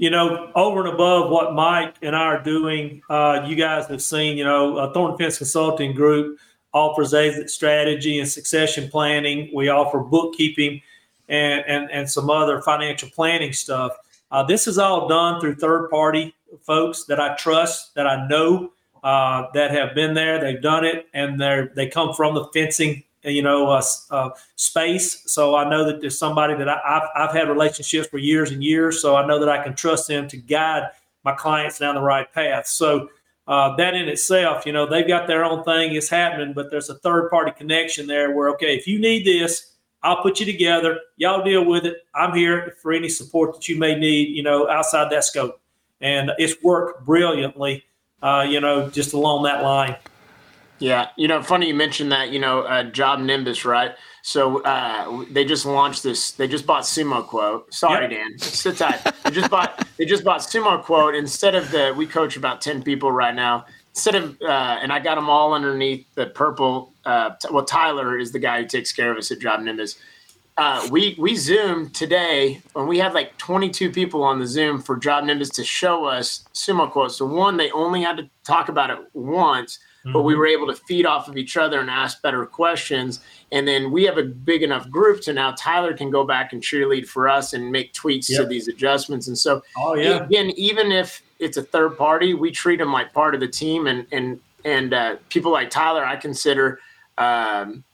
you 0.00 0.08
know, 0.08 0.50
over 0.54 0.80
and 0.80 0.94
above 0.94 1.30
what 1.30 1.52
Mike 1.52 1.94
and 2.00 2.16
I 2.16 2.20
are 2.20 2.42
doing, 2.42 3.02
uh, 3.10 3.44
you 3.46 3.54
guys 3.54 3.86
have 3.88 4.00
seen, 4.00 4.38
you 4.38 4.44
know, 4.44 4.78
uh, 4.78 4.90
Thornton 4.94 5.18
Fence 5.18 5.36
Consulting 5.36 5.94
Group 5.94 6.38
offers 6.72 7.12
exit 7.12 7.50
strategy 7.50 8.18
and 8.18 8.26
succession 8.26 8.88
planning. 8.88 9.50
We 9.54 9.68
offer 9.68 9.98
bookkeeping 9.98 10.80
and, 11.28 11.62
and, 11.66 11.90
and 11.90 12.10
some 12.10 12.30
other 12.30 12.62
financial 12.62 13.10
planning 13.10 13.52
stuff. 13.52 13.92
Uh, 14.30 14.42
this 14.42 14.66
is 14.66 14.78
all 14.78 15.06
done 15.06 15.38
through 15.38 15.56
third 15.56 15.90
party 15.90 16.34
folks 16.62 17.04
that 17.04 17.20
I 17.20 17.36
trust, 17.36 17.94
that 17.94 18.06
I 18.06 18.26
know, 18.26 18.72
uh, 19.04 19.48
that 19.52 19.70
have 19.70 19.94
been 19.94 20.14
there, 20.14 20.40
they've 20.40 20.62
done 20.62 20.86
it, 20.86 21.08
and 21.12 21.38
they 21.38 21.68
they 21.74 21.88
come 21.88 22.14
from 22.14 22.34
the 22.34 22.46
fencing 22.54 23.02
you 23.22 23.42
know 23.42 23.68
uh, 23.68 23.82
uh, 24.10 24.30
space. 24.56 25.22
So 25.30 25.54
I 25.56 25.68
know 25.68 25.84
that 25.84 26.00
there's 26.00 26.18
somebody 26.18 26.54
that 26.54 26.68
I, 26.68 26.80
have 26.84 27.08
I've 27.14 27.34
had 27.34 27.48
relationships 27.48 28.08
for 28.08 28.18
years 28.18 28.50
and 28.50 28.62
years. 28.62 29.00
So 29.00 29.16
I 29.16 29.26
know 29.26 29.38
that 29.38 29.48
I 29.48 29.62
can 29.62 29.74
trust 29.74 30.08
them 30.08 30.28
to 30.28 30.36
guide 30.36 30.90
my 31.24 31.34
clients 31.34 31.78
down 31.78 31.96
the 31.96 32.00
right 32.00 32.32
path. 32.32 32.66
So 32.66 33.10
uh, 33.46 33.74
that 33.76 33.94
in 33.94 34.08
itself, 34.08 34.64
you 34.64 34.72
know, 34.72 34.86
they've 34.86 35.08
got 35.08 35.26
their 35.26 35.44
own 35.44 35.64
thing, 35.64 35.94
it's 35.94 36.08
happening, 36.08 36.52
but 36.54 36.70
there's 36.70 36.88
a 36.88 36.94
third 36.96 37.30
party 37.30 37.50
connection 37.50 38.06
there 38.06 38.34
where 38.34 38.48
okay, 38.50 38.76
if 38.76 38.86
you 38.86 38.98
need 38.98 39.26
this, 39.26 39.74
I'll 40.02 40.22
put 40.22 40.40
you 40.40 40.46
together. 40.46 40.98
Y'all 41.16 41.44
deal 41.44 41.64
with 41.64 41.84
it. 41.84 42.06
I'm 42.14 42.34
here 42.34 42.76
for 42.80 42.92
any 42.92 43.08
support 43.08 43.54
that 43.54 43.68
you 43.68 43.78
may 43.78 43.94
need, 43.98 44.28
you 44.28 44.42
know, 44.42 44.68
outside 44.68 45.10
that 45.10 45.24
scope. 45.24 45.60
And 46.00 46.30
it's 46.38 46.62
worked 46.62 47.04
brilliantly, 47.04 47.84
uh, 48.22 48.46
you 48.48 48.60
know, 48.60 48.88
just 48.88 49.12
along 49.12 49.42
that 49.42 49.62
line. 49.62 49.96
Yeah, 50.80 51.08
you 51.16 51.28
know, 51.28 51.42
funny 51.42 51.68
you 51.68 51.74
mentioned 51.74 52.10
that. 52.10 52.30
You 52.30 52.38
know, 52.38 52.62
uh, 52.62 52.84
JobNimbus, 52.84 53.64
right? 53.64 53.94
So 54.22 54.62
uh, 54.62 55.24
they 55.30 55.44
just 55.44 55.66
launched 55.66 56.02
this. 56.02 56.32
They 56.32 56.48
just 56.48 56.66
bought 56.66 56.82
SumoQuote. 56.84 57.72
Sorry, 57.72 58.02
yep. 58.02 58.10
Dan, 58.10 58.38
sit 58.38 58.78
tight. 58.78 59.00
they 59.24 59.30
just 59.30 59.50
bought. 59.50 59.86
They 60.00 60.06
just 60.06 60.24
bought 60.24 60.40
SumoQuote 60.40 61.18
instead 61.18 61.54
of 61.54 61.70
the. 61.70 61.92
We 61.94 62.06
coach 62.06 62.38
about 62.38 62.62
ten 62.62 62.82
people 62.82 63.12
right 63.12 63.34
now. 63.34 63.66
Instead 63.90 64.14
of, 64.14 64.40
uh, 64.40 64.78
and 64.80 64.90
I 64.90 64.98
got 64.98 65.16
them 65.16 65.28
all 65.28 65.52
underneath 65.52 66.06
the 66.14 66.26
purple. 66.26 66.94
Uh, 67.04 67.30
t- 67.38 67.48
well, 67.50 67.64
Tyler 67.66 68.16
is 68.18 68.32
the 68.32 68.38
guy 68.38 68.62
who 68.62 68.66
takes 68.66 68.92
care 68.92 69.12
of 69.12 69.18
us 69.18 69.30
at 69.30 69.40
JobNimbus. 69.40 69.98
Uh, 70.56 70.88
we 70.90 71.16
we 71.18 71.36
zoomed 71.36 71.94
today 71.94 72.62
and 72.74 72.88
we 72.88 72.98
had 72.98 73.12
like 73.12 73.36
22 73.38 73.90
people 73.90 74.22
on 74.22 74.38
the 74.38 74.46
Zoom 74.46 74.80
for 74.80 74.98
JobNimbus 74.98 75.52
to 75.54 75.64
show 75.64 76.06
us 76.06 76.44
SumoQuote. 76.54 77.10
So 77.10 77.26
one, 77.26 77.58
they 77.58 77.70
only 77.72 78.02
had 78.02 78.16
to 78.16 78.30
talk 78.44 78.70
about 78.70 78.88
it 78.90 78.98
once 79.12 79.78
mm-hmm. 80.00 80.12
but 80.12 80.22
we 80.22 80.32
mm-hmm. 80.32 80.40
were 80.40 80.46
able 80.46 80.66
to 80.66 80.74
feed 80.74 81.06
off 81.06 81.28
of 81.28 81.36
each 81.36 81.56
other 81.56 81.80
and 81.80 81.90
ask 81.90 82.22
better 82.22 82.44
questions. 82.46 83.20
And 83.52 83.66
then 83.66 83.90
we 83.90 84.04
have 84.04 84.18
a 84.18 84.24
big 84.24 84.62
enough 84.62 84.88
group 84.90 85.20
to 85.22 85.32
now 85.32 85.52
Tyler 85.52 85.94
can 85.94 86.10
go 86.10 86.24
back 86.24 86.52
and 86.52 86.62
cheerlead 86.62 87.06
for 87.06 87.28
us 87.28 87.52
and 87.52 87.70
make 87.70 87.92
tweaks 87.92 88.30
yep. 88.30 88.42
to 88.42 88.46
these 88.46 88.68
adjustments. 88.68 89.28
And 89.28 89.38
so, 89.38 89.62
oh, 89.76 89.94
yeah. 89.94 90.24
again, 90.24 90.50
even 90.56 90.92
if 90.92 91.22
it's 91.38 91.56
a 91.56 91.62
third 91.62 91.96
party, 91.96 92.34
we 92.34 92.50
treat 92.50 92.78
them 92.78 92.92
like 92.92 93.12
part 93.12 93.34
of 93.34 93.40
the 93.40 93.48
team. 93.48 93.86
And 93.86 94.06
and 94.12 94.40
and 94.64 94.92
uh, 94.92 95.16
people 95.28 95.52
like 95.52 95.70
Tyler, 95.70 96.04
I 96.04 96.16
consider. 96.16 96.80
Um, 97.18 97.84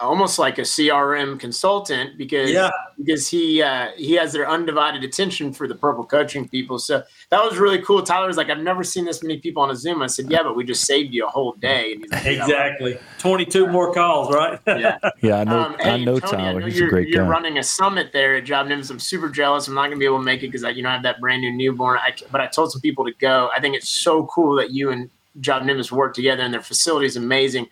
almost 0.00 0.38
like 0.38 0.58
a 0.58 0.62
CRM 0.62 1.38
consultant 1.38 2.18
because 2.18 2.50
yeah. 2.50 2.70
because 2.98 3.28
he 3.28 3.62
uh, 3.62 3.88
he 3.96 4.14
has 4.14 4.32
their 4.32 4.48
undivided 4.48 5.04
attention 5.04 5.52
for 5.52 5.66
the 5.66 5.74
purple 5.74 6.04
coaching 6.04 6.48
people. 6.48 6.78
So 6.78 7.02
that 7.30 7.42
was 7.42 7.58
really 7.58 7.80
cool. 7.82 8.02
Tyler 8.02 8.26
was 8.26 8.36
like, 8.36 8.50
I've 8.50 8.58
never 8.58 8.84
seen 8.84 9.04
this 9.04 9.22
many 9.22 9.38
people 9.38 9.62
on 9.62 9.70
a 9.70 9.76
Zoom. 9.76 10.02
I 10.02 10.06
said, 10.06 10.30
Yeah, 10.30 10.42
but 10.42 10.56
we 10.56 10.64
just 10.64 10.84
saved 10.84 11.12
you 11.14 11.26
a 11.26 11.30
whole 11.30 11.52
day. 11.52 11.96
Like, 12.10 12.26
exactly. 12.26 12.98
Twenty 13.18 13.44
two 13.44 13.66
more 13.66 13.92
calls, 13.92 14.34
right? 14.34 14.58
yeah. 14.66 14.98
Yeah, 15.22 15.40
I 15.40 15.44
know. 15.44 15.58
Um, 15.58 15.76
hey, 15.80 15.90
I 15.90 15.96
know 16.04 16.18
Tony, 16.18 16.32
Tyler. 16.32 16.58
I 16.58 16.60
know 16.60 16.66
He's 16.66 16.80
a 16.80 16.86
great 16.86 17.08
you're 17.08 17.24
guy. 17.24 17.30
running 17.30 17.58
a 17.58 17.62
summit 17.62 18.12
there 18.12 18.36
at 18.36 18.44
JobNimbus. 18.44 18.90
I'm 18.90 18.98
super 18.98 19.28
jealous. 19.28 19.68
I'm 19.68 19.74
not 19.74 19.82
going 19.82 19.92
to 19.92 19.98
be 19.98 20.04
able 20.04 20.18
to 20.18 20.24
make 20.24 20.42
it 20.42 20.48
because 20.48 20.64
I 20.64 20.70
you 20.70 20.82
know 20.82 20.90
I 20.90 20.94
have 20.94 21.02
that 21.04 21.20
brand 21.20 21.42
new 21.42 21.52
newborn. 21.52 21.98
I, 21.98 22.14
but 22.30 22.40
I 22.40 22.46
told 22.46 22.72
some 22.72 22.80
people 22.80 23.04
to 23.04 23.12
go. 23.18 23.50
I 23.54 23.60
think 23.60 23.74
it's 23.74 23.88
so 23.88 24.26
cool 24.26 24.56
that 24.56 24.70
you 24.70 24.90
and 24.90 25.10
JobNimbus 25.40 25.92
work 25.92 26.14
together, 26.14 26.42
and 26.42 26.52
their 26.52 26.62
facility 26.62 27.06
is 27.06 27.16
amazing. 27.16 27.68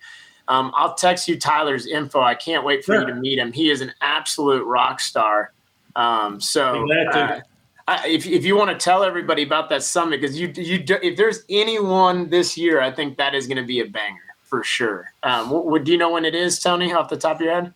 Um, 0.47 0.71
I'll 0.75 0.93
text 0.93 1.27
you 1.27 1.37
Tyler's 1.37 1.87
info. 1.87 2.21
I 2.21 2.35
can't 2.35 2.63
wait 2.63 2.85
for 2.85 2.93
sure. 2.93 3.01
you 3.01 3.07
to 3.07 3.15
meet 3.15 3.39
him. 3.39 3.51
He 3.51 3.69
is 3.69 3.81
an 3.81 3.93
absolute 4.01 4.63
rock 4.65 4.99
star. 4.99 5.51
Um, 5.95 6.39
so 6.39 6.89
uh, 6.91 7.41
I, 7.87 8.07
if, 8.07 8.25
if 8.25 8.45
you 8.45 8.55
want 8.55 8.69
to 8.69 8.77
tell 8.77 9.03
everybody 9.03 9.43
about 9.43 9.69
that 9.69 9.83
summit, 9.83 10.21
because 10.21 10.39
you 10.39 10.51
you 10.55 10.83
if 11.01 11.17
there's 11.17 11.43
anyone 11.49 12.29
this 12.29 12.57
year, 12.57 12.81
I 12.81 12.91
think 12.91 13.17
that 13.17 13.33
is 13.33 13.47
going 13.47 13.57
to 13.57 13.65
be 13.65 13.79
a 13.81 13.85
banger 13.85 14.21
for 14.43 14.63
sure. 14.63 15.11
Um, 15.23 15.49
what, 15.49 15.83
do 15.83 15.91
you 15.91 15.97
know 15.97 16.11
when 16.11 16.25
it 16.25 16.33
is, 16.33 16.59
Tony, 16.59 16.93
off 16.93 17.09
the 17.09 17.17
top 17.17 17.37
of 17.37 17.41
your 17.41 17.53
head? 17.53 17.73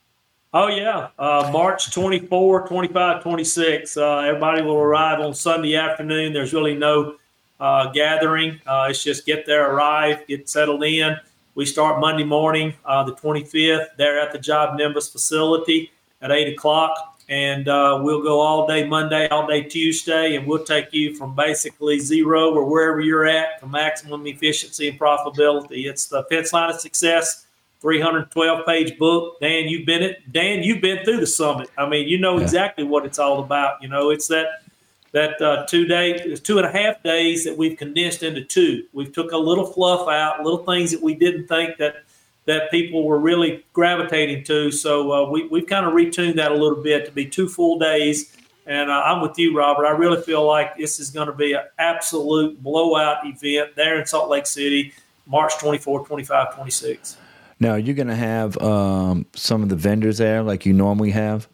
Oh, 0.53 0.67
yeah. 0.67 1.09
Uh, 1.17 1.49
March 1.53 1.93
24, 1.93 2.67
25, 2.67 3.23
26. 3.23 3.97
Uh, 3.97 4.17
everybody 4.19 4.61
will 4.61 4.77
arrive 4.77 5.19
on 5.19 5.33
Sunday 5.33 5.75
afternoon. 5.75 6.33
There's 6.33 6.53
really 6.53 6.75
no 6.75 7.15
uh, 7.59 7.89
gathering. 7.91 8.59
Uh, 8.65 8.87
it's 8.89 9.03
just 9.03 9.25
get 9.25 9.45
there, 9.45 9.71
arrive, 9.71 10.27
get 10.27 10.49
settled 10.49 10.83
in. 10.83 11.15
We 11.53 11.65
start 11.65 11.99
Monday 11.99 12.23
morning, 12.23 12.73
uh, 12.85 13.03
the 13.03 13.13
25th, 13.13 13.97
there 13.97 14.19
at 14.19 14.31
the 14.31 14.39
JobNimbus 14.39 15.11
facility 15.11 15.91
at 16.21 16.31
8 16.31 16.53
o'clock. 16.53 17.19
And 17.27 17.67
uh, 17.67 17.99
we'll 18.01 18.23
go 18.23 18.39
all 18.39 18.67
day 18.67 18.87
Monday, 18.87 19.27
all 19.27 19.47
day 19.47 19.63
Tuesday, 19.63 20.35
and 20.35 20.47
we'll 20.47 20.63
take 20.63 20.93
you 20.93 21.15
from 21.15 21.35
basically 21.35 21.99
zero 21.99 22.53
or 22.53 22.65
wherever 22.65 23.01
you're 23.01 23.25
at 23.25 23.59
to 23.59 23.67
maximum 23.67 24.25
efficiency 24.27 24.87
and 24.87 24.99
profitability. 24.99 25.85
It's 25.89 26.07
the 26.07 26.23
fence 26.25 26.53
line 26.53 26.69
of 26.69 26.79
success. 26.79 27.45
312 27.81 28.65
page 28.65 28.97
book. 28.97 29.39
Dan, 29.41 29.67
you've 29.67 29.85
been 29.85 30.03
it. 30.03 30.31
Dan, 30.31 30.61
you've 30.61 30.81
been 30.81 31.03
through 31.03 31.19
the 31.19 31.27
summit. 31.27 31.69
I 31.77 31.89
mean, 31.89 32.07
you 32.07 32.19
know 32.19 32.37
yeah. 32.37 32.43
exactly 32.43 32.83
what 32.83 33.05
it's 33.05 33.17
all 33.17 33.39
about. 33.39 33.81
You 33.81 33.89
know, 33.89 34.11
it's 34.11 34.27
that 34.27 34.63
that 35.11 35.41
uh, 35.41 35.65
two 35.65 35.85
days, 35.85 36.39
two 36.39 36.57
and 36.57 36.65
a 36.65 36.71
half 36.71 37.01
days 37.03 37.43
that 37.43 37.57
we've 37.57 37.77
condensed 37.77 38.23
into 38.23 38.43
two. 38.43 38.85
We've 38.93 39.11
took 39.11 39.31
a 39.31 39.37
little 39.37 39.65
fluff 39.65 40.07
out, 40.07 40.41
little 40.43 40.63
things 40.63 40.91
that 40.91 41.01
we 41.01 41.15
didn't 41.15 41.47
think 41.47 41.77
that 41.77 42.03
that 42.45 42.71
people 42.71 43.03
were 43.03 43.19
really 43.19 43.63
gravitating 43.71 44.43
to. 44.45 44.71
So 44.71 45.11
uh, 45.11 45.29
we 45.29 45.47
we've 45.47 45.67
kind 45.67 45.85
of 45.85 45.93
retuned 45.93 46.35
that 46.35 46.51
a 46.51 46.55
little 46.55 46.81
bit 46.81 47.05
to 47.05 47.11
be 47.11 47.25
two 47.25 47.47
full 47.47 47.77
days. 47.77 48.35
And 48.65 48.89
uh, 48.89 49.01
I'm 49.05 49.21
with 49.21 49.37
you, 49.37 49.57
Robert. 49.57 49.85
I 49.85 49.91
really 49.91 50.21
feel 50.21 50.45
like 50.45 50.77
this 50.77 50.99
is 50.99 51.09
going 51.09 51.27
to 51.27 51.33
be 51.33 51.53
an 51.53 51.63
absolute 51.77 52.61
blowout 52.61 53.25
event 53.25 53.75
there 53.75 53.99
in 53.99 54.05
Salt 54.05 54.29
Lake 54.29 54.45
City, 54.45 54.93
March 55.25 55.57
24, 55.57 56.05
25, 56.05 56.55
26. 56.55 57.17
Now, 57.59 57.71
are 57.71 57.79
you're 57.79 57.95
going 57.95 58.07
to 58.07 58.15
have 58.15 58.57
um, 58.61 59.25
some 59.33 59.63
of 59.63 59.69
the 59.69 59.75
vendors 59.75 60.19
there 60.19 60.41
like 60.41 60.65
you 60.65 60.73
normally 60.73 61.11
have. 61.11 61.47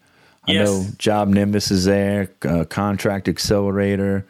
I 0.47 0.53
know 0.53 0.81
JobNimbus 0.97 1.71
is 1.71 1.85
there, 1.85 2.31
uh, 2.47 2.63
Contract 2.65 3.27
Accelerator. 3.27 4.25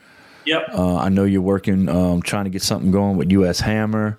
Yep. 0.45 0.69
Uh, 0.73 0.95
I 0.97 1.09
know 1.09 1.25
you're 1.25 1.41
working, 1.41 1.89
um, 1.89 2.21
trying 2.21 2.45
to 2.45 2.49
get 2.49 2.61
something 2.61 2.89
going 2.91 3.17
with 3.17 3.31
US 3.31 3.59
Hammer. 3.59 4.17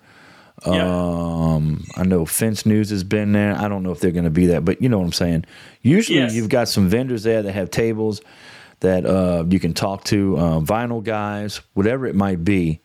yep. 0.65 0.85
Um, 0.85 1.83
I 1.95 2.03
know 2.03 2.25
Fence 2.25 2.65
News 2.65 2.89
has 2.91 3.03
been 3.03 3.31
there. 3.31 3.55
I 3.55 3.67
don't 3.67 3.81
know 3.83 3.91
if 3.91 3.99
they're 3.99 4.11
going 4.11 4.25
to 4.25 4.29
be 4.29 4.45
there, 4.45 4.61
but 4.61 4.81
you 4.81 4.89
know 4.89 4.99
what 4.99 5.05
I'm 5.05 5.11
saying. 5.13 5.45
Usually, 5.81 6.19
Yes. 6.19 6.33
you've 6.33 6.49
got 6.49 6.67
some 6.67 6.87
vendors 6.87 7.23
there 7.23 7.41
that 7.41 7.51
have 7.53 7.71
tables 7.71 8.21
that 8.81 9.05
uh, 9.05 9.43
you 9.49 9.59
can 9.59 9.73
talk 9.73 10.03
to, 10.05 10.37
uh, 10.37 10.59
vinyl 10.61 11.03
guys, 11.03 11.61
whatever 11.73 12.05
it 12.07 12.15
might 12.15 12.43
be 12.45 12.79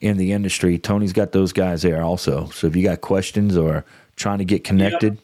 in 0.00 0.16
the 0.16 0.32
industry. 0.32 0.78
Tony's 0.78 1.12
got 1.12 1.32
those 1.32 1.52
guys 1.52 1.82
there 1.82 2.02
also. 2.02 2.48
So 2.50 2.66
if 2.66 2.74
you 2.76 2.82
got 2.84 3.00
questions 3.02 3.56
or 3.56 3.84
trying 4.16 4.38
to 4.38 4.44
get 4.44 4.64
connected, 4.64 5.18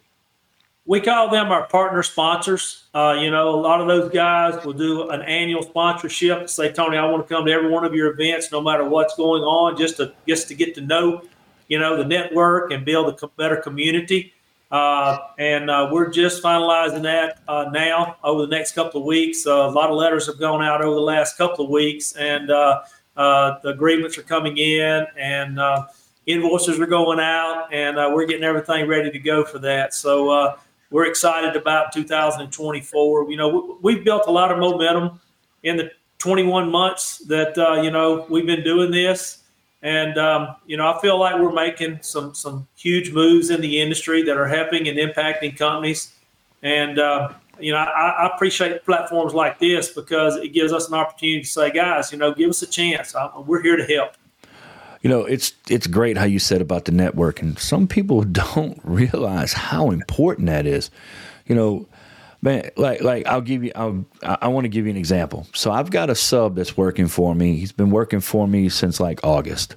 we 0.87 1.01
call 1.01 1.31
them 1.31 1.51
our 1.51 1.67
partner 1.67 2.03
sponsors. 2.03 2.85
Uh, 2.95 3.17
you 3.19 3.31
know, 3.31 3.49
a 3.49 3.61
lot 3.61 3.81
of 3.81 3.89
those 3.89 4.13
guys 4.13 4.63
will 4.65 4.75
do 4.75 5.09
an 5.09 5.23
annual 5.23 5.63
sponsorship. 5.63 6.49
Say, 6.51 6.73
Tony, 6.73 6.99
I 6.99 7.07
want 7.07 7.27
to 7.27 7.35
come 7.35 7.47
to 7.47 7.53
every 7.53 7.71
one 7.71 7.85
of 7.85 7.95
your 7.95 8.13
events, 8.13 8.53
no 8.53 8.61
matter 8.61 8.87
what's 8.87 9.17
going 9.17 9.43
on, 9.43 9.77
just 9.77 9.97
to 9.97 10.13
just 10.29 10.49
to 10.49 10.55
get 10.55 10.75
to 10.75 10.83
know, 10.83 11.23
you 11.69 11.79
know, 11.79 11.97
the 11.97 12.05
network 12.05 12.71
and 12.71 12.85
build 12.85 13.19
a 13.23 13.27
better 13.29 13.57
community. 13.57 14.35
Uh, 14.71 15.19
and 15.39 15.71
uh, 15.71 15.89
we're 15.91 16.11
just 16.11 16.43
finalizing 16.43 17.03
that 17.03 17.39
uh, 17.47 17.71
now 17.73 18.17
over 18.25 18.43
the 18.43 18.49
next 18.49 18.73
couple 18.73 19.01
of 19.01 19.07
weeks. 19.07 19.47
Uh, 19.47 19.53
a 19.53 19.71
lot 19.71 19.89
of 19.89 19.97
letters 19.97 20.27
have 20.27 20.39
gone 20.39 20.63
out 20.63 20.83
over 20.83 20.95
the 20.97 21.01
last 21.01 21.39
couple 21.39 21.65
of 21.65 21.71
weeks, 21.71 22.13
and 22.17 22.51
uh, 22.51 22.83
the 23.15 23.69
agreements 23.69 24.19
are 24.19 24.23
coming 24.23 24.59
in, 24.59 25.07
and 25.17 25.61
invoices 26.27 26.81
are 26.81 26.87
going 26.87 27.21
out, 27.21 27.73
and 27.73 27.97
we're 28.13 28.27
getting 28.27 28.45
everything 28.45 28.87
ready 28.89 29.11
to 29.11 29.19
go 29.19 29.45
for 29.45 29.61
that. 29.61 29.95
So 29.95 30.57
we're 30.95 31.07
excited 31.07 31.57
about 31.57 31.91
2024. 31.93 33.29
You 33.29 33.37
know, 33.37 33.49
we, 33.49 33.95
we've 33.95 34.05
built 34.05 34.29
a 34.29 34.31
lot 34.31 34.53
of 34.53 34.61
momentum 34.61 35.21
in 35.65 35.77
the 35.77 35.91
21 36.19 36.71
months 36.71 37.19
that 37.27 37.59
uh, 37.59 37.83
you 37.83 37.91
know 37.91 38.25
we've 38.31 38.47
been 38.47 38.63
doing 38.63 38.93
this, 38.93 39.39
and 39.83 40.17
um, 40.19 40.55
you 40.67 40.77
know 40.77 40.87
I 40.87 41.01
feel 41.01 41.19
like 41.19 41.35
we're 41.35 41.53
making 41.53 41.99
some 42.03 42.33
some 42.33 42.69
huge 42.77 43.13
moves 43.13 43.51
in 43.51 43.61
the 43.61 43.81
industry 43.81 44.23
that 44.23 44.37
are 44.37 44.47
helping 44.47 44.87
and 44.87 44.97
impacting 44.97 45.59
companies, 45.59 46.13
and 46.63 47.01
uh, 47.01 47.31
you 47.59 47.73
know 47.73 47.79
I, 47.79 48.11
I 48.11 48.31
appreciate 48.33 48.85
platforms 48.85 49.35
like 49.35 49.59
this 49.59 49.89
because 49.89 50.37
it 50.37 50.53
gives 50.53 50.73
us 50.73 50.87
an 50.87 50.95
opportunity 50.95 51.41
to 51.41 51.49
say, 51.49 51.73
guys, 51.73 52.13
you 52.13 52.19
know, 52.19 52.33
give 52.33 52.51
us 52.51 52.63
a 52.63 52.69
chance. 52.69 53.17
I, 53.17 53.37
we're 53.41 53.63
here 53.63 53.77
to 53.77 53.85
help. 53.85 54.13
You 55.05 55.11
know, 55.11 55.27
it's 55.27 55.53
it's 55.69 55.87
great 55.87 56.17
how 56.17 56.25
you 56.25 56.39
said 56.39 56.63
about 56.63 56.87
the 56.87 56.93
network, 56.93 57.43
and 57.43 57.59
some 57.59 57.87
people 57.87 58.23
don't 58.25 58.81
realize 58.83 59.53
how 59.53 59.91
important 59.91 60.47
that 60.47 60.67
is. 60.67 60.91
You 61.47 61.55
know, 61.55 61.87
man, 62.41 62.71
like 62.79 63.03
like 63.03 63.27
I'll 63.27 63.43
give 63.43 63.63
you, 63.63 63.73
I'll, 63.77 64.07
I 64.23 64.49
want 64.49 64.65
to 64.65 64.71
give 64.71 64.87
you 64.87 64.91
an 64.91 64.97
example. 64.97 65.47
So 65.53 65.71
I've 65.71 65.91
got 65.91 66.09
a 66.09 66.15
sub 66.15 66.57
that's 66.57 66.79
working 66.79 67.07
for 67.07 67.35
me. 67.35 67.57
He's 67.57 67.71
been 67.71 67.91
working 67.91 68.21
for 68.21 68.49
me 68.49 68.71
since 68.71 68.99
like 68.99 69.23
August, 69.23 69.77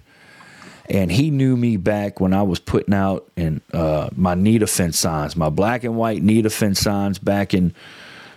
and 0.89 1.11
he 1.11 1.29
knew 1.29 1.57
me 1.57 1.75
back 1.75 2.21
when 2.21 2.31
I 2.31 2.43
was 2.43 2.59
putting 2.59 2.93
out 2.93 3.29
in 3.35 3.59
uh, 3.73 4.09
my 4.15 4.33
need 4.33 4.63
of 4.63 4.69
fence 4.69 4.97
signs, 4.97 5.35
my 5.35 5.49
black 5.49 5.83
and 5.83 5.97
white 5.97 6.23
need 6.23 6.45
of 6.45 6.53
fence 6.53 6.79
signs 6.79 7.19
back 7.19 7.53
in 7.53 7.73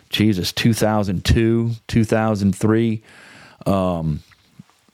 Jesus 0.09 0.51
2002, 0.51 1.71
2003 1.87 3.03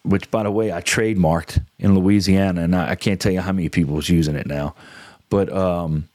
which 0.06 0.30
by 0.30 0.44
the 0.44 0.50
way 0.50 0.72
I 0.72 0.80
trademarked 0.80 1.62
in 1.78 1.94
Louisiana, 1.94 2.62
and 2.62 2.74
I, 2.74 2.90
I 2.90 2.94
can't 2.94 3.20
tell 3.20 3.32
you 3.32 3.40
how 3.40 3.52
many 3.52 3.68
people 3.68 3.94
was 3.94 4.08
using 4.08 4.36
it 4.36 4.46
now. 4.46 4.74
But 5.28 5.52
um, 5.52 6.08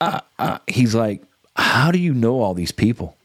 I, 0.00 0.22
I, 0.38 0.60
he's 0.66 0.94
like, 0.94 1.22
"How 1.56 1.90
do 1.90 1.98
you 1.98 2.14
know 2.14 2.40
all 2.40 2.54
these 2.54 2.72
people?" 2.72 3.16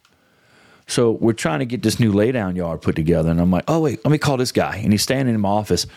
So 0.87 1.11
we're 1.11 1.33
trying 1.33 1.59
to 1.59 1.65
get 1.65 1.83
this 1.83 1.99
new 1.99 2.13
laydown 2.13 2.55
yard 2.55 2.81
put 2.81 2.95
together, 2.95 3.31
and 3.31 3.39
I'm 3.39 3.51
like, 3.51 3.63
"Oh 3.67 3.79
wait, 3.79 4.03
let 4.03 4.11
me 4.11 4.17
call 4.17 4.37
this 4.37 4.51
guy." 4.51 4.77
And 4.77 4.91
he's 4.91 5.03
standing 5.03 5.33
in 5.33 5.41
my 5.41 5.49
office, 5.49 5.87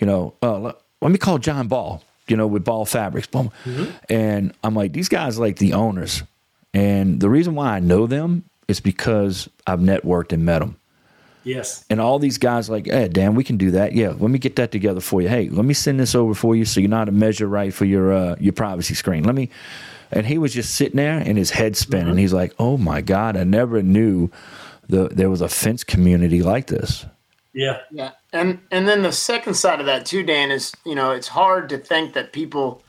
you 0.00 0.06
know. 0.06 0.34
Uh, 0.42 0.72
let, 1.00 1.12
me 1.12 1.18
call 1.18 1.38
John 1.38 1.68
Ball, 1.68 2.02
you 2.28 2.36
know, 2.36 2.46
with 2.46 2.64
Ball 2.64 2.86
Fabrics, 2.86 3.26
boom. 3.26 3.52
And 4.08 4.54
I'm 4.64 4.74
like, 4.74 4.92
these 4.92 5.10
guys 5.10 5.38
are 5.38 5.42
like 5.42 5.58
the 5.58 5.74
owners, 5.74 6.22
and 6.72 7.20
the 7.20 7.28
reason 7.28 7.54
why 7.54 7.76
I 7.76 7.80
know 7.80 8.06
them 8.06 8.44
is 8.68 8.80
because 8.80 9.48
I've 9.66 9.80
networked 9.80 10.32
and 10.32 10.44
met 10.44 10.60
them. 10.60 10.76
Yes. 11.44 11.84
And 11.90 12.00
all 12.00 12.18
these 12.18 12.38
guys 12.38 12.70
like, 12.70 12.86
hey, 12.86 13.08
Dan, 13.08 13.34
we 13.34 13.44
can 13.44 13.56
do 13.56 13.70
that. 13.72 13.92
Yeah, 13.92 14.14
let 14.18 14.30
me 14.30 14.38
get 14.38 14.56
that 14.56 14.72
together 14.72 15.00
for 15.00 15.20
you. 15.20 15.28
Hey, 15.28 15.48
let 15.50 15.64
me 15.64 15.74
send 15.74 16.00
this 16.00 16.14
over 16.14 16.34
for 16.34 16.56
you 16.56 16.64
so 16.64 16.80
you 16.80 16.88
know 16.88 16.96
how 16.96 17.04
to 17.04 17.12
measure 17.12 17.46
right 17.46 17.72
for 17.72 17.84
your 17.84 18.12
uh, 18.12 18.36
your 18.40 18.52
privacy 18.52 18.94
screen. 18.94 19.24
Let 19.24 19.34
me. 19.34 19.50
And 20.10 20.26
he 20.26 20.38
was 20.38 20.54
just 20.54 20.74
sitting 20.74 20.96
there 20.96 21.18
and 21.18 21.36
his 21.36 21.50
head 21.50 21.76
spinning. 21.76 22.16
He's 22.16 22.32
like, 22.32 22.54
oh 22.58 22.76
my 22.76 23.00
god, 23.00 23.36
I 23.36 23.44
never 23.44 23.82
knew 23.82 24.30
the 24.88 25.08
there 25.08 25.30
was 25.30 25.40
a 25.40 25.48
fence 25.48 25.84
community 25.84 26.42
like 26.42 26.66
this. 26.68 27.04
Yeah. 27.52 27.80
Yeah, 27.90 28.10
and 28.32 28.60
and 28.70 28.88
then 28.88 29.02
the 29.02 29.12
second 29.12 29.54
side 29.54 29.80
of 29.80 29.86
that 29.86 30.06
too, 30.06 30.22
Dan, 30.22 30.50
is 30.50 30.72
you 30.84 30.94
know 30.94 31.12
it's 31.12 31.28
hard 31.28 31.68
to 31.70 31.78
think 31.78 32.14
that 32.14 32.32
people 32.32 32.82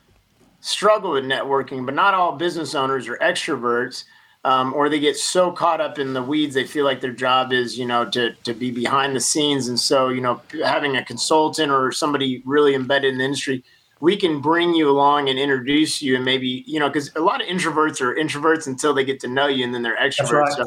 struggle 0.61 1.11
with 1.11 1.23
networking, 1.23 1.85
but 1.85 1.93
not 1.93 2.15
all 2.15 2.31
business 2.37 2.73
owners 2.73 3.07
are 3.07 3.17
extroverts, 3.17 4.05
um, 4.45 4.73
or 4.75 4.89
they 4.89 4.99
get 4.99 5.17
so 5.17 5.51
caught 5.51 5.81
up 5.81 5.97
in 5.97 6.13
the 6.13 6.21
weeds 6.21 6.53
they 6.53 6.65
feel 6.65 6.85
like 6.85 7.01
their 7.01 7.11
job 7.11 7.51
is 7.51 7.77
you 7.79 7.85
know 7.85 8.05
to 8.11 8.33
to 8.43 8.53
be 8.53 8.71
behind 8.71 9.15
the 9.15 9.19
scenes, 9.19 9.67
and 9.67 9.79
so 9.79 10.09
you 10.09 10.21
know 10.21 10.39
having 10.63 10.95
a 10.95 11.03
consultant 11.03 11.71
or 11.71 11.91
somebody 11.91 12.41
really 12.45 12.75
embedded 12.75 13.11
in 13.13 13.17
the 13.17 13.25
industry. 13.25 13.63
We 14.01 14.17
can 14.17 14.41
bring 14.41 14.75
you 14.75 14.89
along 14.89 15.29
and 15.29 15.39
introduce 15.39 16.01
you, 16.01 16.15
and 16.15 16.23
maybe 16.23 16.63
you 16.67 16.79
know, 16.79 16.89
because 16.89 17.11
a 17.15 17.21
lot 17.21 17.41
of 17.41 17.47
introverts 17.47 18.01
are 18.01 18.13
introverts 18.13 18.67
until 18.67 18.93
they 18.93 19.03
get 19.03 19.19
to 19.21 19.27
know 19.27 19.47
you, 19.47 19.63
and 19.63 19.73
then 19.73 19.81
they're 19.81 19.97
extroverts. 19.97 20.31
right. 20.31 20.57
So, 20.57 20.65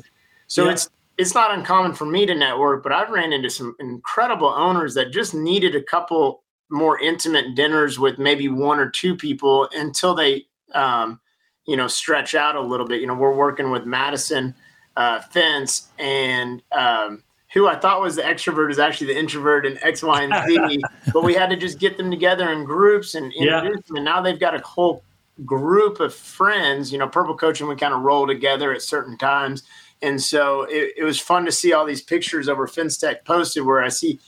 so 0.49 0.65
Yeah. 0.65 0.73
it's 0.73 0.91
it's 1.19 1.35
not 1.35 1.53
uncommon 1.53 1.93
for 1.93 2.07
me 2.07 2.27
to 2.27 2.35
network, 2.35 2.83
but 2.83 2.93
I've 2.93 3.11
ran 3.11 3.33
into 3.33 3.51
some 3.51 3.77
incredible 3.81 4.49
owners 4.49 4.95
that 4.95 5.13
just 5.13 5.35
needed 5.35 5.75
a 5.77 5.83
couple 5.83 6.43
more 6.71 6.99
intimate 7.01 7.55
dinners 7.55 7.99
with 7.99 8.19
maybe 8.19 8.49
one 8.49 8.79
or 8.79 8.89
two 8.91 9.17
people 9.17 9.69
until 9.73 10.15
they, 10.15 10.47
um, 10.75 11.21
you 11.69 11.77
know, 11.77 11.87
stretch 11.87 12.35
out 12.35 12.57
a 12.57 12.61
little 12.61 12.87
bit. 12.87 13.01
You 13.01 13.07
know, 13.07 13.15
we're 13.15 13.35
working 13.37 13.71
with 13.71 13.85
Madison 13.85 14.55
uh, 14.97 15.21
Fence, 15.21 15.89
and 15.99 16.63
um, 16.73 17.23
who 17.53 17.69
I 17.69 17.77
thought 17.79 18.01
was 18.01 18.17
the 18.17 18.23
extrovert 18.23 18.71
is 18.71 18.79
actually 18.79 19.09
the 19.09 19.19
introvert 19.19 19.67
in 19.67 19.79
X, 19.83 20.03
Y, 20.03 20.23
and 20.23 20.35
Z. 20.49 20.83
but 21.13 21.23
we 21.23 21.35
had 21.35 21.51
to 21.51 21.57
just 21.57 21.79
get 21.79 21.97
them 21.99 22.11
together 22.11 22.51
in 22.51 22.65
groups 22.65 23.15
and 23.15 23.33
Yeah. 23.35 23.59
introduce 23.59 23.87
them, 23.87 23.97
and 23.97 24.05
now 24.05 24.21
they've 24.23 24.41
got 24.41 24.55
a 24.55 24.67
whole 24.67 25.05
group 25.45 26.01
of 26.01 26.15
friends. 26.15 26.91
You 26.91 26.99
know, 26.99 27.07
Purple 27.09 27.37
Coaching, 27.37 27.69
we 27.69 27.77
kind 27.77 27.95
of 27.95 28.01
roll 28.01 28.27
together 28.27 28.73
at 28.73 28.83
certain 28.83 29.17
times. 29.19 29.63
And 30.01 30.21
so 30.23 30.63
it, 30.63 30.95
it 30.97 31.05
was 31.05 31.21
fun 31.21 31.45
to 31.45 31.53
see 31.53 31.73
all 31.73 31.85
these 31.85 32.03
pictures 32.03 32.49
over 32.49 32.67
Fence 32.67 32.97
Tech 32.97 33.25
posted 33.25 33.65
where 33.65 33.83
I 33.83 33.89
see 33.89 34.19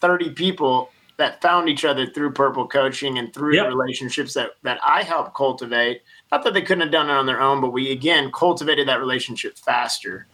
30 0.00 0.30
people 0.30 0.90
that 1.18 1.40
found 1.42 1.68
each 1.68 1.84
other 1.84 2.06
through 2.06 2.30
Purple 2.32 2.66
Coaching 2.68 3.18
and 3.18 3.32
through 3.34 3.54
Yep. 3.56 3.64
the 3.70 3.76
relationships 3.76 4.34
that, 4.34 4.50
that 4.62 4.78
I 4.86 5.02
helped 5.02 5.34
cultivate. 5.34 6.02
Not 6.32 6.42
that 6.44 6.54
they 6.54 6.62
couldn't 6.62 6.82
have 6.82 6.90
done 6.90 7.08
it 7.08 7.12
on 7.12 7.26
their 7.26 7.40
own, 7.40 7.60
but 7.60 7.72
we 7.72 7.92
again 7.92 8.30
cultivated 8.32 8.88
that 8.88 9.00
relationship 9.00 9.56
faster. 9.58 10.26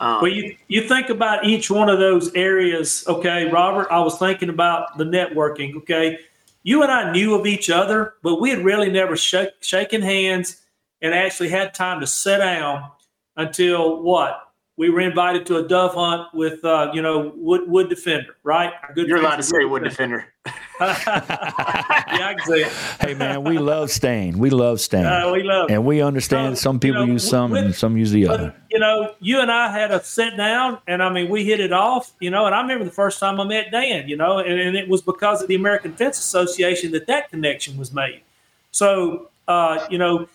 Um, 0.00 0.20
Well, 0.20 0.30
you, 0.30 0.56
you 0.68 0.86
think 0.86 1.08
about 1.08 1.44
each 1.44 1.70
one 1.70 1.88
of 1.88 1.98
those 1.98 2.34
areas. 2.34 3.04
Okay, 3.06 3.50
Robert, 3.50 3.88
I 3.90 4.00
was 4.00 4.18
thinking 4.18 4.48
about 4.48 4.98
the 4.98 5.04
networking. 5.04 5.76
Okay. 5.76 6.18
You 6.62 6.82
and 6.82 6.90
I 6.90 7.12
knew 7.12 7.34
of 7.34 7.46
each 7.46 7.70
other, 7.70 8.14
but 8.22 8.40
we 8.40 8.50
had 8.50 8.64
really 8.64 8.90
never 8.90 9.16
shake, 9.16 9.50
shaken 9.60 10.02
hands 10.02 10.62
and 11.02 11.14
actually 11.14 11.50
had 11.50 11.74
time 11.74 12.00
to 12.00 12.06
sit 12.06 12.38
down 12.38 12.90
until 13.36 14.02
what? 14.02 14.43
We 14.76 14.90
were 14.90 15.00
invited 15.00 15.46
to 15.46 15.58
a 15.58 15.68
dove 15.68 15.94
hunt 15.94 16.34
with, 16.34 16.64
uh, 16.64 16.90
you 16.92 17.00
know, 17.00 17.32
Wood, 17.36 17.68
Wood 17.68 17.88
Defender, 17.88 18.36
right? 18.42 18.72
Good 18.96 19.06
you're 19.06 19.18
allowed 19.18 19.36
to 19.36 19.42
say 19.44 19.64
Wood 19.64 19.84
Defender. 19.84 20.26
yeah, 20.80 20.98
I 21.00 22.34
can 22.36 22.46
say 22.46 22.62
it. 22.62 22.72
Hey 23.00 23.14
man, 23.14 23.44
we 23.44 23.58
love 23.58 23.92
Stain. 23.92 24.36
We 24.36 24.50
love 24.50 24.80
Stain. 24.80 25.06
Uh, 25.06 25.30
we 25.30 25.44
love 25.44 25.70
and 25.70 25.84
we 25.84 26.02
understand 26.02 26.58
So, 26.58 26.62
some 26.62 26.80
people 26.80 27.02
you 27.02 27.06
know, 27.06 27.12
use 27.12 27.28
some 27.28 27.52
with- 27.52 27.64
and 27.66 27.74
some 27.74 27.96
use 27.96 28.10
the 28.10 28.26
other. 28.26 28.52
You 28.72 28.80
know, 28.80 29.14
you 29.20 29.38
and 29.38 29.52
I 29.52 29.70
had 29.70 29.92
a 29.92 30.02
sit 30.02 30.36
down, 30.36 30.78
and 30.88 31.00
I 31.00 31.10
mean, 31.10 31.30
we 31.30 31.44
hit 31.44 31.60
it 31.60 31.72
off. 31.72 32.12
You 32.18 32.30
know, 32.30 32.46
and 32.46 32.54
I 32.56 32.60
remember 32.60 32.84
the 32.84 32.90
first 32.90 33.20
time 33.20 33.40
I 33.40 33.44
met 33.44 33.70
Dan. 33.70 34.08
You 34.08 34.16
know, 34.16 34.38
and, 34.38 34.58
and 34.58 34.76
it 34.76 34.88
was 34.88 35.00
because 35.00 35.40
of 35.40 35.46
the 35.46 35.54
American 35.54 35.92
Fence 35.92 36.18
Association 36.18 36.90
that 36.90 37.06
that 37.06 37.30
connection 37.30 37.76
was 37.76 37.92
made. 37.92 38.22
So, 38.72 39.30
uh, 39.46 39.86
you 39.88 39.98
know, 39.98 40.26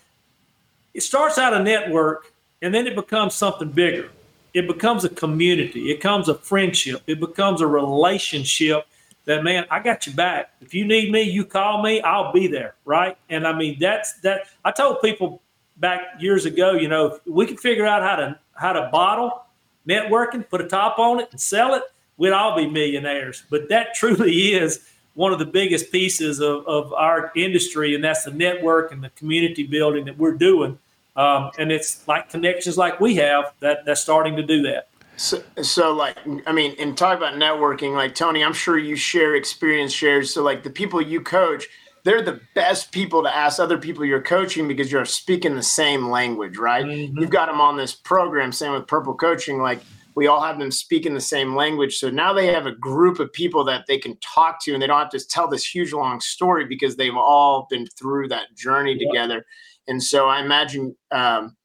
it 0.94 1.04
starts 1.04 1.38
out 1.38 1.54
a 1.54 1.62
network, 1.62 2.32
and 2.62 2.74
then 2.74 2.88
it 2.88 2.96
becomes 2.96 3.36
something 3.36 3.70
bigger. 3.70 4.10
It 4.54 4.68
becomes 4.68 5.06
a 5.06 5.10
community. 5.10 5.92
It 5.92 5.98
becomes 5.98 6.30
a 6.30 6.36
friendship. 6.36 7.02
It 7.08 7.20
becomes 7.20 7.62
a 7.62 7.68
relationship 7.68 8.86
that 9.26 9.44
man, 9.44 9.66
I 9.70 9.80
got 9.80 10.08
you 10.08 10.14
back. 10.14 10.52
If 10.60 10.74
you 10.74 10.86
need 10.86 11.12
me, 11.12 11.22
you 11.22 11.46
call 11.46 11.84
me, 11.84 12.02
I'll 12.02 12.32
be 12.32 12.48
there. 12.48 12.76
Right. 12.86 13.16
And 13.30 13.46
I 13.48 13.54
mean, 13.54 13.78
that's 13.80 14.14
that 14.22 14.48
I 14.66 14.72
told 14.72 15.02
people 15.02 15.42
back 15.78 16.02
years 16.20 16.46
ago, 16.46 16.74
you 16.74 16.88
know, 16.88 17.20
we 17.26 17.46
could 17.46 17.60
figure 17.60 17.86
out 17.86 18.02
how 18.02 18.16
to 18.16 18.40
how 18.54 18.74
to 18.74 18.90
bottle 18.92 19.44
networking, 19.88 20.48
put 20.48 20.62
a 20.62 20.68
top 20.68 21.00
on 21.00 21.20
it 21.20 21.28
and 21.32 21.40
sell 21.40 21.74
it, 21.74 21.84
we'd 22.18 22.32
all 22.32 22.56
be 22.56 22.68
millionaires. 22.68 23.44
But 23.50 23.70
that 23.70 23.94
truly 23.96 24.54
is 24.54 24.88
one 25.16 25.34
of 25.34 25.40
the 25.40 25.46
biggest 25.46 25.92
pieces 25.92 26.40
of, 26.40 26.66
of 26.66 26.94
our 26.94 27.32
industry, 27.36 27.96
and 27.96 28.04
that's 28.04 28.24
the 28.24 28.32
network 28.32 28.92
and 28.92 29.04
the 29.04 29.10
community 29.12 29.64
building 29.64 30.06
that 30.06 30.18
we're 30.18 30.36
doing. 30.36 30.78
Um, 31.16 31.52
and 31.58 31.72
it's 31.72 32.08
like 32.08 32.30
connections 32.30 32.78
like 32.78 33.00
we 33.00 33.16
have 33.16 33.54
that 33.60 33.86
that's 33.86 34.02
starting 34.02 34.36
to 34.38 34.44
do 34.44 34.62
that. 34.64 34.90
So, 35.18 35.44
so 35.62 35.92
like, 35.92 36.18
I 36.48 36.54
mean, 36.54 36.76
and 36.80 36.98
talk 36.98 37.18
about 37.18 37.34
networking, 37.34 37.94
like 37.94 38.16
Tony, 38.16 38.44
I'm 38.44 38.54
sure 38.54 38.78
you 38.78 38.96
share 38.96 39.36
experience 39.36 39.92
shares. 39.92 40.34
So 40.34 40.44
like 40.44 40.64
the 40.64 40.70
people 40.70 41.02
you 41.02 41.20
coach, 41.20 41.68
they're 42.06 42.22
the 42.22 42.40
best 42.56 42.94
people 42.94 43.22
to 43.24 43.36
ask 43.36 43.60
other 43.60 43.78
people 43.78 44.06
you're 44.06 44.22
coaching 44.22 44.68
because 44.68 44.90
you're 44.92 45.04
speaking 45.04 45.56
the 45.56 45.64
same 45.64 46.10
language, 46.10 46.58
right? 46.58 46.86
Mm-hmm. 46.86 47.20
You've 47.20 47.32
got 47.32 47.48
them 47.48 47.60
on 47.60 47.76
this 47.76 47.94
program, 47.94 48.54
same 48.54 48.72
with 48.72 48.88
Purple 48.88 49.14
Coaching, 49.14 49.62
like 49.62 49.82
we 50.16 50.28
all 50.28 50.42
have 50.42 50.60
them 50.60 50.72
speaking 50.72 51.14
the 51.14 51.22
same 51.22 51.56
language. 51.56 51.98
So 51.98 52.10
now 52.10 52.34
they 52.34 52.48
have 52.48 52.66
a 52.66 52.72
group 52.72 53.20
of 53.20 53.32
people 53.32 53.64
that 53.66 53.86
they 53.88 53.98
can 53.98 54.18
talk 54.18 54.62
to 54.64 54.74
and 54.74 54.82
they 54.82 54.88
don't 54.88 55.00
have 55.00 55.10
to 55.12 55.28
tell 55.28 55.48
this 55.48 55.66
huge 55.66 55.94
long 55.94 56.20
story 56.20 56.66
because 56.66 56.96
they've 56.96 57.16
all 57.16 57.68
been 57.70 57.88
through 57.88 58.28
that 58.30 58.54
journey 58.56 58.98
yep. 59.00 59.10
together. 59.10 59.46
And 59.90 60.02
so 60.02 60.30
I 60.30 60.42
imagine 60.42 60.96
um, 61.12 61.58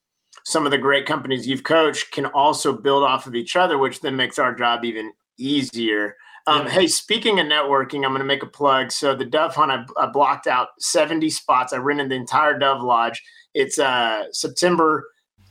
some 0.44 0.64
of 0.64 0.72
the 0.72 0.78
great 0.78 1.06
companies 1.06 1.46
you've 1.46 1.62
coached 1.62 2.10
can 2.10 2.26
also 2.26 2.72
build 2.72 3.04
off 3.04 3.26
of 3.26 3.34
each 3.34 3.54
other, 3.54 3.78
which 3.78 4.00
then 4.00 4.16
makes 4.16 4.38
our 4.38 4.54
job 4.54 4.84
even 4.84 5.12
easier. 5.38 6.16
Um, 6.46 6.66
yeah. 6.66 6.72
Hey, 6.72 6.86
speaking 6.88 7.38
of 7.38 7.46
networking, 7.46 8.04
I'm 8.04 8.10
going 8.10 8.18
to 8.18 8.24
make 8.24 8.42
a 8.42 8.46
plug. 8.46 8.90
So 8.90 9.14
the 9.14 9.24
Dove 9.24 9.54
Hunt, 9.54 9.70
I, 9.70 9.84
I, 10.02 10.06
blocked 10.06 10.46
out 10.46 10.68
70 10.78 11.30
spots. 11.30 11.72
I 11.72 11.78
rented 11.78 12.10
the 12.10 12.16
entire 12.16 12.58
Dove 12.58 12.82
Lodge. 12.82 13.22
It's 13.54 13.78
uh, 13.78 14.24
September 14.32 15.06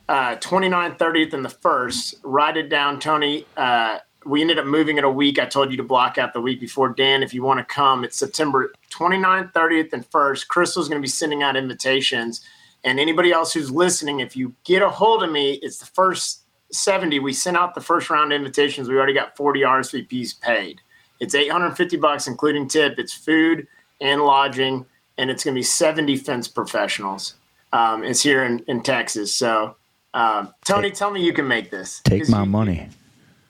uh, 0.09 0.36
29th, 0.36 0.97
30th, 0.97 1.34
and 1.34 1.45
the 1.45 1.49
1st. 1.49 2.15
Write 2.24 2.57
it 2.57 2.69
down, 2.69 2.99
Tony. 2.99 3.45
Uh, 3.57 3.99
we 4.26 4.41
ended 4.41 4.59
up 4.59 4.65
moving 4.65 4.97
it 4.97 5.03
a 5.03 5.09
week. 5.09 5.39
I 5.39 5.45
told 5.45 5.71
you 5.71 5.78
to 5.78 5.84
block 5.84 6.17
out 6.17 6.34
the 6.34 6.41
week 6.41 6.59
before. 6.59 6.89
Dan, 6.89 7.24
if 7.24 7.34
you 7.34 7.43
want 7.43 7.59
to 7.59 7.65
come, 7.65 8.03
it's 8.03 8.17
September 8.17 8.71
29th, 8.91 9.51
30th, 9.53 9.93
and 9.93 10.09
1st. 10.09 10.47
Crystal's 10.47 10.88
going 10.88 11.01
to 11.01 11.05
be 11.05 11.09
sending 11.09 11.43
out 11.43 11.55
invitations. 11.55 12.41
And 12.84 13.00
anybody 13.00 13.32
else 13.32 13.54
who's 13.54 13.72
listening, 13.72 14.20
if 14.20 14.36
you 14.36 14.54
get 14.64 14.82
a 14.82 14.90
hold 14.90 15.24
of 15.24 15.32
me, 15.32 15.54
it's 15.62 15.78
the 15.78 15.86
first 15.86 16.44
70, 16.72 17.20
we 17.20 17.34
sent 17.34 17.56
out 17.56 17.76
the 17.76 17.82
first 17.82 18.10
round 18.10 18.34
invitations. 18.34 18.90
We 18.90 18.96
already 18.96 19.14
got 19.14 19.38
40 19.38 19.62
RSVPs 19.62 20.42
paid. 20.42 20.82
It's 21.20 21.36
850 21.36 21.98
bucks, 21.98 22.28
including 22.28 22.68
tip. 22.68 22.96
It's 22.98 23.14
food 23.14 23.68
and 24.02 24.22
lodging, 24.22 24.86
and 25.18 25.30
it's 25.30 25.44
going 25.44 25.54
to 25.54 25.60
be 25.60 25.64
70 25.64 26.18
fence 26.18 26.48
professionals. 26.48 27.36
Um, 27.72 28.04
it's 28.04 28.22
here 28.22 28.44
in, 28.44 28.60
in 28.68 28.82
Texas. 28.82 29.34
So, 29.36 29.76
uh, 30.14 30.48
Tony, 30.66 30.90
take, 30.90 30.98
tell 30.98 31.12
me 31.12 31.24
you 31.24 31.34
can 31.34 31.48
make 31.48 31.72
this. 31.72 32.02
Take 32.04 32.28
my 32.28 32.42
you, 32.42 32.50
money. 32.50 32.90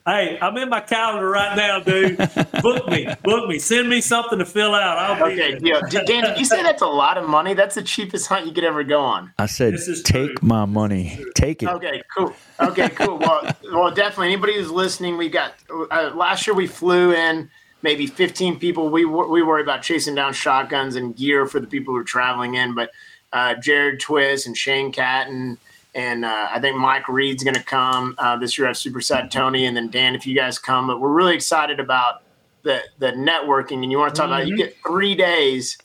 Hey, 0.06 0.38
I'm 0.42 0.58
in 0.58 0.68
my 0.68 0.82
calendar 0.82 1.30
right 1.30 1.56
now, 1.56 1.80
dude. 1.80 2.18
book 2.62 2.90
me, 2.90 3.08
book 3.24 3.48
me. 3.48 3.58
Send 3.58 3.90
me 3.90 4.02
something 4.02 4.38
to 4.38 4.46
fill 4.46 4.76
out. 4.76 4.98
I'll 4.98 5.16
be 5.16 5.34
okay, 5.34 5.60
yeah. 5.62 5.80
Dan, 5.90 6.24
did 6.26 6.38
you 6.38 6.44
say 6.44 6.62
that's 6.62 6.82
a 6.82 6.88
lot 6.88 7.18
of 7.18 7.30
money? 7.30 7.54
That's 7.54 7.76
the 7.76 7.84
cheapest 7.84 8.28
hunt 8.28 8.46
you 8.46 8.52
could 8.52 8.66
ever 8.66 8.84
go 8.84 9.00
on. 9.00 9.32
I 9.40 9.46
said, 9.46 9.76
take 10.04 10.36
true. 10.36 10.36
my 10.42 10.66
money. 10.66 11.24
Take 11.36 11.64
it. 11.64 11.70
Okay, 11.70 12.02
cool. 12.16 12.34
Okay, 12.60 12.90
cool. 12.90 13.18
well, 13.18 13.50
well, 13.72 13.92
definitely. 13.92 14.28
Anybody 14.34 14.56
who's 14.56 14.72
listening, 14.72 15.16
we 15.16 15.30
got 15.30 15.54
uh, 15.70 16.12
last 16.14 16.46
year 16.46 16.54
we 16.54 16.68
flew 16.68 17.14
in 17.14 17.50
maybe 17.82 18.06
15 18.06 18.60
people. 18.60 18.90
We 18.90 19.06
we 19.06 19.42
worry 19.42 19.62
about 19.62 19.84
chasing 19.84 20.16
down 20.16 20.34
shotguns 20.34 20.98
and 20.98 21.16
gear 21.16 21.46
for 21.46 21.62
the 21.62 21.68
people 21.68 21.94
who 21.94 22.00
are 22.02 22.06
traveling 22.06 22.56
in, 22.56 22.76
but 22.76 22.92
uh, 23.32 23.56
Jared 23.56 24.02
Twist 24.02 24.48
and 24.48 24.58
Shane 24.58 24.92
Catton 24.92 25.58
and 25.96 26.26
uh, 26.26 26.48
I 26.52 26.60
think 26.60 26.78
Mike 26.78 27.08
Reed's 27.08 27.44
going 27.44 27.56
to 27.56 27.64
come 27.64 28.16
uh, 28.18 28.38
this 28.38 28.58
year 28.58 28.68
at 28.68 28.78
Super 28.78 29.02
Sad 29.02 29.32
Tony, 29.32 29.66
and 29.66 29.78
then 29.78 29.90
Dan, 29.90 30.16
if 30.16 30.26
you 30.26 30.36
guys 30.36 30.58
come. 30.58 30.88
But 30.88 31.00
we're 31.00 31.12
really 31.12 31.36
excited 31.36 31.80
about 31.80 32.24
the 32.64 32.82
the 33.00 33.12
networking, 33.12 33.84
and 33.84 33.92
you 33.92 34.00
want 34.00 34.14
to 34.14 34.20
talk 34.20 34.30
mm-hmm. 34.30 34.42
about 34.42 34.48
you 34.48 34.58
get 34.58 34.76
three 34.86 35.16
days 35.16 35.78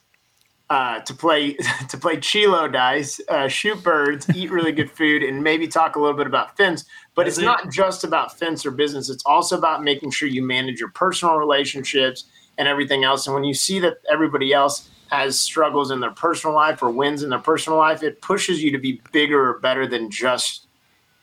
uh, 0.70 1.00
to 1.00 1.14
play 1.14 1.54
to 1.88 1.98
play 1.98 2.18
Chilo 2.18 2.68
dice, 2.68 3.20
uh, 3.28 3.48
shoot 3.48 3.82
birds, 3.82 4.28
eat 4.34 4.50
really 4.50 4.72
good 4.72 4.90
food, 4.96 5.22
and 5.22 5.42
maybe 5.42 5.68
talk 5.68 5.96
a 5.96 6.00
little 6.00 6.16
bit 6.16 6.26
about 6.26 6.56
fence. 6.56 6.84
But 7.14 7.24
That's 7.24 7.38
it's 7.38 7.42
it. 7.42 7.46
not 7.46 7.70
just 7.70 8.04
about 8.04 8.38
fence 8.38 8.64
or 8.64 8.70
business; 8.70 9.10
it's 9.10 9.24
also 9.26 9.58
about 9.58 9.82
making 9.82 10.10
sure 10.10 10.28
you 10.28 10.42
manage 10.42 10.80
your 10.80 10.90
personal 10.90 11.36
relationships 11.36 12.24
and 12.56 12.66
everything 12.66 13.04
else. 13.04 13.26
And 13.26 13.34
when 13.34 13.44
you 13.44 13.54
see 13.54 13.78
that 13.80 13.98
everybody 14.10 14.52
else 14.52 14.90
has 15.10 15.38
struggles 15.38 15.90
in 15.90 16.00
their 16.00 16.10
personal 16.10 16.54
life 16.54 16.82
or 16.82 16.90
wins 16.90 17.22
in 17.22 17.30
their 17.30 17.38
personal 17.38 17.78
life, 17.78 18.02
it 18.02 18.20
pushes 18.20 18.62
you 18.62 18.70
to 18.72 18.78
be 18.78 19.00
bigger 19.12 19.50
or 19.50 19.58
better 19.60 19.86
than 19.86 20.10
just 20.10 20.66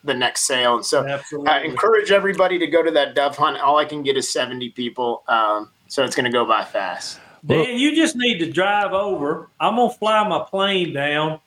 the 0.03 0.13
next 0.13 0.45
sale. 0.45 0.75
And 0.75 0.85
so 0.85 1.05
I 1.47 1.61
encourage 1.61 2.11
everybody 2.11 2.59
to 2.59 2.67
go 2.67 2.83
to 2.83 2.91
that 2.91 3.15
dove 3.15 3.35
hunt. 3.37 3.57
All 3.59 3.77
I 3.77 3.85
can 3.85 4.03
get 4.03 4.17
is 4.17 4.31
70 4.31 4.69
people. 4.69 5.23
Um, 5.27 5.71
so 5.87 6.03
it's 6.03 6.15
going 6.15 6.25
to 6.25 6.31
go 6.31 6.45
by 6.45 6.63
fast. 6.63 7.19
Dan, 7.45 7.77
you 7.77 7.95
just 7.95 8.15
need 8.15 8.39
to 8.39 8.51
drive 8.51 8.91
over. 8.93 9.49
I'm 9.59 9.75
going 9.75 9.91
to 9.91 9.97
fly 9.97 10.27
my 10.27 10.43
plane 10.49 10.93
down. 10.93 11.39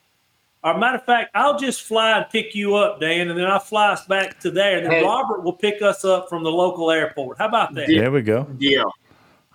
Or 0.62 0.76
matter 0.76 0.98
of 0.98 1.04
fact, 1.04 1.30
I'll 1.34 1.58
just 1.58 1.82
fly 1.82 2.18
and 2.18 2.26
pick 2.30 2.54
you 2.54 2.74
up, 2.74 3.00
Dan, 3.00 3.28
and 3.28 3.38
then 3.38 3.46
I'll 3.46 3.60
fly 3.60 3.92
us 3.92 4.04
back 4.06 4.40
to 4.40 4.50
there. 4.50 4.78
And 4.78 4.86
then 4.86 4.92
hey. 4.92 5.04
Robert 5.04 5.44
will 5.44 5.52
pick 5.52 5.82
us 5.82 6.04
up 6.04 6.28
from 6.28 6.42
the 6.42 6.50
local 6.50 6.90
airport. 6.90 7.38
How 7.38 7.46
about 7.46 7.74
that? 7.74 7.86
There 7.86 8.10
we 8.10 8.22
go. 8.22 8.44
Deal. 8.44 8.92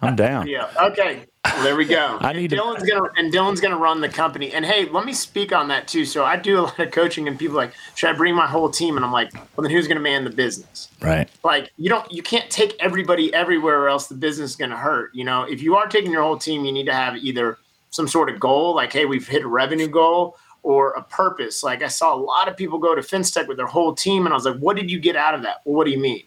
I'm 0.03 0.15
down. 0.15 0.47
Yeah. 0.47 0.69
Okay. 0.79 1.25
Well, 1.45 1.63
there 1.63 1.75
we 1.75 1.85
go. 1.85 2.17
I 2.21 2.33
need 2.33 2.53
and 2.53 2.61
Dylan's 2.61 2.83
to... 2.83 2.89
gonna 2.89 3.09
and 3.17 3.33
Dylan's 3.33 3.59
gonna 3.59 3.77
run 3.77 4.01
the 4.01 4.09
company. 4.09 4.53
And 4.53 4.65
hey, 4.65 4.85
let 4.89 5.05
me 5.05 5.13
speak 5.13 5.51
on 5.53 5.67
that 5.67 5.87
too. 5.87 6.05
So 6.05 6.23
I 6.23 6.35
do 6.37 6.59
a 6.59 6.61
lot 6.61 6.79
of 6.79 6.91
coaching, 6.91 7.27
and 7.27 7.37
people 7.37 7.55
like, 7.55 7.73
should 7.95 8.09
I 8.09 8.13
bring 8.13 8.35
my 8.35 8.47
whole 8.47 8.69
team? 8.69 8.95
And 8.95 9.05
I'm 9.05 9.11
like, 9.11 9.33
well, 9.33 9.63
then 9.63 9.71
who's 9.71 9.87
gonna 9.87 9.99
man 9.99 10.23
the 10.23 10.29
business? 10.29 10.89
Right. 11.01 11.29
Like 11.43 11.71
you 11.77 11.89
don't, 11.89 12.09
you 12.11 12.23
can't 12.23 12.49
take 12.49 12.75
everybody 12.79 13.33
everywhere, 13.33 13.81
or 13.81 13.89
else 13.89 14.07
the 14.07 14.15
business 14.15 14.51
is 14.51 14.55
gonna 14.55 14.77
hurt. 14.77 15.13
You 15.13 15.25
know, 15.25 15.43
if 15.43 15.61
you 15.61 15.75
are 15.75 15.87
taking 15.87 16.11
your 16.11 16.23
whole 16.23 16.37
team, 16.37 16.65
you 16.65 16.71
need 16.71 16.85
to 16.85 16.93
have 16.93 17.17
either 17.17 17.57
some 17.89 18.07
sort 18.07 18.29
of 18.29 18.39
goal, 18.39 18.75
like 18.75 18.93
hey, 18.93 19.05
we've 19.05 19.27
hit 19.27 19.43
a 19.43 19.47
revenue 19.47 19.87
goal, 19.87 20.37
or 20.63 20.91
a 20.91 21.03
purpose. 21.03 21.61
Like 21.61 21.83
I 21.83 21.87
saw 21.87 22.15
a 22.15 22.17
lot 22.17 22.47
of 22.47 22.57
people 22.57 22.79
go 22.79 22.95
to 22.95 23.03
Fence 23.03 23.31
Tech 23.31 23.47
with 23.47 23.57
their 23.57 23.67
whole 23.67 23.93
team, 23.93 24.25
and 24.25 24.33
I 24.33 24.35
was 24.35 24.45
like, 24.45 24.57
what 24.57 24.75
did 24.75 24.89
you 24.89 24.99
get 24.99 25.15
out 25.15 25.35
of 25.35 25.43
that? 25.43 25.57
Well, 25.65 25.75
what 25.75 25.85
do 25.85 25.91
you 25.91 25.99
mean? 25.99 26.23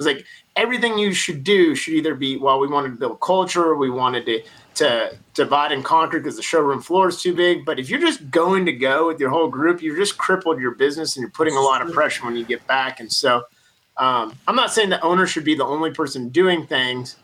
Was 0.00 0.06
like 0.06 0.26
everything 0.56 0.98
you 0.98 1.12
should 1.12 1.44
do 1.44 1.74
should 1.74 1.94
either 1.94 2.14
be 2.14 2.36
well, 2.36 2.58
we 2.58 2.66
wanted 2.66 2.90
to 2.90 2.96
build 2.96 3.20
culture, 3.20 3.76
we 3.76 3.90
wanted 3.90 4.26
to 4.26 4.42
to 4.76 5.18
divide 5.34 5.72
and 5.72 5.84
conquer 5.84 6.18
because 6.18 6.36
the 6.36 6.42
showroom 6.42 6.80
floor 6.80 7.08
is 7.08 7.20
too 7.20 7.34
big. 7.34 7.66
But 7.66 7.78
if 7.78 7.90
you're 7.90 8.00
just 8.00 8.30
going 8.30 8.64
to 8.66 8.72
go 8.72 9.08
with 9.08 9.20
your 9.20 9.28
whole 9.28 9.48
group, 9.48 9.82
you're 9.82 9.96
just 9.96 10.16
crippled 10.16 10.60
your 10.60 10.70
business 10.70 11.16
and 11.16 11.22
you're 11.22 11.30
putting 11.30 11.54
a 11.54 11.60
lot 11.60 11.82
of 11.82 11.92
pressure 11.92 12.24
when 12.24 12.34
you 12.34 12.44
get 12.44 12.66
back. 12.66 12.98
And 12.98 13.12
so 13.12 13.44
um, 13.98 14.34
I'm 14.48 14.56
not 14.56 14.72
saying 14.72 14.88
the 14.88 15.02
owner 15.02 15.26
should 15.26 15.44
be 15.44 15.54
the 15.54 15.66
only 15.66 15.90
person 15.90 16.30
doing 16.30 16.66
things, 16.66 17.16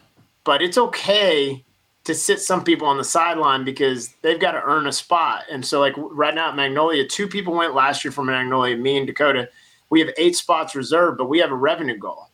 but 0.44 0.60
it's 0.60 0.76
okay 0.76 1.64
to 2.04 2.14
sit 2.14 2.40
some 2.40 2.62
people 2.62 2.86
on 2.86 2.98
the 2.98 3.04
sideline 3.04 3.64
because 3.64 4.14
they've 4.20 4.38
got 4.38 4.52
to 4.52 4.62
earn 4.62 4.86
a 4.86 4.92
spot. 4.92 5.44
And 5.50 5.64
so, 5.64 5.80
like 5.80 5.94
right 5.96 6.34
now 6.34 6.50
at 6.50 6.56
Magnolia, 6.56 7.06
two 7.06 7.26
people 7.26 7.54
went 7.54 7.74
last 7.74 8.04
year 8.04 8.12
from 8.12 8.26
Magnolia, 8.26 8.76
me 8.76 8.98
and 8.98 9.06
Dakota. 9.06 9.48
We 9.88 10.00
have 10.00 10.10
eight 10.18 10.36
spots 10.36 10.74
reserved, 10.74 11.16
but 11.16 11.28
we 11.28 11.38
have 11.38 11.50
a 11.50 11.56
revenue 11.56 11.96
goal 11.96 12.28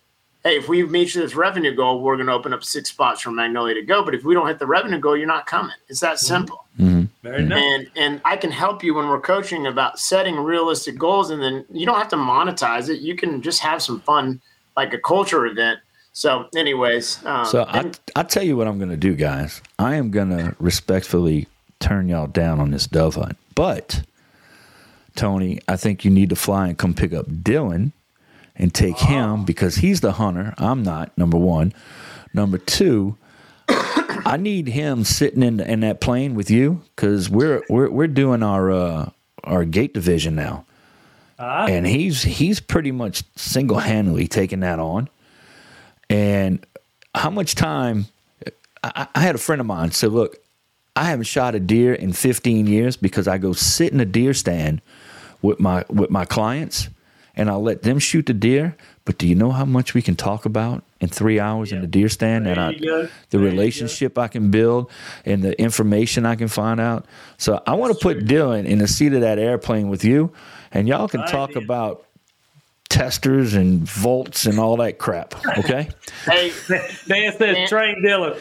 hey, 0.45 0.57
if 0.57 0.69
we 0.69 0.85
meet 0.85 1.15
this 1.15 1.35
revenue 1.35 1.75
goal, 1.75 2.01
we're 2.01 2.17
going 2.17 2.27
to 2.27 2.33
open 2.33 2.53
up 2.53 2.65
six 2.65 2.91
spots 2.91 3.21
for 3.21 3.31
Magnolia 3.31 3.75
to 3.75 3.83
go. 3.83 4.05
But 4.05 4.15
if 4.15 4.25
we 4.25 4.35
don't 4.35 4.47
hit 4.47 4.59
the 4.59 4.67
revenue 4.67 4.99
goal, 4.99 5.17
you're 5.17 5.27
not 5.27 5.47
coming. 5.47 5.77
It's 5.89 6.01
that 6.01 6.17
mm-hmm. 6.17 6.27
simple. 6.27 6.67
Mm-hmm. 6.79 7.05
Very 7.23 7.45
nice. 7.45 7.63
And 7.63 7.91
and 7.97 8.21
I 8.25 8.37
can 8.37 8.51
help 8.51 8.83
you 8.83 8.95
when 8.95 9.09
we're 9.09 9.21
coaching 9.21 9.67
about 9.67 9.99
setting 9.99 10.37
realistic 10.37 10.99
goals, 10.99 11.31
and 11.31 11.43
then 11.43 11.65
you 11.71 11.87
don't 11.87 11.99
have 11.99 12.09
to 12.09 12.17
monetize 12.17 12.89
it. 12.89 13.01
You 13.01 13.17
can 13.17 13.43
just 13.43 13.61
have 13.61 13.83
some 13.83 14.01
fun, 14.01 14.41
like 14.77 14.93
a 14.93 14.99
culture 14.99 15.47
event. 15.47 15.81
So, 16.15 16.49
anyways, 16.57 17.25
um, 17.25 17.45
so 17.47 17.65
I 17.69 17.91
I 18.17 18.23
tell 18.25 18.43
you 18.43 18.57
what 18.57 18.67
I'm 18.67 18.79
going 18.79 18.91
to 18.91 18.97
do, 18.97 19.15
guys. 19.15 19.63
I 19.79 19.95
am 19.95 20.11
going 20.11 20.31
to 20.31 20.57
respectfully 20.59 21.47
turn 21.79 22.09
y'all 22.09 22.27
down 22.27 22.61
on 22.61 22.71
this 22.71 22.87
dove 22.87 23.15
hunt, 23.15 23.37
but. 23.55 24.03
Tony, 25.15 25.61
I 25.69 25.77
think 25.77 26.07
you 26.07 26.11
need 26.11 26.31
to 26.31 26.37
fly 26.37 26.69
and 26.69 26.79
come 26.79 26.95
pick 26.95 27.13
up 27.13 27.27
Dylan 27.27 27.93
and 28.57 28.73
take 28.75 28.97
oh. 29.03 29.07
him 29.07 29.45
because 29.45 29.77
he's 29.77 30.01
the 30.01 30.13
hunter. 30.13 30.55
I'm 30.59 30.83
not. 30.83 31.17
Number 31.17 31.39
one. 31.39 31.73
Number 32.35 32.59
two, 32.59 33.17
I 33.69 34.37
need 34.39 34.69
him 34.69 35.05
sitting 35.05 35.43
in 35.43 35.61
in 35.61 35.81
that 35.81 36.01
plane 36.01 36.35
with 36.35 36.51
you 36.51 36.83
because 36.95 37.29
we're 37.29 37.63
we're 37.69 37.91
we're 37.91 38.09
doing 38.09 38.43
our 38.43 38.71
uh, 38.71 39.11
our 39.45 39.65
gate 39.65 39.95
division 39.95 40.35
now, 40.35 40.65
uh 41.39 41.67
and 41.69 41.87
he's 41.87 42.23
he's 42.23 42.61
pretty 42.61 42.93
much 42.93 43.23
single 43.37 43.79
handedly 43.79 44.27
taking 44.27 44.61
that 44.61 44.79
on. 44.79 45.09
And 46.09 46.65
how 47.15 47.31
much 47.31 47.55
time? 47.55 48.07
I, 48.85 49.07
I 49.15 49.21
had 49.21 49.35
a 49.35 49.39
friend 49.39 49.61
of 49.61 49.67
mine 49.67 49.93
say, 49.93 50.07
"Look, 50.07 50.39
I 50.97 51.05
haven't 51.05 51.27
shot 51.27 51.55
a 51.55 51.61
deer 51.61 51.95
in 51.95 52.13
15 52.13 52.67
years 52.67 52.97
because 52.97 53.29
I 53.29 53.39
go 53.39 53.53
sit 53.53 53.93
in 53.93 54.01
a 54.01 54.05
deer 54.05 54.35
stand 54.35 54.81
with 55.43 55.61
my 55.61 55.85
with 55.89 56.11
my 56.11 56.25
clients." 56.25 56.89
And 57.37 57.49
I'll 57.49 57.63
let 57.63 57.83
them 57.83 57.99
shoot 57.99 58.27
the 58.27 58.35
deer. 58.35 58.77
But 59.05 59.19
do 59.19 59.27
you 59.27 59.35
know 59.35 59.51
how 59.51 59.65
much 59.65 59.95
we 59.95 60.03
can 60.03 60.15
talk 60.15 60.45
about 60.45 60.85
in 61.01 61.09
three 61.09 61.41
hours 61.41 61.73
in 61.73 61.81
the 61.81 61.87
deer 61.87 62.09
stand? 62.09 62.47
There 62.47 62.53
and 62.53 62.61
I, 62.61 62.73
the 62.73 63.11
There 63.31 63.41
relationship 63.41 64.17
I 64.17 64.29
can 64.29 64.51
build 64.51 64.91
and 65.25 65.43
the 65.43 65.61
information 65.61 66.25
I 66.25 66.37
can 66.37 66.49
find 66.49 66.81
out. 66.81 67.07
So 67.37 67.63
I 67.67 67.75
want 67.75 67.93
to 67.93 67.99
put 67.99 68.19
Dylan 68.27 68.65
in 68.65 68.79
the 68.79 68.89
seat 68.89 69.13
of 69.13 69.21
that 69.23 69.39
airplane 69.39 69.89
with 69.89 70.05
you, 70.05 70.33
and 70.71 70.87
y'all 70.87 71.09
can 71.09 71.27
talk 71.27 71.57
about 71.57 72.07
testers 72.93 73.55
and 73.55 73.81
volts 73.89 74.45
and 74.45 74.59
all 74.61 74.77
that 74.77 74.99
crap. 74.99 75.35
Okay. 75.57 75.89
Hey, 76.27 76.53
Dan 77.09 77.33
says 77.39 77.69
train 77.69 78.05
Dylan. 78.05 78.37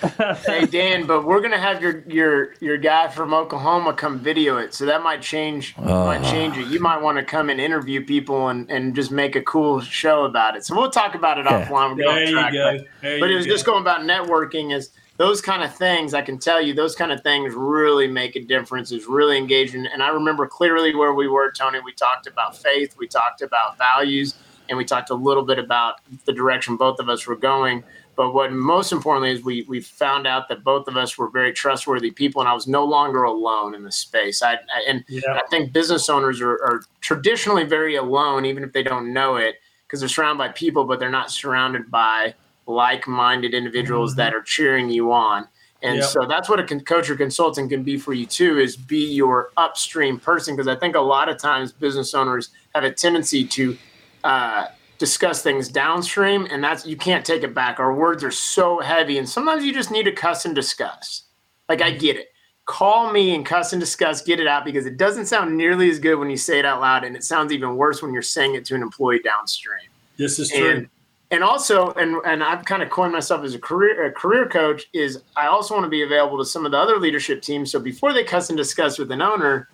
hey 0.45 0.66
Dan, 0.66 1.08
but 1.08 1.26
we're 1.26 1.39
gonna 1.39 1.58
have 1.58 1.82
your 1.82 2.04
your 2.06 2.54
your 2.60 2.78
guy 2.78 3.08
from 3.08 3.34
Oklahoma 3.34 3.93
come 3.93 4.20
video 4.20 4.58
it, 4.58 4.74
so 4.74 4.86
that 4.86 5.04
might 5.04 5.22
change 5.22 5.76
might 5.78 6.22
ah. 6.22 6.32
change 6.32 6.58
it. 6.58 6.68
You 6.68 6.82
might 6.82 7.02
want 7.02 7.18
to 7.18 7.24
come 7.24 7.49
and 7.49 7.62
interview 7.62 8.06
people 8.06 8.49
and, 8.49 8.70
and 8.70 8.93
just 8.93 9.10
make 9.10 9.38
a 9.38 9.41
cool 9.41 9.80
show 9.80 10.26
about 10.26 10.58
it. 10.58 10.66
So 10.66 10.76
we'll 10.76 10.91
talk 10.91 11.16
about 11.16 11.38
it 11.38 11.45
Yeah. 11.45 11.66
offline. 11.66 11.95
We're 11.95 12.04
There 12.04 12.10
off 12.12 12.20
you 12.28 12.34
track, 12.34 12.54
go. 12.54 12.72
But, 12.78 12.88
There 13.02 13.20
but 13.22 13.26
you 13.30 13.34
it 13.34 13.38
was 13.38 13.45
go. 13.45 13.52
just 13.54 13.66
going 13.66 13.82
about 13.82 14.02
networking 14.02 14.76
is 14.76 14.89
those 15.22 15.39
kind 15.39 15.61
of 15.63 15.76
things. 15.76 16.15
I 16.15 16.24
can 16.24 16.39
tell 16.39 16.59
you 16.59 16.74
those 16.74 16.95
kind 16.95 17.11
of 17.11 17.22
things 17.22 17.53
really 17.53 18.07
make 18.07 18.36
a 18.36 18.43
difference. 18.43 18.91
Is 18.91 19.05
really 19.05 19.38
engaging. 19.38 19.86
And 19.86 20.01
I 20.01 20.09
remember 20.09 20.47
clearly 20.47 20.95
where 20.95 21.13
we 21.13 21.28
were, 21.28 21.51
Tony. 21.51 21.80
We 21.80 21.93
talked 21.93 22.26
about 22.26 22.57
faith. 22.57 22.95
We 22.97 23.07
talked 23.07 23.43
about 23.43 23.78
values. 23.78 24.34
And 24.67 24.80
we 24.80 24.84
talked 24.84 25.11
a 25.11 25.15
little 25.15 25.43
bit 25.43 25.59
about 25.59 25.95
the 26.26 26.34
direction 26.34 26.76
both 26.76 26.99
of 26.99 27.07
us 27.07 27.28
were 27.28 27.36
going. 27.36 27.84
But 28.15 28.34
what 28.34 28.51
most 28.51 28.91
importantly 28.91 29.32
is 29.32 29.43
we 29.43 29.61
we 29.69 29.80
found 29.80 30.26
out 30.26 30.49
that 30.49 30.63
both 30.63 30.88
of 30.88 30.97
us 30.97 31.19
were 31.19 31.30
very 31.30 31.53
trustworthy 31.53 32.09
people, 32.09 32.41
and 32.41 32.49
I 32.49 32.53
was 32.53 32.67
no 32.67 32.84
longer 32.84 33.24
alone 33.24 33.76
in 33.76 33.84
the 33.84 33.91
space. 33.91 34.41
I, 34.41 34.53
I 34.53 34.84
and 34.88 35.03
Yeah. 35.07 35.34
I 35.36 35.43
think 35.51 35.72
business 35.72 36.09
owners 36.09 36.41
are, 36.41 36.53
are 36.53 36.82
traditionally 37.01 37.63
very 37.63 37.95
alone, 37.95 38.45
even 38.45 38.63
if 38.63 38.74
they 38.74 38.84
don't 38.84 39.13
know 39.13 39.36
it, 39.36 39.61
because 39.86 39.99
they're 39.99 40.09
surrounded 40.09 40.39
by 40.39 40.49
people, 40.49 40.84
but 40.86 40.99
they're 40.99 41.11
not 41.11 41.30
surrounded 41.30 41.91
by 41.91 42.34
like-minded 42.68 43.53
individuals 43.53 44.16
that 44.16 44.34
are 44.34 44.41
cheering 44.41 44.89
you 44.89 45.12
on. 45.12 45.47
And 45.84 45.97
Yep. 45.97 46.05
so 46.05 46.26
that's 46.28 46.47
what 46.47 46.59
a 46.59 46.64
con- 46.64 46.82
coach 46.82 47.09
or 47.09 47.16
consultant 47.16 47.70
can 47.70 47.84
be 47.84 47.97
for 47.97 48.14
you 48.14 48.26
too, 48.26 48.59
is 48.59 48.76
be 48.76 49.14
your 49.14 49.49
upstream 49.57 50.20
person. 50.20 50.55
Because 50.55 50.68
I 50.68 50.76
think 50.76 50.95
a 50.95 51.01
lot 51.01 51.28
of 51.28 51.38
times 51.38 51.72
business 51.72 52.14
owners 52.14 52.49
have 52.76 52.84
a 52.84 52.91
tendency 52.91 53.45
to 53.45 53.78
uh, 54.24 54.66
discuss 54.99 55.41
things 55.41 55.70
downstream, 55.70 56.47
and 56.51 56.64
that's 56.64 56.86
you 56.86 56.95
can't 56.95 57.26
take 57.26 57.41
it 57.41 57.55
back. 57.55 57.80
Our 57.80 57.95
words 57.95 58.24
are 58.24 58.32
so 58.32 58.80
heavy, 58.80 59.18
and 59.18 59.28
sometimes 59.28 59.66
you 59.66 59.74
just 59.74 59.89
need 59.89 60.03
to 60.03 60.12
cuss 60.12 60.45
and 60.45 60.53
discuss. 60.53 61.24
Like 61.68 61.82
I 61.82 61.91
get 61.91 62.16
it. 62.16 62.28
Call 62.66 63.12
me 63.12 63.34
and 63.34 63.43
cuss 63.43 63.74
and 63.74 63.80
discuss, 63.80 64.22
get 64.22 64.39
it 64.39 64.45
out 64.45 64.64
because 64.64 64.86
it 64.86 64.97
doesn't 64.97 65.26
sound 65.26 65.57
nearly 65.57 65.89
as 65.89 65.97
good 65.97 66.16
when 66.16 66.30
you 66.30 66.38
say 66.38 66.59
it 66.59 66.66
out 66.66 66.80
loud, 66.80 67.03
and 67.03 67.16
it 67.16 67.24
sounds 67.24 67.51
even 67.51 67.76
worse 67.76 68.03
when 68.03 68.14
you're 68.14 68.22
saying 68.22 68.53
it 68.53 68.66
to 68.66 68.76
an 68.76 68.84
employee 68.84 69.20
downstream 69.20 69.89
this 70.18 70.38
is 70.39 70.51
true. 70.51 70.70
and 70.70 70.89
and 71.32 71.43
also 71.43 71.91
and 71.93 72.15
and 72.25 72.43
I've 72.43 72.65
kind 72.65 72.84
of 72.84 72.89
coined 72.89 73.13
myself 73.13 73.43
as 73.43 73.55
a 73.55 73.59
career 73.59 74.05
a 74.05 74.11
career 74.11 74.47
coach 74.47 74.84
is 74.93 75.23
I 75.36 75.47
also 75.47 75.73
want 75.73 75.86
to 75.86 75.89
be 75.89 76.03
available 76.03 76.38
to 76.38 76.45
some 76.45 76.65
of 76.65 76.71
the 76.71 76.77
other 76.77 76.97
leadership 76.97 77.41
teams. 77.41 77.71
So 77.71 77.79
before 77.79 78.13
they 78.13 78.23
cuss 78.23 78.49
and 78.49 78.57
discuss 78.57 78.99
with 78.99 79.11
an 79.11 79.21
owner, 79.21 79.69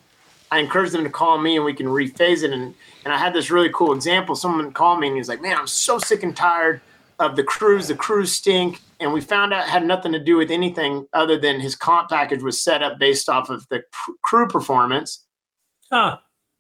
I 0.51 0.59
encourage 0.59 0.91
them 0.91 1.03
to 1.03 1.09
call 1.09 1.37
me 1.37 1.55
and 1.55 1.65
we 1.65 1.73
can 1.73 1.87
rephase 1.87 2.43
it. 2.43 2.51
And 2.51 2.73
and 3.03 3.13
I 3.13 3.17
had 3.17 3.33
this 3.33 3.51
really 3.51 3.71
cool 3.73 3.93
example. 3.93 4.35
Someone 4.35 4.71
called 4.71 4.99
me 4.99 5.07
and 5.07 5.17
he's 5.17 5.29
like, 5.29 5.41
"Man, 5.41 5.57
I'm 5.57 5.67
so 5.67 5.99
sick 5.99 6.23
and 6.23 6.35
tired 6.35 6.81
of 7.19 7.35
the 7.35 7.43
crews. 7.43 7.87
The 7.87 7.95
crews 7.95 8.31
stink." 8.31 8.81
And 8.99 9.13
we 9.13 9.21
found 9.21 9.53
out 9.53 9.67
had 9.67 9.85
nothing 9.85 10.11
to 10.13 10.19
do 10.19 10.37
with 10.37 10.49
anything 10.49 11.07
other 11.13 11.37
than 11.37 11.59
his 11.59 11.75
comp 11.75 12.09
package 12.09 12.41
was 12.41 12.63
set 12.63 12.81
up 12.81 12.97
based 12.97 13.29
off 13.29 13.49
of 13.49 13.67
the 13.69 13.83
cr- 13.91 14.11
crew 14.23 14.47
performance 14.47 15.27
Huh. 15.91 16.17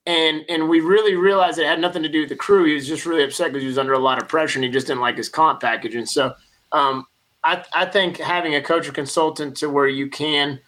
And 0.07 0.45
and 0.47 0.69
we 0.69 0.79
really 0.79 1.15
realized 1.15 1.59
it 1.59 1.65
had 1.65 1.81
nothing 1.81 2.01
to 2.01 2.09
do 2.09 2.21
with 2.21 2.29
the 2.29 2.35
crew. 2.35 2.63
He 2.63 2.73
was 2.73 2.87
just 2.87 3.05
really 3.05 3.23
upset 3.23 3.49
because 3.51 3.61
he 3.61 3.67
was 3.67 3.77
under 3.77 3.93
a 3.93 3.99
lot 3.99 4.21
of 4.21 4.27
pressure 4.27 4.57
and 4.57 4.63
he 4.63 4.71
just 4.71 4.87
didn't 4.87 5.01
like 5.01 5.17
his 5.17 5.29
comp 5.29 5.59
package. 5.59 5.95
And 5.95 6.09
so 6.09 6.33
um, 6.71 7.05
I 7.43 7.63
I 7.73 7.85
think 7.85 8.17
having 8.17 8.55
a 8.55 8.61
coach 8.61 8.87
or 8.87 8.93
consultant 8.93 9.57
to 9.57 9.69
where 9.69 9.87
you 9.87 10.09
can 10.09 10.59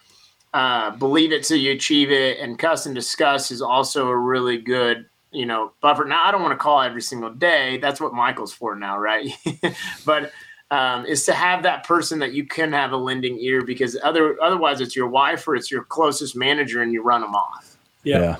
uh, 0.53 0.91
believe 0.91 1.31
it 1.31 1.43
till 1.43 1.57
you 1.57 1.71
achieve 1.71 2.11
it 2.11 2.39
and 2.39 2.59
cuss 2.59 2.85
and 2.85 2.93
discuss 2.93 3.49
is 3.49 3.61
also 3.61 4.09
a 4.09 4.17
really 4.17 4.57
good 4.57 5.05
you 5.31 5.45
know 5.45 5.71
buffer. 5.81 6.03
Now 6.03 6.25
I 6.25 6.31
don't 6.31 6.41
want 6.41 6.51
to 6.51 6.57
call 6.57 6.81
every 6.81 7.01
single 7.01 7.31
day. 7.31 7.77
That's 7.77 8.01
what 8.01 8.13
Michael's 8.13 8.53
for 8.53 8.75
now, 8.75 8.99
right? 8.99 9.31
but 10.05 10.33
um, 10.69 11.05
is 11.05 11.25
to 11.25 11.33
have 11.33 11.63
that 11.63 11.85
person 11.85 12.19
that 12.19 12.33
you 12.33 12.45
can 12.45 12.73
have 12.73 12.91
a 12.91 12.97
lending 12.97 13.39
ear 13.39 13.63
because 13.63 13.97
other 14.03 14.39
otherwise 14.41 14.81
it's 14.81 14.97
your 14.97 15.07
wife 15.07 15.47
or 15.47 15.55
it's 15.55 15.71
your 15.71 15.85
closest 15.85 16.35
manager 16.35 16.81
and 16.81 16.91
you 16.91 17.03
run 17.03 17.21
them 17.21 17.35
off. 17.35 17.77
Yeah. 18.03 18.19
Yeah. 18.19 18.35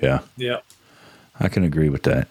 Yeah. 0.00 0.20
Yeah. 0.36 0.58
I 1.40 1.48
can 1.48 1.64
agree 1.64 1.88
with 1.88 2.02
that. 2.04 2.28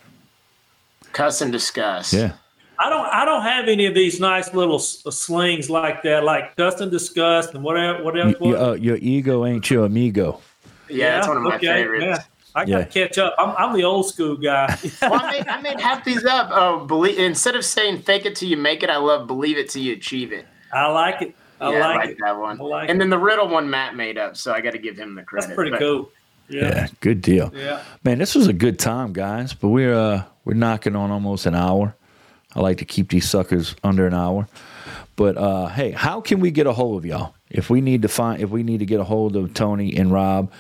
Cuss 1.14 1.42
and 1.42 1.52
discuss. 1.52 2.14
Yeah. 2.14 2.34
I 2.80 2.90
don't. 2.90 3.06
I 3.06 3.26
don't 3.26 3.44
have 3.44 3.68
any 3.68 3.86
of 3.86 3.94
these 3.94 4.20
nice 4.20 4.54
little 4.56 4.76
uh, 4.78 5.12
slings 5.12 5.70
like 5.70 6.02
that, 6.04 6.24
like 6.24 6.56
cuss 6.56 6.82
and 6.82 6.90
disgust 6.90 7.54
and 7.54 7.64
whatever. 7.64 8.04
What 8.04 8.18
else? 8.20 8.34
Y- 8.40 8.52
y- 8.54 8.58
uh, 8.58 8.74
your 8.74 8.96
ego 8.98 9.46
ain't 9.46 9.70
your 9.70 9.86
amigo. 9.86 10.42
Yeah, 10.90 11.12
that's 11.18 11.28
one 11.28 11.38
of 11.38 11.44
my 11.44 11.56
okay, 11.58 11.68
favorites. 11.68 12.06
yeah. 12.06 12.18
I 12.56 12.66
got 12.66 12.80
to 12.80 12.86
catch 12.86 13.18
up. 13.18 13.34
I'm, 13.38 13.56
I'm 13.58 13.74
the 13.76 13.84
old 13.84 14.08
school 14.10 14.36
guy. 14.36 14.78
Well, 15.02 15.14
I 15.14 15.32
made, 15.32 15.48
I 15.48 15.62
made 15.62 15.80
half 15.80 16.04
these 16.04 16.26
up. 16.26 16.50
Oh, 16.52 16.86
believe 16.86 17.18
instead 17.20 17.56
of 17.56 17.64
saying 17.64 18.02
"fake 18.02 18.26
it 18.26 18.36
till 18.36 18.50
you 18.50 18.58
make 18.58 18.82
it," 18.84 18.90
I 18.90 18.98
love 18.98 19.28
"believe 19.28 19.58
it 19.58 19.70
till 19.70 19.84
you 19.84 19.94
achieve 19.94 20.32
it." 20.34 20.46
I 20.74 20.88
like 20.88 21.22
it. 21.22 21.36
I 21.60 21.72
yeah, 21.74 21.88
like, 21.88 22.10
it. 22.10 22.18
that 22.26 22.38
one. 22.40 22.60
I 22.60 22.64
like 22.64 22.90
and 22.90 22.98
it. 22.98 23.00
then 23.00 23.10
the 23.12 23.18
riddle 23.20 23.48
one 23.48 23.70
Matt 23.70 23.96
made 23.96 24.18
up, 24.18 24.36
so 24.36 24.54
I 24.54 24.62
got 24.62 24.72
to 24.72 24.80
give 24.80 24.98
him 24.98 25.14
the 25.14 25.22
credit. 25.24 25.48
That's 25.48 25.56
pretty 25.56 25.72
But- 25.72 25.80
cool. 25.82 26.10
Yeah. 26.52 26.68
Yeah. 26.68 26.88
Good 27.00 27.22
deal. 27.22 27.52
Yeah. 27.56 27.82
Man, 28.04 28.20
this 28.20 28.36
was 28.36 28.48
a 28.48 28.54
good 28.54 28.78
time, 28.78 29.14
guys. 29.14 29.54
But 29.54 29.70
we're 29.70 29.94
uh 29.96 30.24
we're 30.46 30.54
knocking 30.54 30.96
on 30.96 31.12
almost 31.12 31.46
an 31.46 31.56
hour. 31.56 31.96
I 32.54 32.60
like 32.60 32.80
to 32.80 32.86
keep 32.86 33.10
these 33.10 33.30
suckers 33.30 33.76
under 33.84 34.06
an 34.06 34.14
hour. 34.14 34.48
But 35.16 35.38
uh 35.38 35.68
hey, 35.68 35.92
how 35.92 36.22
can 36.22 36.40
we 36.40 36.52
get 36.52 36.68
a 36.68 36.74
hold 36.74 36.98
of 36.98 37.06
y'all? 37.06 37.34
If 37.50 37.70
we 37.70 37.82
need 37.82 38.02
to 38.02 38.08
find 38.08 38.42
if 38.42 38.50
we 38.50 38.64
need 38.64 38.80
to 38.80 38.86
get 38.86 39.00
a 39.00 39.04
hold 39.06 39.36
of 39.36 39.54
Tony 39.54 39.96
and 39.96 40.12
Rob 40.12 40.52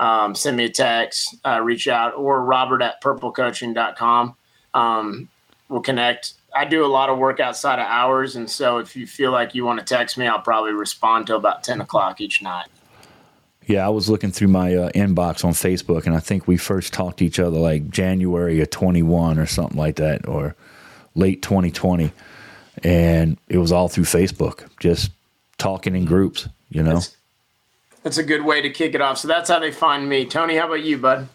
Um, 0.00 0.34
send 0.34 0.56
me 0.56 0.64
a 0.64 0.70
text, 0.70 1.36
uh, 1.44 1.60
reach 1.60 1.88
out, 1.88 2.14
or 2.14 2.42
robert 2.42 2.80
at 2.80 3.02
purplecoaching.com. 3.02 4.34
Um, 4.72 5.28
we'll 5.68 5.82
connect. 5.82 6.32
I 6.56 6.64
do 6.64 6.86
a 6.86 6.88
lot 6.88 7.10
of 7.10 7.18
work 7.18 7.40
outside 7.40 7.78
of 7.78 7.86
hours, 7.86 8.36
and 8.36 8.50
so 8.50 8.78
if 8.78 8.96
you 8.96 9.06
feel 9.06 9.30
like 9.30 9.54
you 9.54 9.66
want 9.66 9.78
to 9.78 9.84
text 9.84 10.16
me, 10.16 10.26
I'll 10.26 10.40
probably 10.40 10.72
respond 10.72 11.26
till 11.26 11.36
about 11.36 11.64
10 11.64 11.82
o'clock 11.82 12.22
each 12.22 12.40
night. 12.40 12.68
Yeah, 13.66 13.86
I 13.86 13.88
was 13.88 14.10
looking 14.10 14.30
through 14.30 14.48
my 14.48 14.74
uh, 14.74 14.90
inbox 14.90 15.44
on 15.44 15.52
Facebook, 15.52 16.06
and 16.06 16.14
I 16.14 16.20
think 16.20 16.46
we 16.46 16.56
first 16.56 16.92
talked 16.92 17.18
to 17.18 17.24
each 17.24 17.38
other 17.38 17.58
like 17.58 17.88
January 17.90 18.60
of 18.60 18.70
21 18.70 19.38
or 19.38 19.46
something 19.46 19.78
like 19.78 19.96
that, 19.96 20.28
or 20.28 20.54
late 21.14 21.40
2020. 21.42 22.12
And 22.82 23.38
it 23.48 23.58
was 23.58 23.72
all 23.72 23.88
through 23.88 24.04
Facebook, 24.04 24.68
just 24.80 25.10
talking 25.56 25.96
in 25.96 26.04
groups, 26.04 26.48
you 26.68 26.82
know? 26.82 26.94
That's, 26.94 27.16
that's 28.02 28.18
a 28.18 28.22
good 28.22 28.44
way 28.44 28.60
to 28.60 28.68
kick 28.68 28.94
it 28.94 29.00
off. 29.00 29.18
So 29.18 29.28
that's 29.28 29.48
how 29.48 29.60
they 29.60 29.72
find 29.72 30.08
me. 30.08 30.26
Tony, 30.26 30.56
how 30.56 30.66
about 30.66 30.82
you, 30.82 30.98
bud? 30.98 31.28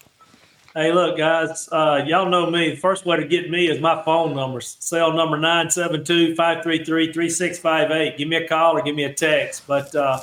Hey, 0.76 0.92
look, 0.92 1.18
guys, 1.18 1.68
uh, 1.72 2.04
y'all 2.06 2.30
know 2.30 2.52
me. 2.52 2.70
The 2.70 2.76
first 2.76 3.06
way 3.06 3.18
to 3.18 3.28
get 3.28 3.50
me 3.50 3.68
is 3.70 3.82
my 3.82 4.04
phone 4.04 4.36
number, 4.36 4.62
cell 4.62 5.14
number 5.14 5.36
972 5.36 6.36
533 6.36 7.12
3658. 7.12 8.18
Give 8.18 8.28
me 8.28 8.36
a 8.36 8.48
call 8.48 8.78
or 8.78 8.84
give 8.84 8.96
me 8.96 9.06
a 9.06 9.14
text. 9.14 9.66
But 9.66 9.96
uh, 9.96 10.20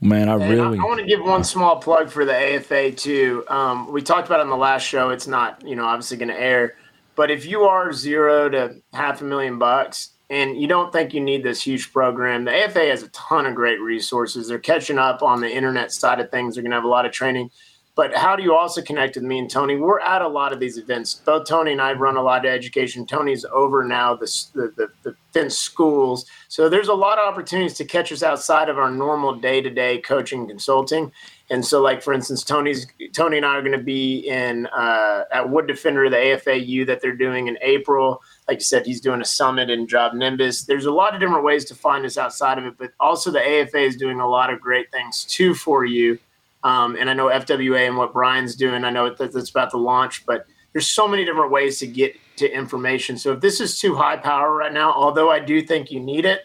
Man, 0.00 0.28
I 0.28 0.34
really. 0.34 0.78
I, 0.78 0.82
I, 0.82 0.86
want 0.86 1.00
to 1.00 1.06
give 1.06 1.20
one 1.22 1.44
small 1.44 1.76
plug 1.76 2.10
for 2.10 2.24
the 2.24 2.34
AFA 2.34 2.92
too. 2.92 3.44
Um, 3.48 3.92
we 3.92 4.02
talked 4.02 4.26
about 4.26 4.40
it 4.40 4.42
on 4.42 4.50
the 4.50 4.56
last 4.56 4.82
show. 4.82 5.10
It's 5.10 5.26
not, 5.26 5.62
you 5.66 5.76
know, 5.76 5.84
obviously 5.84 6.16
going 6.16 6.28
to 6.28 6.40
air, 6.40 6.76
but 7.14 7.30
if 7.30 7.46
you 7.46 7.62
are 7.62 7.92
zero 7.92 8.48
to 8.48 8.76
half 8.92 9.20
a 9.20 9.24
million 9.24 9.58
bucks 9.58 10.10
and 10.28 10.60
you 10.60 10.66
don't 10.66 10.92
think 10.92 11.14
you 11.14 11.20
need 11.20 11.42
this 11.42 11.62
huge 11.62 11.92
program, 11.92 12.44
the 12.44 12.54
AFA 12.54 12.80
has 12.86 13.02
a 13.02 13.08
ton 13.08 13.46
of 13.46 13.54
great 13.54 13.80
resources. 13.80 14.48
They're 14.48 14.58
catching 14.58 14.98
up 14.98 15.22
on 15.22 15.40
the 15.40 15.50
internet 15.50 15.92
side 15.92 16.20
of 16.20 16.30
things. 16.30 16.54
They're 16.54 16.62
going 16.62 16.72
to 16.72 16.76
have 16.76 16.84
a 16.84 16.88
lot 16.88 17.06
of 17.06 17.12
training. 17.12 17.50
But 17.96 18.14
how 18.14 18.36
do 18.36 18.42
you 18.42 18.54
also 18.54 18.82
connect 18.82 19.16
with 19.16 19.24
me 19.24 19.38
and 19.38 19.50
Tony? 19.50 19.76
We're 19.76 20.00
at 20.00 20.20
a 20.20 20.28
lot 20.28 20.52
of 20.52 20.60
these 20.60 20.76
events. 20.76 21.14
Both 21.14 21.48
Tony 21.48 21.72
and 21.72 21.80
I 21.80 21.94
run 21.94 22.18
a 22.18 22.22
lot 22.22 22.44
of 22.44 22.52
education. 22.52 23.06
Tony's 23.06 23.46
over 23.46 23.82
now 23.84 24.14
the 24.14 24.26
the, 24.54 24.72
the, 24.76 24.88
the 25.02 25.16
fence 25.32 25.56
schools, 25.56 26.26
so 26.48 26.68
there's 26.68 26.88
a 26.88 26.94
lot 26.94 27.18
of 27.18 27.26
opportunities 27.26 27.72
to 27.78 27.86
catch 27.86 28.12
us 28.12 28.22
outside 28.22 28.68
of 28.68 28.78
our 28.78 28.90
normal 28.90 29.34
day 29.34 29.62
to 29.62 29.70
day 29.70 29.98
coaching 29.98 30.40
and 30.40 30.48
consulting. 30.50 31.10
And 31.48 31.64
so, 31.64 31.80
like 31.80 32.02
for 32.02 32.12
instance, 32.12 32.44
Tony's 32.44 32.86
Tony 33.14 33.38
and 33.38 33.46
I 33.46 33.56
are 33.56 33.62
going 33.62 33.72
to 33.72 33.82
be 33.82 34.28
in 34.28 34.66
uh, 34.66 35.24
at 35.32 35.48
Wood 35.48 35.66
Defender, 35.66 36.10
the 36.10 36.16
AFAU 36.16 36.86
that 36.86 37.00
they're 37.00 37.16
doing 37.16 37.46
in 37.46 37.56
April. 37.62 38.20
Like 38.46 38.58
you 38.58 38.64
said, 38.64 38.84
he's 38.84 39.00
doing 39.00 39.22
a 39.22 39.24
summit 39.24 39.70
in 39.70 39.86
JobNimbus. 39.86 40.66
There's 40.66 40.84
a 40.84 40.92
lot 40.92 41.14
of 41.14 41.20
different 41.20 41.44
ways 41.44 41.64
to 41.66 41.74
find 41.74 42.04
us 42.04 42.18
outside 42.18 42.58
of 42.58 42.66
it, 42.66 42.74
but 42.76 42.90
also 43.00 43.30
the 43.30 43.40
AFA 43.40 43.78
is 43.78 43.96
doing 43.96 44.20
a 44.20 44.28
lot 44.28 44.52
of 44.52 44.60
great 44.60 44.92
things 44.92 45.24
too 45.24 45.54
for 45.54 45.86
you 45.86 46.18
um, 46.62 46.96
and 46.98 47.08
I 47.08 47.14
know 47.14 47.26
FWA 47.26 47.86
and 47.86 47.96
what 47.96 48.12
Brian's 48.12 48.56
doing, 48.56 48.84
I 48.84 48.90
know 48.90 49.12
that 49.12 49.32
that's 49.32 49.50
about 49.50 49.70
to 49.70 49.76
launch, 49.76 50.26
but 50.26 50.46
there's 50.72 50.90
so 50.90 51.06
many 51.08 51.24
different 51.24 51.50
ways 51.50 51.78
to 51.78 51.86
get 51.86 52.16
to 52.36 52.50
information. 52.50 53.16
So 53.16 53.32
if 53.32 53.40
this 53.40 53.60
is 53.60 53.78
too 53.78 53.94
high 53.94 54.16
power 54.16 54.54
right 54.54 54.72
now, 54.72 54.92
although 54.92 55.30
I 55.30 55.38
do 55.38 55.62
think 55.62 55.90
you 55.90 56.00
need 56.00 56.26
it, 56.26 56.42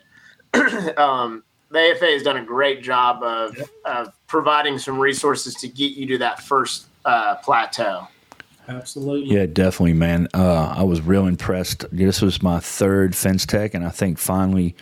um, 0.97 1.43
the 1.69 1.79
AFA 1.79 2.05
has 2.05 2.23
done 2.23 2.37
a 2.37 2.45
great 2.45 2.83
job 2.83 3.23
of, 3.23 3.57
of 3.85 4.13
providing 4.27 4.77
some 4.77 4.99
resources 4.99 5.55
to 5.55 5.67
get 5.67 5.93
you 5.93 6.05
to 6.07 6.17
that 6.19 6.41
first 6.41 6.87
uh, 7.05 7.35
plateau. 7.35 8.07
Absolutely. 8.67 9.35
Yeah, 9.35 9.47
definitely, 9.47 9.93
man. 9.93 10.27
Uh, 10.33 10.75
I 10.77 10.83
was 10.83 11.01
real 11.01 11.25
impressed. 11.25 11.85
This 11.91 12.21
was 12.21 12.41
my 12.41 12.59
third 12.59 13.15
fence 13.15 13.45
tech, 13.45 13.73
and 13.73 13.83
I 13.83 13.89
think 13.89 14.17
finally 14.17 14.75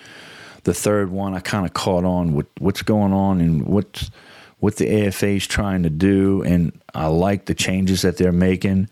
the 0.63 0.73
third 0.73 1.09
one 1.09 1.34
I 1.34 1.39
kind 1.39 1.65
of 1.65 1.73
caught 1.73 2.03
on 2.03 2.34
with 2.34 2.47
what's 2.59 2.82
going 2.82 3.13
on 3.13 3.39
and 3.39 3.65
what's– 3.65 4.11
what 4.60 4.76
the 4.76 5.07
AFA 5.07 5.28
is 5.28 5.47
trying 5.47 5.84
to 5.84 5.89
do, 5.89 6.41
and 6.43 6.80
I 6.93 7.07
like 7.07 7.45
the 7.45 7.55
changes 7.55 8.01
that 8.01 8.18
they're 8.18 8.32
making, 8.32 8.89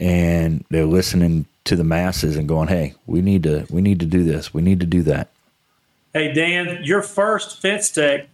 and 0.00 0.64
they're 0.70 0.86
listening 0.86 1.46
to 1.64 1.76
the 1.76 1.84
masses 1.84 2.36
and 2.36 2.48
going, 2.48 2.68
"Hey, 2.68 2.94
we 3.06 3.20
need 3.20 3.42
to 3.44 3.66
we 3.70 3.80
need 3.80 4.00
to 4.00 4.06
do 4.06 4.24
this. 4.24 4.52
We 4.52 4.62
need 4.62 4.80
to 4.80 4.86
do 4.86 5.02
that." 5.04 5.28
Hey 6.12 6.32
Dan, 6.32 6.82
your 6.82 7.02
first 7.02 7.60
fence 7.60 7.90
tech 7.90 8.28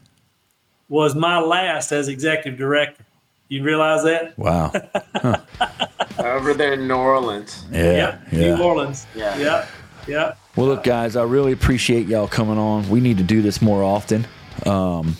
was 0.88 1.14
my 1.14 1.40
last 1.40 1.92
as 1.92 2.08
executive 2.08 2.58
director. 2.58 3.04
You 3.48 3.62
realize 3.62 4.02
that? 4.04 4.38
Wow. 4.38 4.72
Huh. 5.14 5.38
Over 6.18 6.54
there 6.54 6.74
in 6.74 6.88
New 6.88 6.94
Orleans. 6.94 7.64
Yeah, 7.70 8.18
yeah. 8.30 8.54
New 8.56 8.62
Orleans. 8.62 9.06
Yeah. 9.14 9.36
Yeah. 9.36 9.66
Yeah. 10.06 10.34
Well, 10.56 10.66
look, 10.66 10.84
guys, 10.84 11.16
I 11.16 11.24
really 11.24 11.52
appreciate 11.52 12.06
y'all 12.06 12.28
coming 12.28 12.58
on. 12.58 12.88
We 12.88 13.00
need 13.00 13.18
to 13.18 13.24
do 13.24 13.42
this 13.42 13.62
more 13.62 13.82
often. 13.82 14.26
Um, 14.66 15.16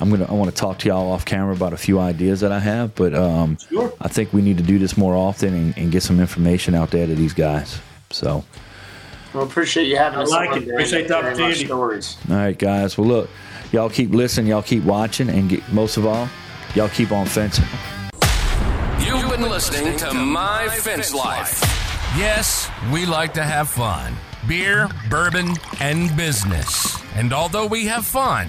I'm 0.00 0.10
gonna 0.10 0.26
I 0.26 0.32
want 0.32 0.50
to 0.50 0.56
talk 0.56 0.78
to 0.80 0.88
y'all 0.88 1.10
off 1.10 1.24
camera 1.24 1.54
about 1.54 1.72
a 1.72 1.76
few 1.76 1.98
ideas 1.98 2.40
that 2.40 2.52
I 2.52 2.58
have, 2.58 2.94
but 2.94 3.14
um, 3.14 3.56
sure. 3.56 3.92
I 4.00 4.08
think 4.08 4.32
we 4.32 4.42
need 4.42 4.58
to 4.58 4.62
do 4.62 4.78
this 4.78 4.96
more 4.96 5.14
often 5.14 5.54
and, 5.54 5.78
and, 5.78 5.90
get 5.90 6.02
some 6.02 6.20
information 6.20 6.74
out 6.74 6.90
there 6.90 7.06
to 7.06 7.14
these 7.14 7.32
guys. 7.32 7.80
So, 8.10 8.44
well, 9.32 9.44
appreciate 9.44 9.86
you 9.86 9.96
having 9.96 10.18
I 10.18 10.22
us. 10.22 10.30
like 10.30 10.62
it. 10.62 10.68
Appreciate 10.68 11.08
the 11.08 11.16
opportunity. 11.16 11.64
Stories. 11.64 12.16
All 12.28 12.36
right, 12.36 12.58
guys. 12.58 12.98
Well, 12.98 13.08
look, 13.08 13.30
y'all 13.72 13.88
keep 13.88 14.10
listening, 14.10 14.48
y'all 14.48 14.62
keep 14.62 14.84
watching, 14.84 15.30
and 15.30 15.48
get, 15.48 15.72
most 15.72 15.96
of 15.96 16.04
all, 16.04 16.28
y'all 16.74 16.90
keep 16.90 17.10
on 17.10 17.26
fencing. 17.26 17.64
You've 19.00 19.30
been 19.30 19.48
listening 19.48 19.96
to 19.98 20.12
My 20.12 20.68
Fence 20.68 21.14
Life. 21.14 21.60
Yes, 22.18 22.70
we 22.92 23.06
like 23.06 23.32
to 23.34 23.42
have 23.42 23.68
fun 23.68 24.14
beer, 24.46 24.88
bourbon, 25.10 25.56
and 25.80 26.14
business. 26.16 27.02
And 27.14 27.32
although 27.32 27.66
we 27.66 27.86
have 27.86 28.04
fun, 28.04 28.48